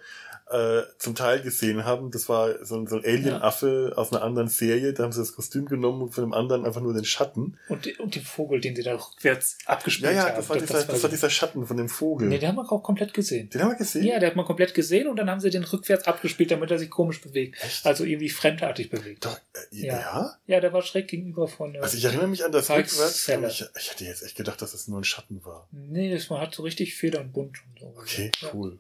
[0.51, 2.11] äh, zum Teil gesehen haben.
[2.11, 3.97] Das war so ein, so ein Alien-Affe ja.
[3.97, 4.93] aus einer anderen Serie.
[4.93, 7.57] Da haben sie das Kostüm genommen und von dem anderen einfach nur den Schatten.
[7.69, 10.17] Und, die, und den Vogel, den sie da rückwärts abgespielt haben.
[10.17, 10.61] Ja, ja, das, haben.
[10.61, 12.29] War, dieser, das, das war dieser Schatten von dem Vogel.
[12.29, 13.49] Nee, den haben wir auch komplett gesehen.
[13.51, 14.05] Den haben wir gesehen?
[14.05, 16.79] Ja, der hat man komplett gesehen und dann haben sie den rückwärts abgespielt, damit er
[16.79, 17.57] sich komisch bewegt.
[17.63, 17.87] Echt?
[17.87, 19.25] Also irgendwie fremdartig bewegt.
[19.25, 20.01] Doch, äh, ja.
[20.01, 20.35] ja.
[20.47, 21.75] Ja, der war schräg gegenüber von.
[21.75, 23.29] Äh, also ich erinnere mich an das rückwärts.
[23.29, 25.69] Ich, ich hatte jetzt echt gedacht, dass das nur ein Schatten war.
[25.71, 27.95] Nee, das, man hat so richtig Federn bunt und so.
[27.97, 28.79] Okay, cool.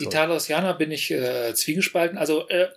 [0.00, 2.18] Die Talosianer bin ich äh, zwiegespalten.
[2.18, 2.68] Also äh,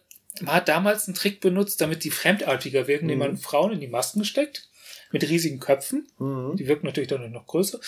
[0.42, 3.12] man hat damals einen Trick benutzt, damit die fremdartiger wirken, mhm.
[3.12, 4.70] indem man Frauen in die Masken steckt
[5.12, 6.08] mit riesigen Köpfen.
[6.18, 6.56] Mhm.
[6.58, 7.80] Die wirken natürlich dann noch größer.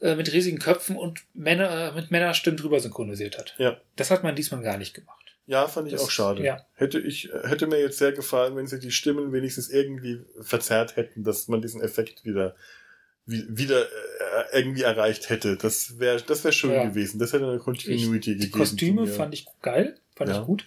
[0.00, 3.54] Äh, mit riesigen Köpfen und Männer, äh, mit Männerstimmen drüber synchronisiert hat.
[3.58, 3.80] Ja.
[3.96, 5.24] Das hat man diesmal gar nicht gemacht.
[5.46, 6.42] Ja, fand ich das, auch schade.
[6.42, 6.66] Ja.
[6.74, 11.22] Hätte ich, hätte mir jetzt sehr gefallen, wenn sie die Stimmen wenigstens irgendwie verzerrt hätten,
[11.22, 12.56] dass man diesen Effekt wieder
[13.26, 15.56] wieder äh, irgendwie erreicht hätte.
[15.56, 16.84] Das wäre das wäre schön ja.
[16.84, 17.18] gewesen.
[17.18, 18.40] Das hätte eine Continuity ich, gegeben.
[18.40, 20.40] Die Kostüme fand ich geil, fand ja.
[20.40, 20.66] ich gut.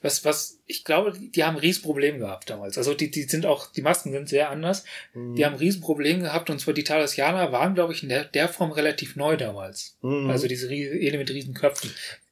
[0.00, 2.78] Was was ich glaube, die haben ein Riesenproblem gehabt damals.
[2.78, 4.84] Also die die sind auch die Masken sind sehr anders.
[5.12, 5.34] Mhm.
[5.34, 8.48] Die haben ein Riesenproblem gehabt und zwar die Talosianer waren glaube ich in der, der
[8.48, 9.96] Form relativ neu damals.
[10.00, 10.30] Mhm.
[10.30, 11.90] Also diese Ele mit Riesenköpfen.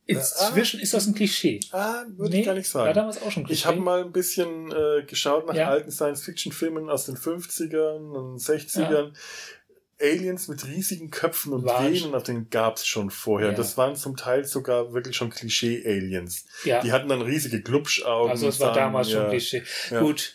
[0.09, 1.61] Inzwischen ah, ist das ein Klischee.
[1.71, 2.87] Ah, würde nee, ich gar nicht sagen.
[2.87, 3.61] War damals auch schon Klischee.
[3.61, 5.69] Ich habe mal ein bisschen äh, geschaut nach ja.
[5.69, 9.13] alten Science-Fiction-Filmen aus den 50ern und 60ern.
[10.01, 13.51] Aliens mit riesigen Köpfen und Venen, auf denen gab's schon vorher.
[13.51, 13.55] Ja.
[13.55, 16.45] Das waren zum Teil sogar wirklich schon Klischee-Aliens.
[16.65, 16.81] Ja.
[16.83, 18.31] Die hatten dann riesige Glubschaugen.
[18.31, 19.21] Also es war damals ja.
[19.21, 19.63] schon Klischee.
[19.91, 20.01] Ja.
[20.01, 20.33] Gut.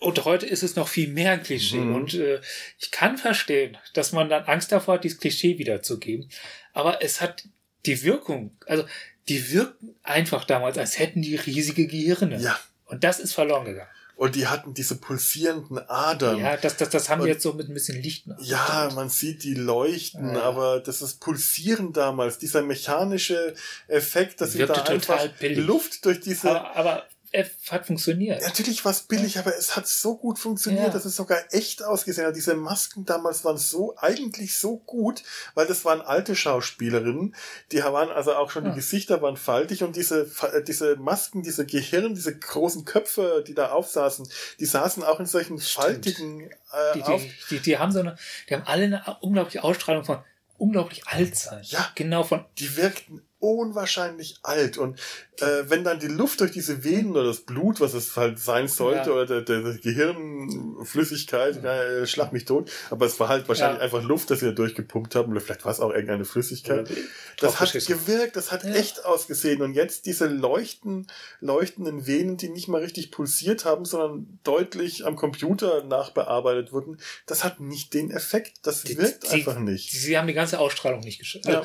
[0.00, 1.78] Und heute ist es noch viel mehr ein Klischee.
[1.78, 1.94] Mhm.
[1.94, 2.40] Und äh,
[2.78, 6.28] ich kann verstehen, dass man dann Angst davor hat, dieses Klischee wiederzugeben.
[6.72, 7.44] Aber es hat
[7.86, 8.84] die Wirkung, also
[9.28, 12.40] die wirkten einfach damals, als hätten die riesige Gehirne.
[12.40, 12.58] Ja.
[12.86, 13.90] Und das ist verloren gegangen.
[14.18, 16.38] Und die hatten diese pulsierenden Adern.
[16.38, 18.26] Ja, das, das, das haben wir jetzt so mit ein bisschen Licht.
[18.40, 20.42] Ja, man sieht die leuchten, ja.
[20.42, 23.54] aber das ist Pulsieren damals, dieser mechanische
[23.86, 25.64] Effekt, dass sie da einfach billig.
[25.64, 26.50] Luft durch diese.
[26.50, 28.42] Aber, aber F hat funktioniert.
[28.42, 29.42] Natürlich war es billig, ja.
[29.42, 30.92] aber es hat so gut funktioniert, ja.
[30.92, 32.36] dass es sogar echt ausgesehen hat.
[32.36, 35.22] Diese Masken damals waren so, eigentlich so gut,
[35.54, 37.34] weil das waren alte Schauspielerinnen,
[37.72, 38.70] die waren also auch schon, ja.
[38.70, 43.54] die Gesichter waren faltig und diese, äh, diese Masken, diese Gehirn, diese großen Köpfe, die
[43.54, 44.28] da aufsaßen,
[44.58, 45.84] die saßen auch in solchen Stimmt.
[45.84, 48.16] faltigen, äh, die, die, die, die, haben so eine,
[48.48, 50.18] die haben alle eine unglaubliche Ausstrahlung von
[50.56, 51.62] unglaublich alt sein.
[51.64, 51.90] Ja.
[51.94, 52.44] Genau von.
[52.58, 54.78] Die wirkten unwahrscheinlich alt.
[54.78, 54.98] Und
[55.40, 58.66] äh, wenn dann die Luft durch diese Venen oder das Blut, was es halt sein
[58.66, 59.14] sollte, ja.
[59.14, 61.82] oder der, der, Gehirnflüssigkeit, ja.
[61.82, 63.84] äh, schlag mich tot, aber es war halt wahrscheinlich ja.
[63.84, 66.90] einfach Luft, dass sie da durchgepumpt haben, oder vielleicht war es auch irgendeine Flüssigkeit.
[67.38, 69.62] Das hat gewirkt, das hat echt ausgesehen.
[69.62, 71.06] Und jetzt diese leuchten,
[71.40, 77.44] leuchtenden Venen, die nicht mal richtig pulsiert haben, sondern deutlich am Computer nachbearbeitet wurden, das
[77.44, 78.58] hat nicht den Effekt.
[78.62, 79.92] Das die, wirkt die, einfach nicht.
[79.92, 81.46] Sie haben die ganze Ausstrahlung nicht geschafft.
[81.46, 81.62] Also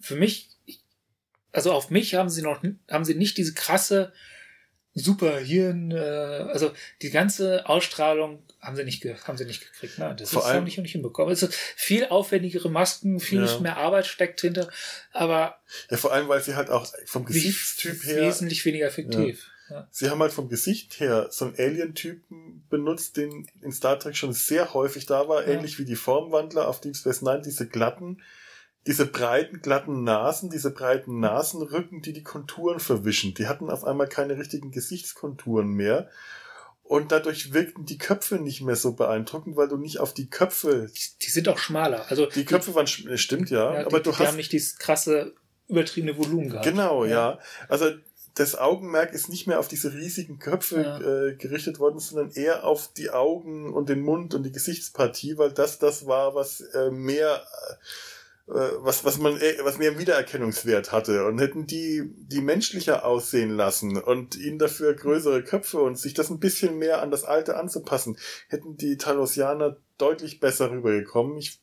[0.00, 0.51] für mich
[1.52, 4.12] also auf mich haben sie noch, haben sie nicht diese krasse
[4.94, 9.98] super Hirn, äh, also die ganze Ausstrahlung haben sie nicht, haben sie nicht gekriegt.
[9.98, 10.14] Ne?
[10.18, 11.30] Das Vor ist allem, nicht, nicht hinbekommen.
[11.30, 13.58] Also viel aufwendigere Masken, viel ja.
[13.60, 14.68] mehr Arbeit steckt hinter,
[15.12, 15.58] aber
[15.90, 19.44] ja, vor allem, weil sie halt auch vom Gesichtstyp her wesentlich weniger effektiv.
[19.44, 19.48] Ja.
[19.70, 19.88] Ja.
[19.90, 24.34] Sie haben halt vom Gesicht her so einen Alien-Typen benutzt, den in Star Trek schon
[24.34, 28.22] sehr häufig da war, ähnlich wie die Formwandler auf Deep Space Nine, diese glatten,
[28.86, 33.34] diese breiten, glatten Nasen, diese breiten Nasenrücken, die die Konturen verwischen.
[33.34, 36.10] Die hatten auf einmal keine richtigen Gesichtskonturen mehr.
[36.82, 40.90] Und dadurch wirkten die Köpfe nicht mehr so beeindruckend, weil du nicht auf die Köpfe.
[41.22, 42.04] Die sind auch schmaler.
[42.08, 44.52] Also die Köpfe die, waren stimmt ja, ja aber die, du die hast haben nicht
[44.52, 45.32] dieses krasse
[45.68, 46.66] übertriebene Volumen gehabt.
[46.66, 47.10] Genau, ja.
[47.10, 47.38] ja.
[47.68, 47.92] Also
[48.34, 51.00] das Augenmerk ist nicht mehr auf diese riesigen Köpfe ja.
[51.00, 55.52] äh, gerichtet worden, sondern eher auf die Augen und den Mund und die Gesichtspartie, weil
[55.52, 57.76] das das war, was äh, mehr äh, äh,
[58.46, 63.96] was, was man, äh, was mehr Wiedererkennungswert hatte und hätten die, die menschlicher aussehen lassen
[63.96, 68.18] und ihnen dafür größere Köpfe und sich das ein bisschen mehr an das Alte anzupassen,
[68.48, 71.38] hätten die Talosianer deutlich besser rübergekommen.
[71.38, 71.60] Ich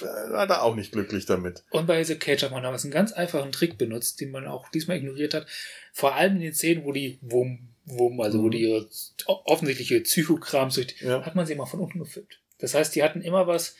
[0.00, 1.64] war da auch nicht glücklich damit.
[1.70, 4.68] Und bei The Cage hat man damals einen ganz einfachen Trick benutzt, den man auch
[4.70, 5.46] diesmal ignoriert hat.
[5.92, 8.42] Vor allem in den Szenen, wo die Wum, Wum, also mhm.
[8.42, 8.88] wo die ihre
[9.26, 10.70] offensichtliche Psychogramm
[11.00, 11.24] ja.
[11.26, 12.40] hat man sie immer von unten gefilmt.
[12.58, 13.74] Das heißt, die hatten immer was,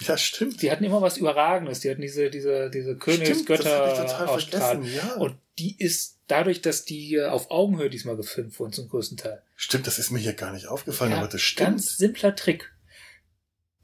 [0.00, 0.62] ja, stimmt.
[0.62, 1.80] Die hatten immer was Überragendes.
[1.80, 4.84] Die hatten diese, diese, diese Königsgötter ausstrahlen.
[4.84, 5.16] Ja.
[5.16, 9.42] Und die ist dadurch, dass die auf Augenhöhe diesmal gefilmt wurden zum größten Teil.
[9.56, 11.70] Stimmt, das ist mir hier gar nicht aufgefallen, ja, aber das stimmt.
[11.70, 12.72] Ganz simpler Trick,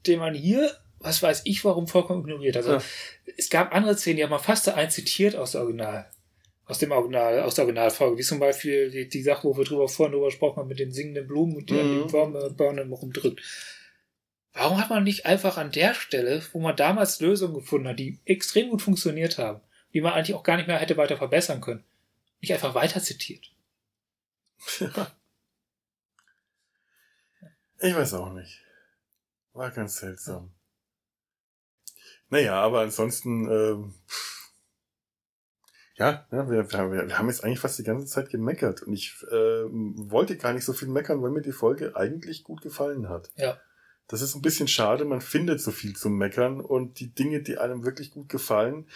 [0.07, 2.57] den man hier, was weiß ich, warum vollkommen ignoriert.
[2.57, 2.81] Also, ja.
[3.37, 6.09] es gab andere Szenen, die haben wir fast eins zitiert aus der Original.
[6.65, 9.87] Aus dem Original, aus der Originalfolge, wie zum Beispiel die, die Sache, wo wir drüber
[9.87, 12.13] vorhin drüber gesprochen haben, mit den singenden Blumen und die mhm.
[12.15, 13.41] an den Baum, rumdrückt.
[14.57, 18.19] Warum hat man nicht einfach an der Stelle, wo man damals Lösungen gefunden hat, die
[18.25, 19.61] extrem gut funktioniert haben,
[19.93, 21.83] die man eigentlich auch gar nicht mehr hätte weiter verbessern können,
[22.41, 23.51] nicht einfach weiter zitiert?
[27.79, 28.63] Ich weiß auch nicht.
[29.53, 30.51] War ganz seltsam.
[32.29, 33.93] Naja, aber ansonsten, ähm,
[35.95, 39.15] ja, ja wir, wir, wir haben jetzt eigentlich fast die ganze Zeit gemeckert und ich
[39.29, 43.29] äh, wollte gar nicht so viel meckern, weil mir die Folge eigentlich gut gefallen hat.
[43.35, 43.61] Ja.
[44.07, 47.57] Das ist ein bisschen schade, man findet so viel zum Meckern und die Dinge, die
[47.57, 48.87] einem wirklich gut gefallen,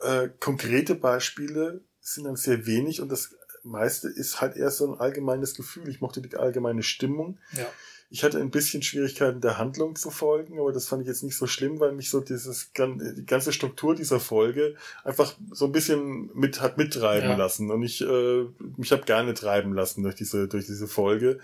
[0.00, 4.98] äh, konkrete Beispiele sind dann sehr wenig und das meiste ist halt eher so ein
[4.98, 5.88] allgemeines Gefühl.
[5.88, 7.38] Ich mochte die allgemeine Stimmung.
[7.52, 7.66] Ja.
[8.10, 11.36] Ich hatte ein bisschen Schwierigkeiten der Handlung zu folgen, aber das fand ich jetzt nicht
[11.36, 16.30] so schlimm, weil mich so dieses die ganze Struktur dieser Folge einfach so ein bisschen
[16.34, 17.36] mit hat mittreiben ja.
[17.36, 18.44] lassen und ich äh,
[18.76, 21.38] mich habe gerne treiben lassen durch diese durch diese Folge.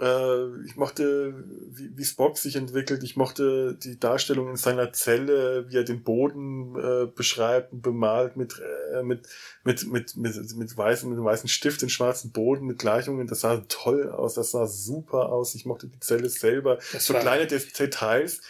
[0.00, 1.34] Äh, ich mochte,
[1.70, 3.02] wie, wie Spock sich entwickelt.
[3.02, 8.36] Ich mochte die Darstellung in seiner Zelle, wie er den Boden äh, beschreibt und bemalt
[8.36, 8.60] mit,
[8.92, 9.28] äh, mit,
[9.64, 13.26] mit, mit, mit, mit, weißen, mit einem weißen Stift, den schwarzen Boden, mit Gleichungen.
[13.26, 15.54] Das sah toll aus, das sah super aus.
[15.54, 16.78] Ich mochte die Zelle selber.
[16.92, 18.40] Das so kleine Details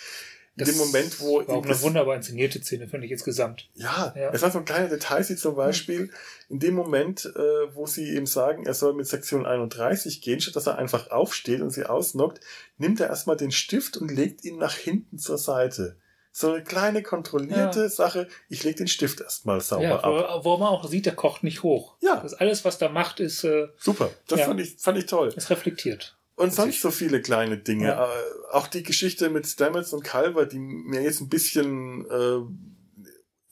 [0.60, 1.46] in dem Moment, wo.
[1.46, 3.68] War auch eine wunderbar inszenierte Szene, finde ich insgesamt.
[3.74, 6.10] Ja, ja, es waren so kleine Details, wie zum Beispiel
[6.48, 10.56] in dem Moment, äh, wo sie ihm sagen, er soll mit Sektion 31 gehen, statt
[10.56, 12.40] dass er einfach aufsteht und sie ausnockt,
[12.78, 15.96] nimmt er erstmal den Stift und legt ihn nach hinten zur Seite.
[16.32, 17.88] So eine kleine kontrollierte ja.
[17.88, 18.28] Sache.
[18.48, 20.44] Ich lege den Stift erstmal sauber ja, wo, ab.
[20.44, 21.96] Wo man auch sieht, der kocht nicht hoch.
[22.00, 22.20] Ja.
[22.20, 23.42] Das alles, was da macht, ist.
[23.44, 24.10] Äh, Super.
[24.28, 25.32] Das fand, ich, fand ich toll.
[25.36, 26.16] Es reflektiert.
[26.40, 27.88] Und sonst so viele kleine Dinge.
[27.88, 28.06] Ja.
[28.06, 28.08] Äh,
[28.52, 32.40] auch die Geschichte mit Stamets und Calver, die mir jetzt ein bisschen äh,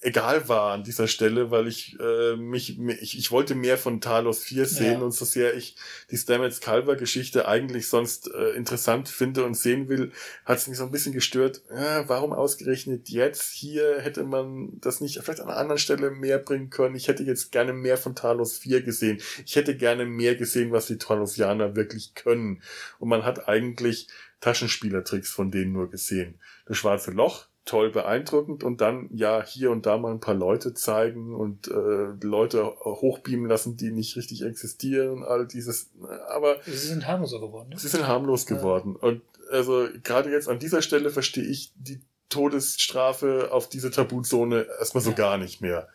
[0.00, 4.44] egal war an dieser Stelle, weil ich äh, mich, ich, ich wollte mehr von Talos
[4.44, 5.00] 4 sehen ja.
[5.00, 5.76] und so sehr ich
[6.10, 10.12] die Stamets Calver Geschichte eigentlich sonst äh, interessant finde und sehen will,
[10.44, 11.62] hat es mich so ein bisschen gestört.
[11.74, 16.38] Ja, warum ausgerechnet jetzt hier hätte man das nicht vielleicht an einer anderen Stelle mehr
[16.38, 16.94] bringen können?
[16.94, 19.20] Ich hätte jetzt gerne mehr von Talos 4 gesehen.
[19.44, 22.62] Ich hätte gerne mehr gesehen, was die Talosianer wirklich können.
[23.00, 24.06] Und man hat eigentlich
[24.40, 26.38] Taschenspielertricks von denen nur gesehen.
[26.66, 30.72] Das schwarze Loch toll beeindruckend und dann ja hier und da mal ein paar Leute
[30.72, 35.90] zeigen und äh, Leute hochbeamen lassen, die nicht richtig existieren, all dieses,
[36.28, 37.68] aber sie sind harmloser geworden.
[37.68, 37.78] Ne?
[37.78, 39.08] Sie sind harmlos geworden ja.
[39.08, 42.00] und also gerade jetzt an dieser Stelle verstehe ich die
[42.30, 45.16] Todesstrafe auf diese Tabuzone erstmal so ja.
[45.16, 45.88] gar nicht mehr.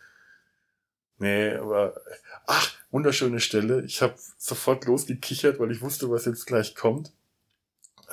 [1.17, 1.95] Nee, aber
[2.45, 3.83] ach, wunderschöne Stelle.
[3.83, 7.11] Ich habe sofort losgekichert, weil ich wusste, was jetzt gleich kommt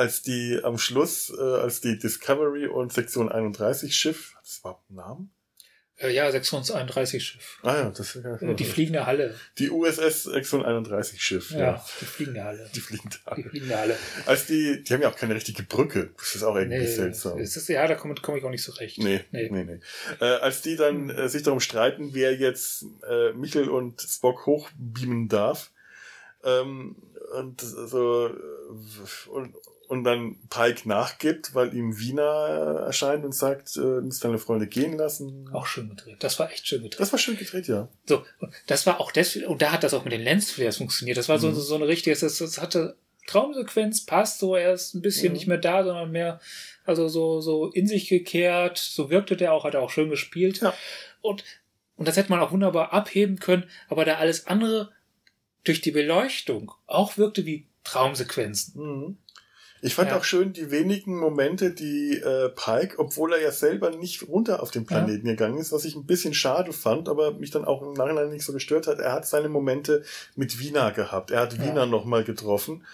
[0.01, 4.89] als die am Schluss, äh, als die Discovery und Sektion 31 Schiff, hat das überhaupt
[4.89, 5.31] einen Namen?
[5.99, 7.59] Äh, ja, Sektion 31 Schiff.
[7.63, 9.35] Ah ja, das ist ja äh, Die fliegende Halle.
[9.59, 11.51] Die USS Sektion 31 Schiff.
[11.51, 11.85] Ja, ja.
[12.01, 12.71] die fliegende Halle.
[12.75, 13.43] Die fliegende Halle.
[13.43, 13.97] Die fliegende Halle.
[14.25, 16.15] Als die, die haben ja auch keine richtige Brücke.
[16.17, 17.39] Das ist auch irgendwie nee, seltsam.
[17.39, 18.97] Ist, ja, da komme komm ich auch nicht so recht.
[18.97, 19.65] Nee, nee, nee.
[19.65, 19.81] nee.
[20.23, 25.29] Äh, als die dann äh, sich darum streiten, wer jetzt äh, Michel und Spock hochbeamen
[25.29, 25.71] darf,
[26.43, 26.97] ähm,
[27.39, 29.55] und so, äh, und,
[29.91, 34.69] und dann Pike nachgibt, weil ihm Wiener erscheint und sagt, äh, du musst deine Freunde
[34.69, 35.51] gehen lassen.
[35.53, 36.19] Auch schön gedreht.
[36.21, 37.01] Das war echt schön gedreht.
[37.01, 37.89] Das war schön gedreht, ja.
[38.07, 38.25] So,
[38.69, 41.19] das war auch deswegen, und da hat das auch mit den Lensflares funktioniert.
[41.19, 41.41] Das war mhm.
[41.41, 42.95] so, so eine richtige, das, das hatte
[43.27, 45.33] Traumsequenz, passt so, er ist ein bisschen mhm.
[45.33, 46.41] nicht mehr da, sondern mehr,
[46.85, 50.61] also so, so in sich gekehrt, so wirkte der auch, hat er auch schön gespielt.
[50.61, 50.73] Ja.
[51.21, 51.43] Und,
[51.97, 54.93] und das hätte man auch wunderbar abheben können, aber da alles andere
[55.65, 58.81] durch die Beleuchtung auch wirkte wie Traumsequenzen.
[58.81, 59.17] Mhm.
[59.83, 60.19] Ich fand ja.
[60.19, 64.71] auch schön die wenigen Momente, die äh, Pike, obwohl er ja selber nicht runter auf
[64.71, 65.33] den Planeten ja.
[65.33, 68.45] gegangen ist, was ich ein bisschen schade fand, aber mich dann auch im Nachhinein nicht
[68.45, 68.99] so gestört hat.
[68.99, 70.03] Er hat seine Momente
[70.37, 71.31] mit Wiener gehabt.
[71.31, 71.65] Er hat ja.
[71.65, 72.85] Wiener nochmal getroffen.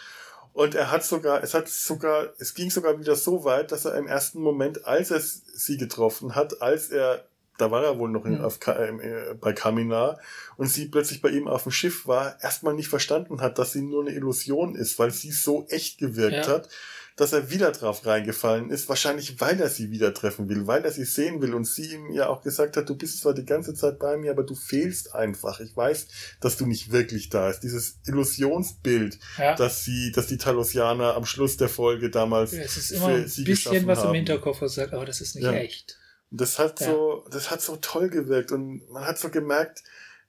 [0.52, 3.94] Und er hat sogar, es hat sogar, es ging sogar wieder so weit, dass er
[3.96, 7.26] im ersten Moment, als er sie getroffen hat, als er
[7.58, 8.44] da war er wohl noch in, mhm.
[8.44, 10.18] auf, äh, bei Kaminar
[10.56, 13.82] und sie plötzlich bei ihm auf dem Schiff war, erstmal nicht verstanden hat, dass sie
[13.82, 16.54] nur eine Illusion ist, weil sie so echt gewirkt ja.
[16.54, 16.68] hat,
[17.16, 20.92] dass er wieder drauf reingefallen ist, wahrscheinlich weil er sie wieder treffen will, weil er
[20.92, 23.74] sie sehen will und sie ihm ja auch gesagt hat, du bist zwar die ganze
[23.74, 25.60] Zeit bei mir, aber du fehlst einfach.
[25.60, 26.08] Ich weiß,
[26.40, 27.62] dass du nicht wirklich da bist.
[27.62, 29.54] Dieses Illusionsbild, ja.
[29.54, 33.86] dass sie, dass die Talosianer am Schluss der Folge damals es ist immer ein bisschen
[33.86, 34.10] was haben.
[34.10, 35.52] im Hinterkopf sagt, aber das ist nicht ja.
[35.52, 35.98] echt.
[36.36, 36.86] Das hat ja.
[36.86, 39.82] so, das hat so toll gewirkt und man hat so gemerkt,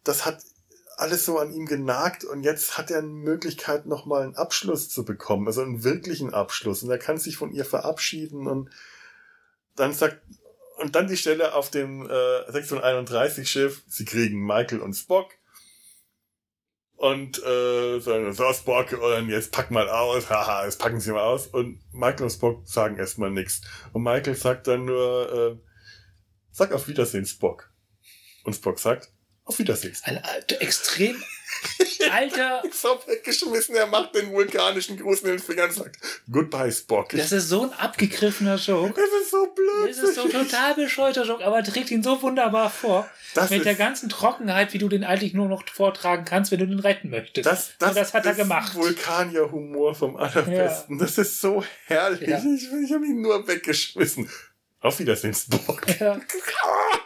[0.03, 0.41] das hat
[0.97, 5.05] alles so an ihm genagt und jetzt hat er eine Möglichkeit, nochmal einen Abschluss zu
[5.05, 6.81] bekommen, also einen wirklichen Abschluss.
[6.81, 8.71] Und er kann sich von ihr verabschieden und
[9.75, 10.21] dann sagt,
[10.77, 15.31] und dann die Stelle auf dem äh, 631 Schiff, sie kriegen Michael und Spock.
[16.95, 21.21] Und äh, sagen, so Spock, und jetzt pack mal aus, haha, jetzt packen sie mal
[21.21, 21.45] aus.
[21.45, 23.61] Und Michael und Spock sagen erstmal nichts.
[23.93, 25.66] Und Michael sagt dann nur, äh,
[26.57, 27.69] Sag auf Wiedersehen, Spock.
[28.43, 29.09] Und Spock sagt,
[29.45, 29.93] auf Wiedersehen.
[29.93, 30.07] Spock.
[30.07, 31.23] Ein alter, extrem
[32.11, 32.63] alter.
[32.71, 35.97] so weggeschmissen, er macht den vulkanischen Gruß mit den Fingern und sagt,
[36.31, 37.09] Goodbye, Spock.
[37.09, 38.99] Das ist so ein abgegriffener Joke.
[38.99, 39.89] Das ist so blöd.
[39.89, 43.07] Das ist so total bescheuerter Joke, aber trägt ihn so wunderbar vor.
[43.35, 46.65] Das mit der ganzen Trockenheit, wie du den eigentlich nur noch vortragen kannst, wenn du
[46.65, 47.45] den retten möchtest.
[47.45, 48.73] Das, das, das hat er gemacht.
[48.73, 50.97] Vulkanier-Humor vom allerbesten.
[50.97, 51.05] Ja.
[51.05, 52.27] Das ist so herrlich.
[52.27, 52.39] Ja.
[52.39, 54.27] Ich, ich habe ihn nur weggeschmissen.
[54.79, 55.85] Auf Wiedersehen, Spock.
[55.99, 56.19] Ja.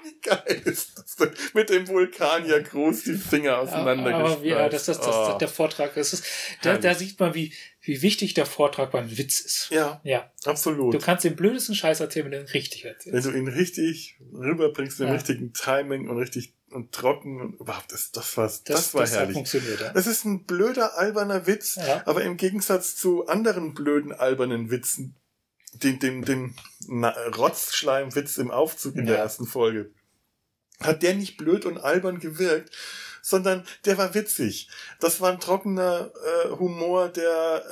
[0.04, 1.32] Wie geil ist das denn?
[1.54, 4.44] Mit dem Vulkaniergruß die Finger auseinandergespreizt.
[4.44, 5.38] Ja, das, das, das, oh.
[5.38, 6.24] der Vortrag ist.
[6.64, 9.70] Da, da sieht man, wie, wie wichtig der Vortrag beim Witz ist.
[9.70, 10.94] Ja, ja, absolut.
[10.94, 13.26] Du kannst den blödesten Scheiß erzählen, wenn du ihn richtig erzählst.
[13.26, 15.14] Wenn du ihn richtig rüberbringst, den ja.
[15.14, 19.14] richtigen Timing und richtig und trocken und überhaupt, das, das war, das, das war das
[19.14, 19.34] herrlich.
[19.34, 19.94] Funktioniert, ja.
[19.94, 22.02] Das ist ein blöder, alberner Witz, ja.
[22.06, 25.21] aber im Gegensatz zu anderen blöden, albernen Witzen,
[25.74, 26.56] den, den, den
[27.38, 29.14] Rotzschleimwitz im Aufzug in ja.
[29.14, 29.92] der ersten Folge,
[30.80, 32.76] hat der nicht blöd und albern gewirkt,
[33.22, 34.70] sondern der war witzig.
[35.00, 36.12] Das war ein trockener
[36.46, 37.64] äh, Humor, der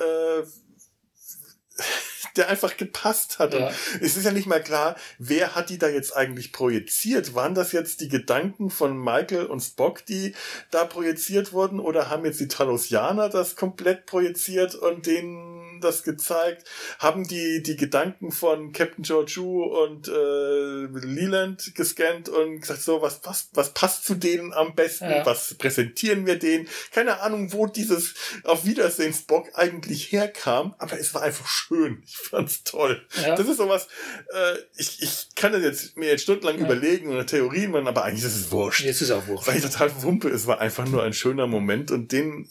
[0.46, 1.84] äh,
[2.36, 3.54] der einfach gepasst hat.
[3.54, 3.72] Ja.
[4.02, 7.34] es ist ja nicht mal klar, wer hat die da jetzt eigentlich projiziert?
[7.36, 10.36] Waren das jetzt die Gedanken von Michael und Spock, die
[10.72, 11.80] da projiziert wurden?
[11.80, 16.68] Oder haben jetzt die Talosianer das komplett projiziert und den haben das gezeigt,
[17.00, 23.02] haben die, die Gedanken von Captain George Wu und äh, Leland gescannt und gesagt, so,
[23.02, 25.26] was passt, was passt zu denen am besten, ja.
[25.26, 26.68] was präsentieren wir denen?
[26.92, 32.04] Keine Ahnung, wo dieses Auf Wiedersehen Spock eigentlich herkam, aber es war einfach schön.
[32.06, 33.06] Ich fand's toll.
[33.22, 33.36] Ja.
[33.36, 33.88] Das ist sowas,
[34.34, 36.66] äh, ich, ich kann das jetzt mir jetzt stundenlang ja.
[36.66, 38.84] überlegen oder Theorien machen, aber eigentlich ist es wurscht.
[38.84, 39.48] Jetzt ist es auch wurscht.
[39.48, 42.48] Weil ich total wumpe, es war einfach nur ein schöner Moment und den, äh,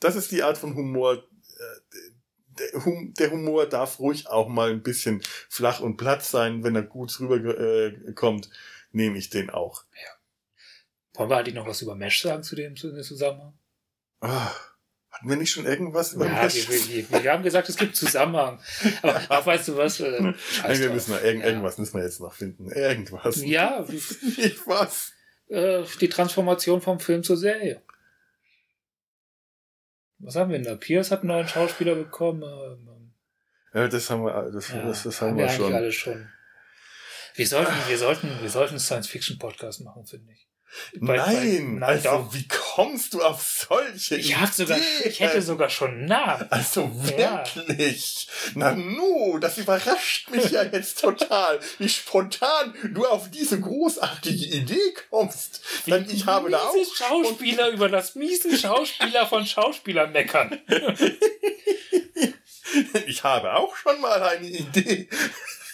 [0.00, 1.22] das ist die Art von Humor,
[2.58, 7.18] der Humor darf ruhig auch mal ein bisschen flach und platt sein, wenn er gut
[7.20, 8.50] rüberkommt, äh,
[8.92, 9.84] nehme ich den auch.
[9.94, 10.10] Ja.
[11.14, 13.54] Wollen wir eigentlich noch was über Mesh sagen zu dem Zusammenhang?
[14.20, 14.50] Ah.
[15.10, 18.58] Hatten wir nicht schon irgendwas über ja, wir, wir, wir, haben gesagt, es gibt Zusammenhang.
[19.02, 20.00] Aber ach, weißt du was?
[20.00, 20.34] Äh, Nein,
[20.68, 21.50] wir müssen noch, irgend, ja.
[21.50, 22.70] irgendwas müssen wir jetzt noch finden.
[22.72, 23.44] Irgendwas.
[23.44, 23.84] Ja.
[23.88, 24.00] Wie,
[24.64, 25.12] was?
[25.48, 27.82] Äh, die Transformation vom Film zur Serie.
[30.22, 30.76] Was haben wir denn da?
[30.76, 32.42] Pierce hat einen neuen Schauspieler bekommen.
[32.42, 33.12] Ähm,
[33.74, 35.74] ja, das haben wir, das, ja, das, das haben, haben wir, wir schon.
[35.74, 36.28] Alles schon.
[37.34, 40.48] Wir sollten, wir sollten, wir sollten einen Science-Fiction-Podcast machen, finde ich.
[40.94, 42.34] Bei, nein, bei, also doch.
[42.34, 46.46] wie kommst du auf solche ich hab sogar, Ich hätte sogar schon Namen.
[46.50, 48.28] Also wirklich?
[48.46, 48.50] Ja.
[48.54, 54.94] Na nu, das überrascht mich ja jetzt total, wie spontan du auf diese großartige Idee
[55.10, 55.62] kommst.
[55.86, 56.74] Denn ich habe da auch...
[56.94, 60.60] Schauspieler über das miese Schauspieler von Schauspielern meckern.
[63.06, 65.08] ich habe auch schon mal eine Idee.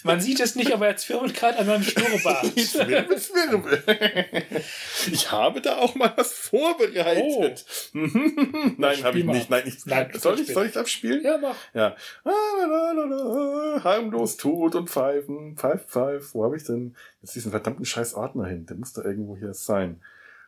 [0.03, 2.45] Man sieht es nicht, aber er zwirbelt gerade an meinem Schnurrbart.
[2.59, 3.83] zwirbel, zwirbel.
[5.11, 7.65] Ich habe da auch mal was vorbereitet.
[7.93, 7.97] Oh.
[8.77, 9.49] Nein, habe ich nicht.
[9.49, 11.23] Nein, ich, Nein, soll, ich, soll ich abspielen?
[11.23, 11.55] Ja, mach.
[11.73, 11.95] Ja.
[13.83, 15.57] Heimlos, tot und pfeifen.
[15.57, 16.33] Pfeif, pfeif.
[16.33, 18.65] Wo habe ich denn jetzt diesen verdammten scheiß Ordner hin?
[18.65, 20.01] Der muss da irgendwo hier sein.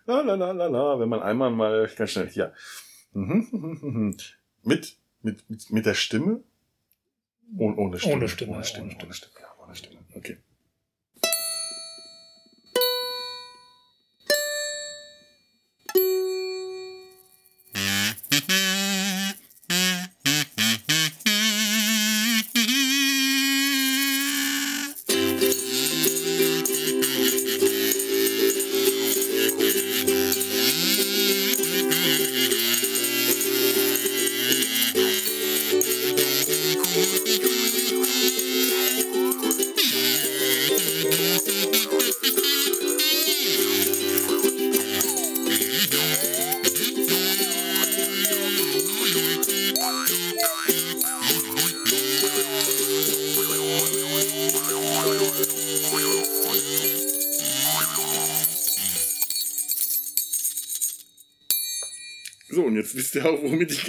[0.06, 0.99] La, la, la, la, la.
[0.99, 2.53] Wenn man einmal mal ganz schnell hier.
[3.14, 6.44] mit, mit, mit, mit der Stimme
[7.57, 8.15] Oh, ohne Stimme.
[8.15, 8.53] Ohne Stimme.
[8.53, 8.95] Ohne Stimme.
[9.03, 9.34] Ohne Stimme.
[9.40, 9.99] Ja, ohne Stimme.
[10.15, 10.38] Okay.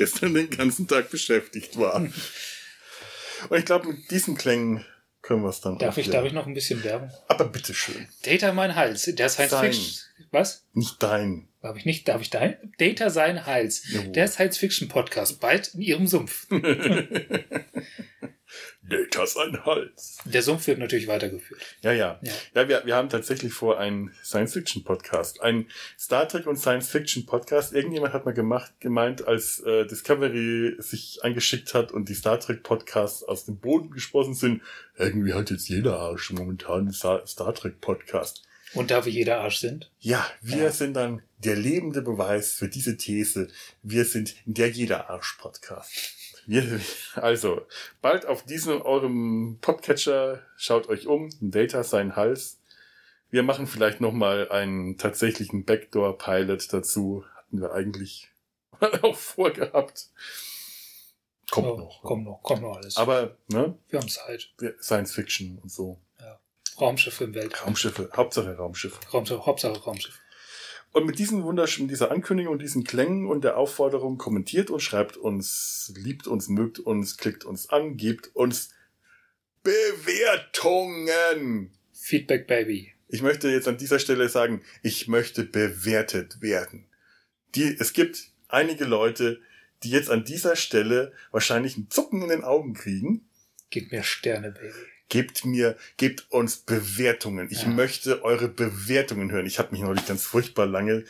[0.03, 1.95] Gestern den ganzen Tag beschäftigt war.
[1.95, 2.13] Und
[3.57, 4.85] ich glaube, mit diesen Klängen
[5.23, 7.09] können wir es dann darf ich, darf ich noch ein bisschen werben?
[7.29, 8.09] Aber bitteschön.
[8.25, 9.05] Data mein Hals.
[9.05, 10.27] Der Science Fiction.
[10.33, 10.67] Was?
[10.73, 11.49] Nicht dein.
[11.61, 12.09] Darf ich nicht?
[12.09, 12.57] Darf ich dein?
[12.79, 13.85] Data sein Hals.
[13.93, 14.09] Jawohl.
[14.09, 15.39] Der Science Fiction Podcast.
[15.39, 16.49] Bald in ihrem Sumpf.
[19.23, 20.19] Datas ein Hals.
[20.25, 21.61] Der Sumpf wird natürlich weitergeführt.
[21.83, 22.19] Ja, ja.
[22.23, 25.41] Ja, ja wir, wir haben tatsächlich vor einen Science-Fiction-Podcast.
[25.41, 25.67] Ein
[25.99, 27.73] Star Trek und Science-Fiction-Podcast.
[27.73, 33.23] Irgendjemand hat mal gemacht, gemeint, als äh, Discovery sich eingeschickt hat und die Star Trek-Podcasts
[33.23, 34.63] aus dem Boden gesprossen sind.
[34.97, 38.43] Irgendwie hat jetzt jeder Arsch momentan einen Star Trek-Podcast.
[38.75, 39.91] Und da wir jeder Arsch sind?
[40.01, 40.73] Ja, wir ja.
[40.73, 43.49] sind dann der lebende Beweis für diese These.
[43.83, 46.22] Wir sind der jeder Arsch-Podcast.
[46.47, 46.81] Wir,
[47.15, 47.67] also,
[48.01, 52.59] bald auf diesem eurem Podcatcher, schaut euch um, Data sein Hals.
[53.31, 57.25] Wir machen vielleicht nochmal einen tatsächlichen Backdoor-Pilot dazu.
[57.35, 58.29] Hatten wir eigentlich
[59.03, 60.11] auch vorgehabt.
[61.51, 62.03] Kommt ja, noch.
[62.03, 62.97] Kommt noch, kommt noch alles.
[62.97, 63.77] Aber, ne?
[63.89, 64.53] Wir haben Zeit.
[64.81, 65.99] Science Fiction und so.
[66.21, 66.39] Ja.
[66.81, 67.69] Raumschiffe im Weltraum.
[67.69, 68.99] Raumschiffe, Hauptsache Raumschiffe.
[69.13, 70.19] Raumschiffe Hauptsache Raumschiffe.
[70.93, 75.17] Und mit diesen wunderschönen, dieser Ankündigung und diesen Klängen und der Aufforderung kommentiert uns, schreibt
[75.17, 78.75] uns, liebt uns, mögt uns, klickt uns an, gebt uns
[79.63, 80.91] Bewertungen.
[81.95, 82.93] Feedback Baby.
[83.09, 86.85] Ich möchte jetzt an dieser Stelle sagen, ich möchte bewertet werden.
[87.55, 89.41] Die, es gibt einige Leute,
[89.83, 93.27] die jetzt an dieser Stelle wahrscheinlich einen Zucken in den Augen kriegen.
[93.71, 97.49] Gib mir Sterne, Baby gebt mir, gebt uns Bewertungen.
[97.51, 97.69] Ich ja.
[97.69, 99.45] möchte eure Bewertungen hören.
[99.45, 101.05] Ich habe mich neulich ganz furchtbar lange.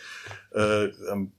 [0.52, 1.30] Äh, ähm,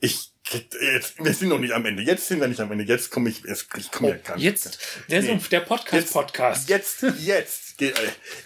[0.00, 2.02] ich krieg, jetzt, wir sind noch nicht am Ende.
[2.02, 2.84] Jetzt sind wir nicht am Ende.
[2.84, 4.44] Jetzt komme ich, jetzt, ich komme oh, ja gar nicht.
[4.44, 4.78] Jetzt,
[5.08, 5.40] der, nee.
[5.50, 6.68] der Podcast-Podcast.
[6.68, 7.96] Jetzt, jetzt, jetzt.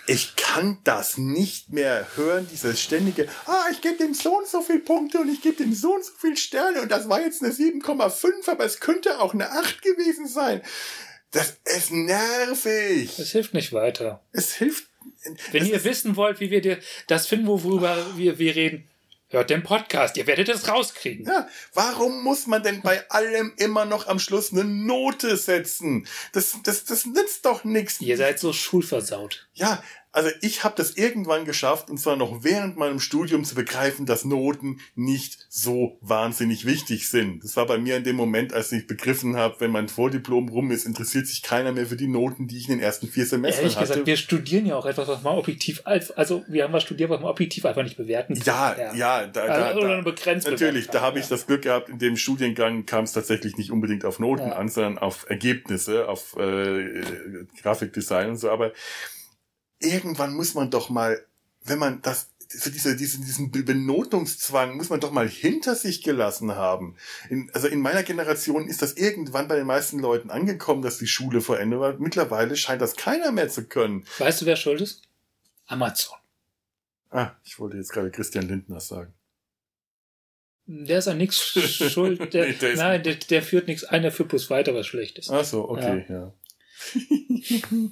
[0.07, 4.63] Ich kann das nicht mehr hören, dieses ständige, ah, ich gebe dem so und so
[4.63, 7.43] viel Punkte und ich gebe dem so und so viel Sterne und das war jetzt
[7.43, 10.63] eine 7,5, aber es könnte auch eine 8 gewesen sein
[11.35, 13.19] Das ist nervig.
[13.19, 14.23] Es hilft nicht weiter.
[14.33, 14.87] Es hilft.
[15.51, 16.79] Wenn es ihr wissen wollt, wie wir dir
[17.09, 18.89] das finden, worüber wir, wir reden,
[19.31, 20.17] hört den Podcast.
[20.17, 21.27] Ihr werdet es rauskriegen.
[21.27, 26.07] Ja, warum muss man denn bei allem immer noch am Schluss eine Note setzen?
[26.33, 28.01] Das, das, das nützt doch nichts.
[28.01, 29.49] Ihr seid so schulversaut.
[29.55, 29.83] Ja,
[30.15, 34.25] also ich habe das irgendwann geschafft, und zwar noch während meinem Studium zu begreifen, dass
[34.25, 37.45] Noten nicht so wahnsinnig wichtig sind.
[37.45, 40.71] Das war bei mir in dem Moment, als ich begriffen habe, wenn mein Vordiplom rum
[40.71, 43.63] ist, interessiert sich keiner mehr für die Noten, die ich in den ersten vier Semestern
[43.65, 43.89] Ehrlich hatte.
[43.89, 47.11] gesagt, wir studieren ja auch etwas, was man objektiv, als- also wir haben was studiert,
[47.11, 48.45] was man objektiv einfach nicht bewerten kann.
[48.47, 51.31] ja, ja, da, da, Also, oder da, eine begrenzte Natürlich, da habe ich ja.
[51.31, 54.57] das Glück gehabt, in dem Studiengang kam es tatsächlich nicht unbedingt auf Noten Ja.
[54.57, 57.03] an, sondern auf Ergebnisse, auf äh,
[57.61, 58.51] Grafikdesign und so.
[58.51, 58.73] Aber
[59.85, 61.25] irgendwann muss man doch mal,
[61.65, 66.03] wenn man das für diese, diesen, diesen Be- Benotungszwang muss man doch mal hinter sich
[66.03, 66.95] gelassen haben.
[67.29, 71.07] In, also in meiner Generation ist das irgendwann bei den meisten Leuten angekommen, dass die
[71.09, 71.95] Schule vor Ende war.
[71.99, 74.05] Mittlerweile scheint das keiner mehr zu können.
[74.19, 75.03] Weißt du, wer schuld ist?
[75.67, 76.17] Amazon.
[77.11, 79.13] Ah, ich wollte jetzt gerade Christian Lindner sagen.
[80.67, 82.21] Der ist an nichts schuld.
[82.35, 85.19] Der, Nee, der nein, der, der führt nichts ein, der führt bloß weiter, was schlecht
[85.19, 85.31] ist.
[85.31, 86.33] Ach so, okay, ja.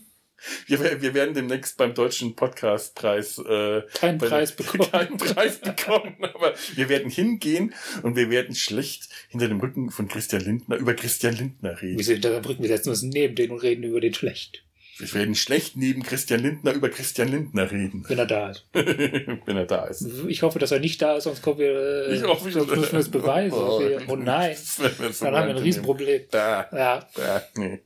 [0.66, 4.90] wir, wir werden demnächst beim deutschen Podcastpreis äh, Keinen Preis bekommen.
[4.90, 10.08] keinen Preis bekommen, aber wir werden hingehen und wir werden schlecht hinter dem Rücken von
[10.08, 12.02] Christian Lindner über Christian Lindner Wir reden.
[12.02, 14.64] sind hinter der Brücke, wir setzen uns neben den und reden über den schlecht,
[14.98, 18.66] Wir werden schlecht neben Christian Lindner über Christian Lindner reden, wenn er da ist.
[18.72, 20.06] wenn er da ist.
[20.28, 22.92] Ich hoffe, dass er nicht da ist, sonst kommen wir, äh, Ich hoffe, sonst müssen
[22.92, 23.54] wir es beweisen.
[23.58, 23.78] Oh.
[23.78, 25.62] Oh, wir, oh nein, dann haben wir ein.
[25.62, 26.22] Riesenproblem.
[26.30, 27.80] Da, Ja, da, nee.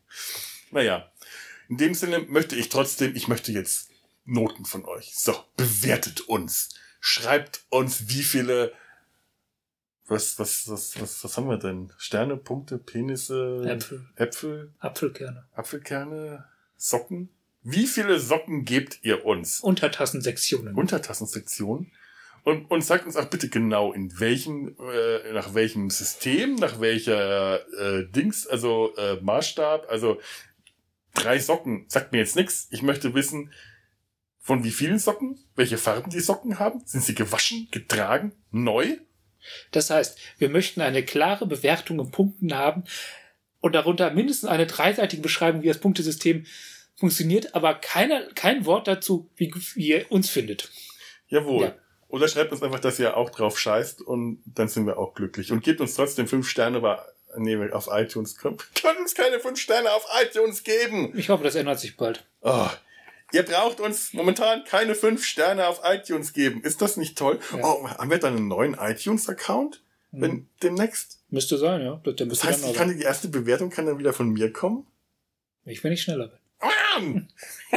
[0.73, 1.09] Naja,
[1.68, 3.90] in dem Sinne möchte ich trotzdem, ich möchte jetzt
[4.24, 5.12] Noten von euch.
[5.14, 6.70] So, bewertet uns.
[7.01, 8.72] Schreibt uns, wie viele.
[10.09, 11.93] Was, was, was, was, was haben wir denn?
[11.97, 15.47] Sterne, Punkte, Penisse, Äpfel, Äpfel, Apfelkerne.
[15.52, 16.44] Apfelkerne,
[16.76, 17.30] Socken?
[17.62, 19.60] Wie viele Socken gebt ihr uns?
[19.60, 20.76] Untertassensektionen.
[20.76, 21.90] Untertassensektion.
[22.44, 27.66] Und, und sagt uns auch bitte genau, in welchem, äh, nach welchem System, nach welcher
[27.76, 30.20] äh, Dings, also äh, Maßstab, also
[31.16, 32.68] drei Socken, sagt mir jetzt nichts.
[32.70, 33.52] Ich möchte wissen,
[34.38, 36.80] von wie vielen Socken, welche Farben die Socken haben.
[36.84, 38.97] Sind sie gewaschen, getragen, neu?
[39.72, 42.84] Das heißt, wir möchten eine klare Bewertung in Punkten haben
[43.60, 46.47] und darunter mindestens eine dreiseitige Beschreibung, wie das Punktesystem
[46.94, 50.70] funktioniert, aber keine, kein Wort dazu, wie, wie ihr uns findet.
[51.28, 51.64] Jawohl.
[51.64, 51.74] Ja.
[52.09, 55.51] Oder schreibt uns einfach, dass ihr auch drauf scheißt und dann sind wir auch glücklich.
[55.51, 56.98] Und gebt uns trotzdem fünf Sterne bei,
[57.38, 58.36] nee, auf iTunes.
[58.36, 61.12] Könnt könnt uns keine fünf Sterne auf iTunes geben.
[61.16, 62.24] Ich hoffe, das ändert sich bald.
[62.40, 62.68] Oh,
[63.32, 66.62] ihr braucht uns momentan keine fünf Sterne auf iTunes geben.
[66.62, 67.38] Ist das nicht toll?
[67.52, 67.64] Ja.
[67.64, 69.82] Oh, haben wir dann einen neuen iTunes-Account?
[70.12, 70.48] Wenn Hm.
[70.62, 71.20] demnächst?
[71.28, 71.96] Müsste sein, ja.
[72.04, 74.86] Der Das heißt, ich kann, die erste Bewertung kann dann wieder von mir kommen?
[75.64, 76.38] ich, wenn ich schneller bin.
[76.60, 77.28] Mann!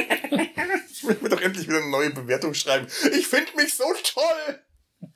[0.90, 2.86] ich will mir doch endlich wieder eine neue Bewertung schreiben.
[3.12, 4.60] Ich finde mich so toll!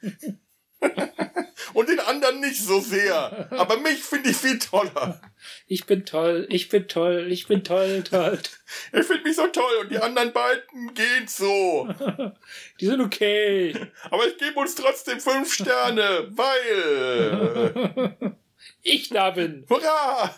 [1.75, 3.49] Und den anderen nicht so sehr.
[3.51, 5.21] Aber mich finde ich viel toller.
[5.67, 8.39] Ich bin toll, ich bin toll, ich bin toll, toll.
[8.93, 11.89] Ich finde mich so toll und die anderen beiden gehen so.
[12.81, 13.75] Die sind okay.
[14.11, 18.37] Aber ich gebe uns trotzdem fünf Sterne, weil.
[18.83, 19.67] Ich da bin.
[19.69, 20.35] Hurra!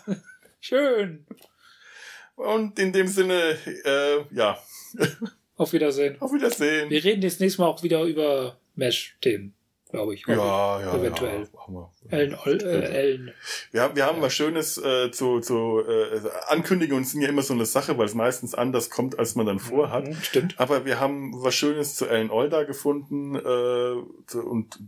[0.59, 1.25] Schön.
[2.35, 4.61] Und in dem Sinne, äh, ja,
[5.55, 6.21] Auf Wiedersehen.
[6.21, 6.89] auf Wiedersehen.
[6.89, 9.55] Wir reden jetzt nächstes Mal auch wieder über Mesh-Themen,
[9.89, 10.25] glaube ich.
[10.27, 11.47] Ja, ja, Eventuell.
[11.53, 11.67] ja.
[11.67, 11.91] Wir.
[12.11, 13.33] Ellen, Ol- äh, Ellen.
[13.71, 17.53] Wir, haben- wir haben was Schönes äh, zu, zu äh, Ankündigungen sind ja immer so
[17.53, 20.07] eine Sache, weil es meistens anders kommt, als man dann vorhat.
[20.07, 20.55] Mhm, Stimmt.
[20.59, 24.79] Aber wir haben was Schönes zu Ellen Olda gefunden äh, und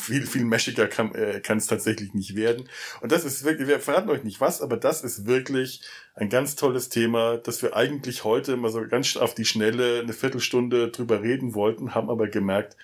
[0.00, 2.68] viel, viel meschiger kann äh, es tatsächlich nicht werden.
[3.00, 5.80] Und das ist wirklich, wir verraten euch nicht was, aber das ist wirklich
[6.14, 10.12] ein ganz tolles Thema, dass wir eigentlich heute mal so ganz auf die Schnelle eine
[10.12, 12.76] Viertelstunde drüber reden wollten, haben aber gemerkt,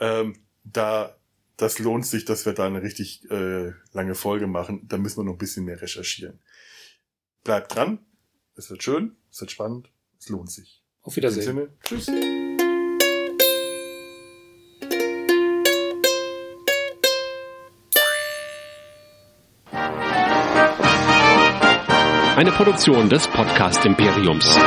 [0.00, 1.16] ähm, da
[1.56, 4.86] das lohnt sich, dass wir da eine richtig äh, lange Folge machen.
[4.88, 6.40] Da müssen wir noch ein bisschen mehr recherchieren.
[7.44, 8.00] Bleibt dran.
[8.56, 10.82] Es wird schön, es wird spannend, es lohnt sich.
[11.02, 11.68] Auf Wiedersehen.
[11.82, 12.08] Tschüss.
[22.36, 24.58] Eine Produktion des Podcast Imperiums.